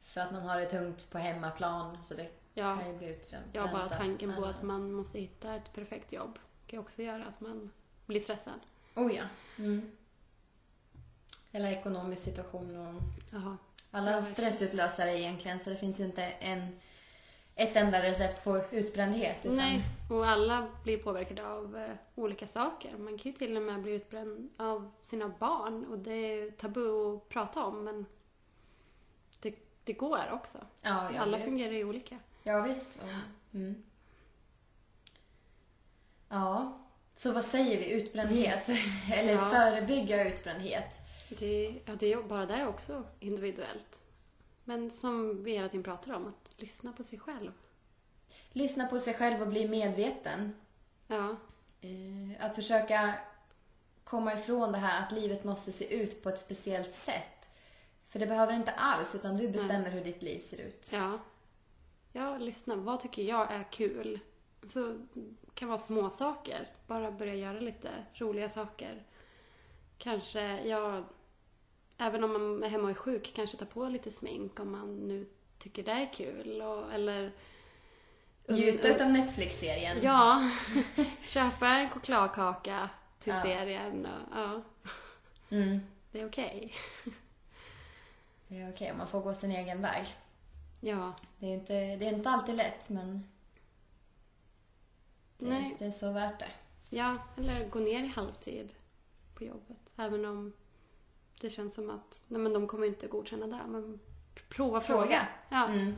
för 0.03 0.21
att 0.21 0.31
man 0.31 0.41
har 0.41 0.59
det 0.59 0.65
tungt 0.69 1.11
på 1.11 1.17
hemmaplan. 1.17 2.03
Så 2.03 2.13
det 2.13 2.29
Ja, 2.53 2.77
kan 2.77 2.91
ju 2.91 2.97
bli 2.97 3.09
utbränt. 3.09 3.45
ja 3.53 3.67
bara 3.71 3.89
tanken 3.89 4.35
på 4.35 4.45
att 4.45 4.63
man 4.63 4.91
måste 4.91 5.19
hitta 5.19 5.55
ett 5.55 5.73
perfekt 5.73 6.11
jobb 6.11 6.39
kan 6.67 6.77
ju 6.77 6.81
också 6.83 7.01
göra 7.03 7.25
att 7.25 7.41
man 7.41 7.71
blir 8.05 8.19
stressad. 8.19 8.59
Oh 8.95 9.15
ja. 9.15 9.23
Mm. 9.57 9.91
Hela 11.57 11.71
ekonomisk 11.71 12.21
situation 12.21 12.77
och 12.87 13.01
Jaha. 13.31 13.57
alla 13.91 14.11
Ja, 14.11 14.21
stressutlösare 14.21 15.19
egentligen. 15.19 15.59
Så 15.59 15.69
det 15.69 15.75
finns 15.75 15.99
ju 15.99 16.03
inte 16.03 16.23
en, 16.23 16.79
ett 17.55 17.75
enda 17.75 18.03
recept 18.03 18.43
på 18.43 18.61
utbrändhet. 18.71 19.45
Utan, 19.45 19.55
Nej, 19.57 19.81
och 20.09 20.27
alla 20.27 20.69
blir 20.83 20.97
påverkade 20.97 21.47
av 21.47 21.77
eh, 21.77 21.91
olika 22.15 22.47
saker. 22.47 22.97
Man 22.97 23.17
kan 23.17 23.31
ju 23.31 23.37
till 23.37 23.57
och 23.57 23.63
med 23.63 23.81
bli 23.81 23.91
utbränd 23.91 24.49
av 24.57 24.91
sina 25.01 25.27
barn 25.39 25.85
och 25.85 25.99
det 25.99 26.11
är 26.11 26.51
tabu 26.51 27.15
att 27.15 27.29
prata 27.29 27.63
om 27.63 27.83
men 27.83 28.05
det, 29.41 29.55
det 29.83 29.93
går 29.93 30.31
också. 30.31 30.57
Ja, 30.81 31.09
alla 31.17 31.37
vet. 31.37 31.45
fungerar 31.45 31.73
ju 31.73 31.85
olika. 31.85 32.17
Ja, 32.43 32.61
visst. 32.61 32.99
Ja. 33.01 33.19
Mm. 33.53 33.83
Ja, 36.29 36.77
så 37.13 37.31
vad 37.33 37.45
säger 37.45 37.77
vi? 37.77 37.91
Utbrändhet? 37.91 38.69
Eller 39.13 39.33
Ja. 39.33 39.49
förebygga 39.49 40.27
utbrändhet? 40.27 41.01
Det, 41.29 41.81
ja, 41.85 41.95
det 41.95 42.13
är 42.13 42.23
bara 42.23 42.45
det 42.45 42.67
också 42.67 43.03
individuellt. 43.19 44.01
Men 44.63 44.91
som 44.91 45.43
vi 45.43 45.51
hela 45.51 45.69
tiden 45.69 45.83
pratar 45.83 46.13
om, 46.13 46.27
att 46.27 46.51
lyssna 46.61 46.93
på 46.93 47.03
sig 47.03 47.19
själv. 47.19 47.51
Lyssna 48.51 48.87
på 48.87 48.99
sig 48.99 49.13
själv 49.13 49.41
och 49.41 49.47
bli 49.47 49.67
medveten. 49.67 50.55
Ja, 51.07 51.35
Eh, 51.81 52.45
Att 52.45 52.55
försöka 52.55 53.13
komma 54.03 54.33
ifrån 54.33 54.71
det 54.71 54.77
här 54.77 55.03
att 55.05 55.11
livet 55.11 55.43
måste 55.43 55.71
se 55.71 55.95
ut 56.03 56.23
på 56.23 56.29
ett 56.29 56.39
speciellt 56.39 56.93
sätt. 56.93 57.49
För 58.09 58.19
det 58.19 58.27
behöver 58.27 58.53
inte 58.53 58.71
alls, 58.71 59.15
utan 59.15 59.37
du 59.37 59.47
bestämmer 59.47 59.89
hur 59.89 60.03
ditt 60.03 60.21
liv 60.21 60.39
ser 60.39 60.57
ut. 60.61 60.89
ja. 60.93 61.19
Ja, 62.13 62.37
lyssna. 62.37 62.75
Vad 62.75 62.99
tycker 62.99 63.21
jag 63.23 63.51
är 63.51 63.63
kul? 63.71 64.19
Så 64.65 64.97
kan 65.53 65.67
vara 65.67 65.77
små 65.79 66.09
saker. 66.09 66.67
Bara 66.87 67.11
börja 67.11 67.35
göra 67.35 67.59
lite 67.59 67.89
roliga 68.13 68.49
saker. 68.49 69.03
Kanske, 69.97 70.61
ja, 70.63 71.03
även 71.97 72.23
om 72.23 72.31
man 72.33 72.63
är 72.63 72.67
hemma 72.69 72.83
och 72.83 72.89
är 72.89 72.93
sjuk, 72.93 73.31
kanske 73.35 73.57
ta 73.57 73.65
på 73.65 73.85
lite 73.89 74.11
smink 74.11 74.59
om 74.59 74.71
man 74.71 75.07
nu 75.07 75.27
tycker 75.57 75.83
det 75.83 75.91
är 75.91 76.13
kul. 76.13 76.61
Och, 76.61 76.93
eller 76.93 77.31
Njuta 78.49 78.87
utav 78.87 79.09
Netflix-serien. 79.11 79.97
Ja, 80.01 80.49
köpa 81.23 81.67
en 81.67 81.89
chokladkaka 81.89 82.89
till 83.19 83.33
Ja. 83.33 83.41
serien. 83.41 84.05
Och, 84.05 84.37
ja, 84.37 84.61
Mm. 85.49 85.79
det 86.11 86.21
är 86.21 86.27
okej. 86.27 86.73
Det 88.47 88.61
är 88.61 88.73
okej 88.73 88.91
om 88.91 88.97
man 88.97 89.07
får 89.07 89.21
gå 89.21 89.33
sin 89.33 89.51
egen 89.51 89.81
väg. 89.81 90.07
Ja, 90.81 91.13
Det 91.39 91.45
är 91.45 91.53
inte, 91.53 91.73
det 91.95 92.05
är 92.07 92.13
inte 92.13 92.29
alltid 92.29 92.55
lätt 92.55 92.89
men 92.89 93.27
det 95.37 95.45
är, 95.45 95.49
Nej. 95.49 95.75
det 95.79 95.85
är 95.85 95.91
så 95.91 96.11
värt 96.11 96.39
det. 96.39 96.51
ja, 96.89 97.17
eller 97.37 97.69
gå 97.69 97.79
ner 97.79 98.03
i 98.03 98.07
halvtid 98.07 98.73
på 99.35 99.43
jobbet. 99.43 99.93
Även 99.97 100.25
om 100.25 100.53
det 101.41 101.49
känns 101.49 101.75
som 101.75 101.89
att 101.89 102.21
nej, 102.27 102.41
men 102.41 102.53
de 102.53 102.67
kommer 102.67 102.87
inte 102.87 103.07
godkänna 103.07 103.47
det. 103.47 103.61
Men 103.67 103.99
prova 104.49 104.81
fråga. 104.81 105.01
Fråga. 105.03 105.27
Ja. 105.49 105.65
Mm. 105.67 105.95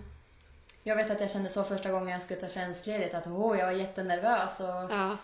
Jag 0.84 0.96
vet 0.96 1.12
att 1.12 1.22
jag 1.22 1.30
kände 1.30 1.50
så 1.50 1.64
första 1.64 1.92
gången 1.92 2.10
jag 2.10 2.22
skulle 2.22 2.40
ta 2.40 2.48
tjänstledigt 2.48 3.16
att 3.16 3.28
åh, 3.28 3.58
jag 3.60 3.66
var 3.66 3.72
jättenervös 3.74 4.60
och, 4.60 4.66
Ja. 4.96 5.18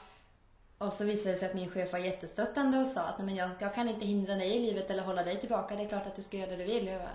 och 0.77 0.93
så 0.93 1.05
visade 1.05 1.31
det 1.31 1.37
sig 1.37 1.49
att 1.49 1.55
min 1.55 1.69
chef 1.71 1.91
var 1.91 1.99
jättestöttande 1.99 2.77
och 2.79 2.87
sa 2.87 3.01
att 3.01 3.17
Nej, 3.17 3.25
men 3.25 3.35
jag, 3.35 3.49
jag 3.59 3.75
kan 3.75 3.89
inte 3.89 4.05
hindra 4.05 4.35
dig 4.35 4.55
i 4.55 4.59
livet 4.61 4.89
eller 4.89 5.03
hålla 5.03 5.23
dig 5.23 5.39
tillbaka. 5.39 5.75
Det 5.75 5.83
är 5.83 5.87
klart 5.87 6.07
att 6.07 6.15
du 6.15 6.21
ska 6.21 6.37
göra 6.37 6.49
det 6.51 6.55
du 6.57 6.63
vill. 6.63 6.87
Jag 6.87 7.01
bara, 7.01 7.09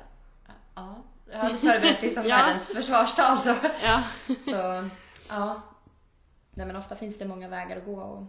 ja. 0.75 0.97
Jag 1.33 1.39
hade 1.39 1.57
förberett 1.59 2.03
liksom 2.03 2.23
Ja. 2.27 2.37
världens 2.37 2.69
försvarstal 2.69 3.39
så. 3.39 3.55
ja. 3.85 4.03
så 4.45 4.89
ja. 5.29 5.61
Nej 6.55 6.67
men 6.67 6.77
ofta 6.77 6.97
finns 6.97 7.19
det 7.19 7.25
många 7.29 7.49
vägar 7.49 7.77
att 7.77 7.85
gå 7.85 8.01
och 8.01 8.25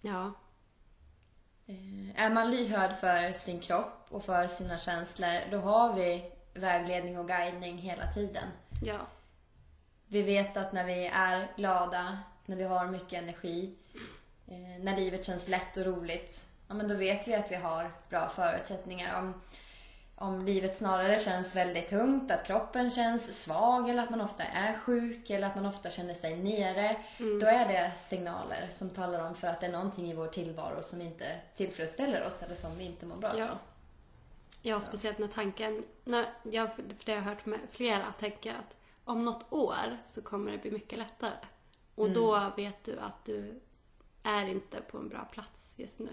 Ja. 0.00 0.32
Eh, 1.66 2.24
Är 2.24 2.30
man 2.30 2.50
lyhörd 2.50 2.96
för 2.96 3.32
sin 3.32 3.60
kropp 3.60 4.06
och 4.08 4.24
för 4.24 4.46
sina 4.46 4.78
känslor, 4.78 5.50
då 5.50 5.58
har 5.58 5.92
vi 5.92 6.32
vägledning 6.54 7.18
och 7.18 7.28
guidning 7.28 7.78
hela 7.78 8.12
tiden. 8.12 8.48
Ja. 8.82 8.98
Vi 10.06 10.22
vet 10.22 10.56
att 10.56 10.72
när 10.72 10.84
vi 10.84 11.06
är 11.06 11.48
glada, 11.56 12.18
när 12.46 12.56
vi 12.56 12.64
har 12.64 12.86
mycket 12.86 13.22
energi, 13.22 13.74
eh, 14.48 14.84
när 14.84 14.96
livet 14.96 15.24
känns 15.24 15.48
lätt 15.48 15.76
och 15.76 15.86
roligt, 15.86 16.46
ja 16.68 16.74
men 16.74 16.88
då 16.88 16.94
vet 16.94 17.28
vi 17.28 17.34
att 17.34 17.50
vi 17.50 17.54
har 17.56 17.90
bra 18.08 18.28
förutsättningar. 18.28 19.18
Om, 19.18 19.40
om 20.18 20.44
livet 20.44 20.76
snarare 20.76 21.20
känns 21.20 21.56
väldigt 21.56 21.88
tungt, 21.88 22.30
att 22.30 22.46
kroppen 22.46 22.90
känns 22.90 23.42
svag 23.42 23.88
eller 23.88 24.02
att 24.02 24.10
man 24.10 24.20
ofta 24.20 24.44
är 24.44 24.78
sjuk 24.78 25.30
eller 25.30 25.46
att 25.46 25.54
man 25.54 25.66
ofta 25.66 25.90
känner 25.90 26.14
sig 26.14 26.36
nere, 26.36 26.96
då 27.18 27.46
är 27.46 27.68
det 27.68 27.92
signaler 28.00 28.68
som 28.70 28.90
talar 28.90 29.28
om 29.28 29.34
för 29.34 29.48
att 29.48 29.60
det 29.60 29.66
är 29.66 29.72
någonting 29.72 30.10
i 30.10 30.14
vår 30.14 30.26
tillvaro 30.26 30.82
som 30.82 31.00
inte 31.00 31.40
tillfredsställer 31.56 32.24
oss 32.26 32.42
eller 32.42 32.54
som 32.54 32.78
vi 32.78 32.84
inte 32.84 33.06
mår 33.06 33.16
bra 33.16 33.38
Ja. 33.38 33.58
Ja, 34.62 34.80
speciellt 34.80 35.18
när 35.18 35.28
tanken, 35.28 35.84
när 36.04 36.26
jag, 36.42 36.74
för 36.74 36.82
det 37.04 37.12
har 37.12 37.18
jag 37.18 37.24
hört 37.24 37.46
med 37.46 37.60
flera, 37.70 38.12
tänker 38.12 38.50
att 38.50 38.76
om 39.04 39.24
något 39.24 39.52
år 39.52 39.98
så 40.06 40.22
kommer 40.22 40.52
det 40.52 40.58
bli 40.58 40.70
mycket 40.70 40.98
lättare. 40.98 41.36
Och 41.94 42.10
då 42.10 42.52
vet 42.56 42.84
du 42.84 42.98
att 42.98 43.24
du 43.24 43.60
är 44.22 44.46
inte 44.46 44.80
på 44.80 44.98
en 44.98 45.08
bra 45.08 45.24
plats 45.32 45.74
just 45.76 45.98
nu. 45.98 46.10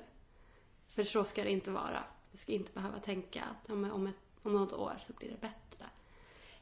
För 0.89 1.03
så 1.03 1.23
ska 1.23 1.43
det 1.43 1.51
inte 1.51 1.71
vara. 1.71 2.03
Du 2.33 2.37
ska 2.37 2.51
inte 2.51 2.71
behöva 2.71 2.99
tänka 2.99 3.41
att 3.43 3.71
om, 3.71 3.91
om, 3.91 4.07
ett, 4.07 4.15
om 4.43 4.53
något 4.53 4.73
år 4.73 4.93
så 5.07 5.13
blir 5.13 5.29
det 5.29 5.41
bättre. 5.41 5.85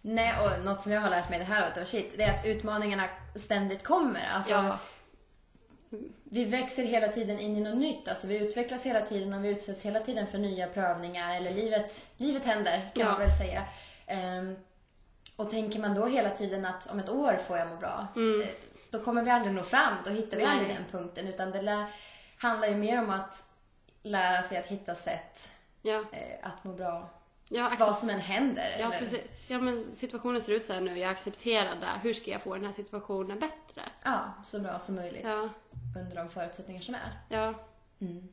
Nej, 0.01 0.33
och 0.43 0.65
något 0.65 0.81
som 0.81 0.91
jag 0.91 1.01
har 1.01 1.09
lärt 1.09 1.29
mig 1.29 1.39
det 1.39 1.45
här 1.45 1.71
året, 1.77 1.87
shit, 1.87 2.13
det 2.17 2.23
är 2.23 2.35
att 2.35 2.45
utmaningarna 2.45 3.09
ständigt 3.35 3.83
kommer. 3.83 4.27
Alltså, 4.33 4.51
Ja. 4.53 4.79
Vi 6.23 6.45
växer 6.45 6.83
hela 6.83 7.07
tiden 7.07 7.39
in 7.39 7.57
i 7.57 7.59
något 7.59 7.77
nytt. 7.77 8.07
Alltså, 8.07 8.27
vi 8.27 8.47
utvecklas 8.47 8.85
hela 8.85 9.01
tiden 9.01 9.33
och 9.33 9.43
vi 9.45 9.49
utsätts 9.49 9.85
hela 9.85 9.99
tiden 9.99 10.27
för 10.27 10.37
nya 10.37 10.67
prövningar. 10.67 11.35
Eller 11.35 11.51
livet, 11.53 12.07
livet 12.17 12.43
händer, 12.45 12.91
kan 12.95 13.03
Ja. 13.05 13.11
man 13.11 13.19
väl 13.19 13.31
säga. 13.31 13.63
Ehm, 14.05 14.55
och 15.37 15.49
tänker 15.49 15.79
man 15.79 15.95
då 15.95 16.05
hela 16.05 16.29
tiden 16.29 16.65
att 16.65 16.91
om 16.91 16.99
ett 16.99 17.09
år 17.09 17.33
får 17.47 17.57
jag 17.57 17.67
må 17.67 17.75
bra, 17.75 18.07
eh, 18.15 18.49
då 18.89 19.03
kommer 19.03 19.23
vi 19.23 19.31
aldrig 19.31 19.53
nå 19.53 19.63
fram. 19.63 19.93
Då 20.05 20.09
hittar 20.09 20.37
vi 20.37 20.43
Nej. 20.43 20.51
aldrig 20.51 20.75
den 20.75 20.85
punkten. 20.91 21.27
Utan 21.27 21.51
det 21.51 21.87
handlar 22.37 22.67
ju 22.67 22.75
mer 22.75 22.99
om 22.99 23.09
att 23.09 23.45
lära 24.03 24.43
sig 24.43 24.57
att 24.57 24.67
hitta 24.67 24.95
sätt 24.95 25.51
Ja, 25.81 26.03
eh, 26.11 26.47
att 26.47 26.63
må 26.63 26.73
bra. 26.73 27.09
ja, 27.49 27.75
Vad 27.79 27.97
som 27.97 28.09
än 28.09 28.19
händer. 28.19 28.75
ja 28.79 28.85
eller- 28.87 28.99
precis. 28.99 29.43
Ja, 29.47 29.59
men 29.59 29.95
situationen 29.95 30.41
ser 30.41 30.53
ut 30.53 30.65
så 30.65 30.73
här 30.73 30.81
nu. 30.81 30.97
Jag 30.99 31.11
accepterar 31.11 31.75
det. 31.75 31.99
Hur 32.03 32.13
ska 32.13 32.31
jag 32.31 32.41
få 32.41 32.53
den 32.55 32.65
här 32.65 32.71
situationen 32.73 33.39
bättre? 33.39 33.81
Ja, 34.03 34.19
så 34.43 34.59
bra 34.59 34.79
som 34.79 34.95
möjligt. 34.95 35.23
Ja, 35.23 35.49
Under 36.01 36.15
de 36.15 36.29
förutsättningar 36.29 36.81
som 36.81 36.95
är. 36.95 37.19
ja. 37.29 37.53
Mm. 38.01 38.27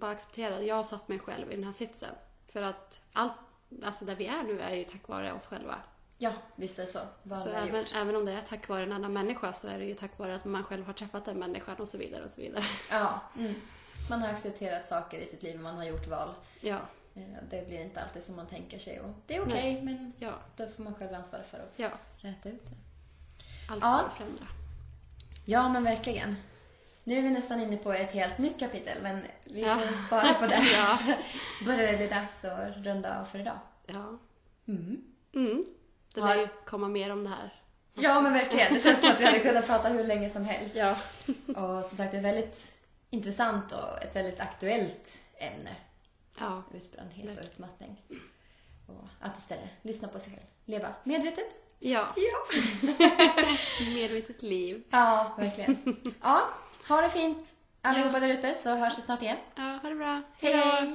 Bara 0.00 0.10
acceptera 0.10 0.62
jag 0.62 0.74
har 0.74 0.82
satt 0.82 1.08
mig 1.08 1.18
själv 1.18 1.52
i 1.52 1.54
den 1.54 1.64
här 1.64 1.72
sitsen. 1.72 2.14
För 2.52 2.62
att 2.62 3.00
allt, 3.12 3.32
alltså 3.84 4.04
där 4.04 4.14
vi 4.14 4.26
är 4.26 4.42
nu 4.42 4.60
är 4.60 4.70
ju 4.74 4.84
tack 4.84 5.08
vare 5.08 5.32
oss 5.32 5.46
själva. 5.46 5.74
Ja, 6.18 6.32
visst 6.56 6.78
är 6.78 6.82
det 6.82 6.88
så. 6.88 6.98
Vad 7.22 7.38
Så 7.38 7.48
även, 7.50 7.78
gjort. 7.80 7.94
även 7.94 8.16
om 8.16 8.24
det 8.24 8.32
är 8.32 8.42
tack 8.42 8.68
vare 8.68 8.82
en 8.82 8.92
annan 8.92 9.12
människa 9.12 9.52
så 9.52 9.68
är 9.68 9.78
det 9.78 9.84
ju 9.84 9.94
tack 9.94 10.18
vare 10.18 10.34
att 10.34 10.44
man 10.44 10.64
själv 10.64 10.86
har 10.86 10.92
träffat 10.92 11.24
den 11.24 11.38
människan 11.38 11.76
och 11.76 11.88
så 11.88 11.98
vidare 11.98 12.24
och 12.24 12.30
så 12.30 12.40
vidare. 12.40 12.64
Ja, 12.90 13.20
mm. 13.38 13.54
Man 14.10 14.20
har 14.22 14.28
accepterat 14.28 14.88
saker 14.88 15.18
i 15.18 15.26
sitt 15.26 15.42
liv, 15.42 15.60
man 15.60 15.76
har 15.76 15.84
gjort 15.84 16.06
val. 16.06 16.34
Ja, 16.60 16.78
Eh, 17.14 17.22
Det 17.50 17.66
blir 17.66 17.80
inte 17.80 18.00
alltid 18.02 18.22
som 18.22 18.36
man 18.36 18.46
tänker 18.46 18.78
sig 18.78 19.00
och 19.00 19.10
det 19.26 19.36
är 19.36 19.42
okej, 19.46 19.82
men 19.82 20.12
ja, 20.18 20.32
då 20.56 20.68
får 20.68 20.82
man 20.82 20.94
själv 20.94 21.14
ansvara 21.14 21.42
för 21.42 21.58
att 21.58 21.72
ja. 21.76 21.90
rätta 22.18 22.48
ut 22.48 22.66
det. 22.66 22.74
Allt 23.72 23.82
Ja. 23.82 24.00
att 24.00 24.16
förändra. 24.16 24.46
Ja, 25.46 25.68
men 25.68 25.84
verkligen. 25.84 26.36
Nu 27.04 27.18
är 27.18 27.22
vi 27.22 27.30
nästan 27.30 27.60
inne 27.60 27.76
på 27.76 27.92
ett 27.92 28.10
helt 28.10 28.38
nytt 28.38 28.58
kapitel, 28.60 29.02
men 29.02 29.22
vi 29.44 29.60
Ja. 29.62 29.76
får 29.78 29.94
spara 29.94 30.34
på 30.34 30.46
det. 30.46 30.62
Ja. 30.76 30.98
Börjar 31.64 31.92
det 31.92 31.96
bli 31.98 32.08
dags 32.08 32.44
att 32.44 32.76
runda 32.76 33.20
av 33.20 33.24
för 33.24 33.38
idag. 33.38 33.58
Ja. 33.86 34.18
Mm. 34.68 35.04
Mm. 35.34 35.64
Det 36.14 36.20
lär 36.20 36.36
ju 36.36 36.48
komma 36.66 36.88
mer 36.88 37.10
om 37.12 37.24
det 37.24 37.30
här. 37.30 37.62
Ja, 37.94 38.20
men 38.20 38.32
verkligen. 38.32 38.74
Det 38.74 38.80
känns 38.80 39.00
som 39.00 39.10
att 39.10 39.20
vi 39.20 39.24
hade 39.24 39.40
kunnat 39.40 39.66
prata 39.66 39.88
hur 39.88 40.04
länge 40.04 40.30
som 40.30 40.44
helst. 40.44 40.76
Ja. 40.76 40.96
Och 41.46 41.84
som 41.84 41.96
sagt, 41.96 42.12
det 42.12 42.18
är 42.18 42.22
väldigt 42.22 42.74
intressant 43.10 43.72
och 43.72 44.02
ett 44.02 44.16
väldigt 44.16 44.40
aktuellt 44.40 45.20
ämne. 45.38 45.76
Ja. 46.38 46.62
Utbrändhet 46.74 47.38
och 47.38 47.44
utmattning. 47.44 48.02
Och 48.86 49.08
att 49.20 49.38
istället 49.38 49.70
lyssna 49.82 50.08
på 50.08 50.18
sig 50.18 50.32
själv. 50.32 50.46
Leva 50.64 50.94
medvetet. 51.04 51.46
Ja. 51.78 52.14
Ja. 52.16 52.58
Medvetet 53.94 54.42
liv. 54.42 54.82
Ja, 54.90 55.34
verkligen. 55.38 55.96
Ja, 56.22 56.48
ha 56.88 57.00
det 57.00 57.10
fint 57.10 57.54
allihopa 57.82 58.20
där 58.20 58.28
ute 58.28 58.54
så 58.54 58.74
hörs 58.74 58.98
vi 58.98 59.02
snart 59.02 59.22
igen. 59.22 59.38
Ja, 59.54 59.78
ha 59.82 59.88
det 59.88 59.94
bra. 59.94 60.22
Hej 60.38 60.52
hej! 60.52 60.94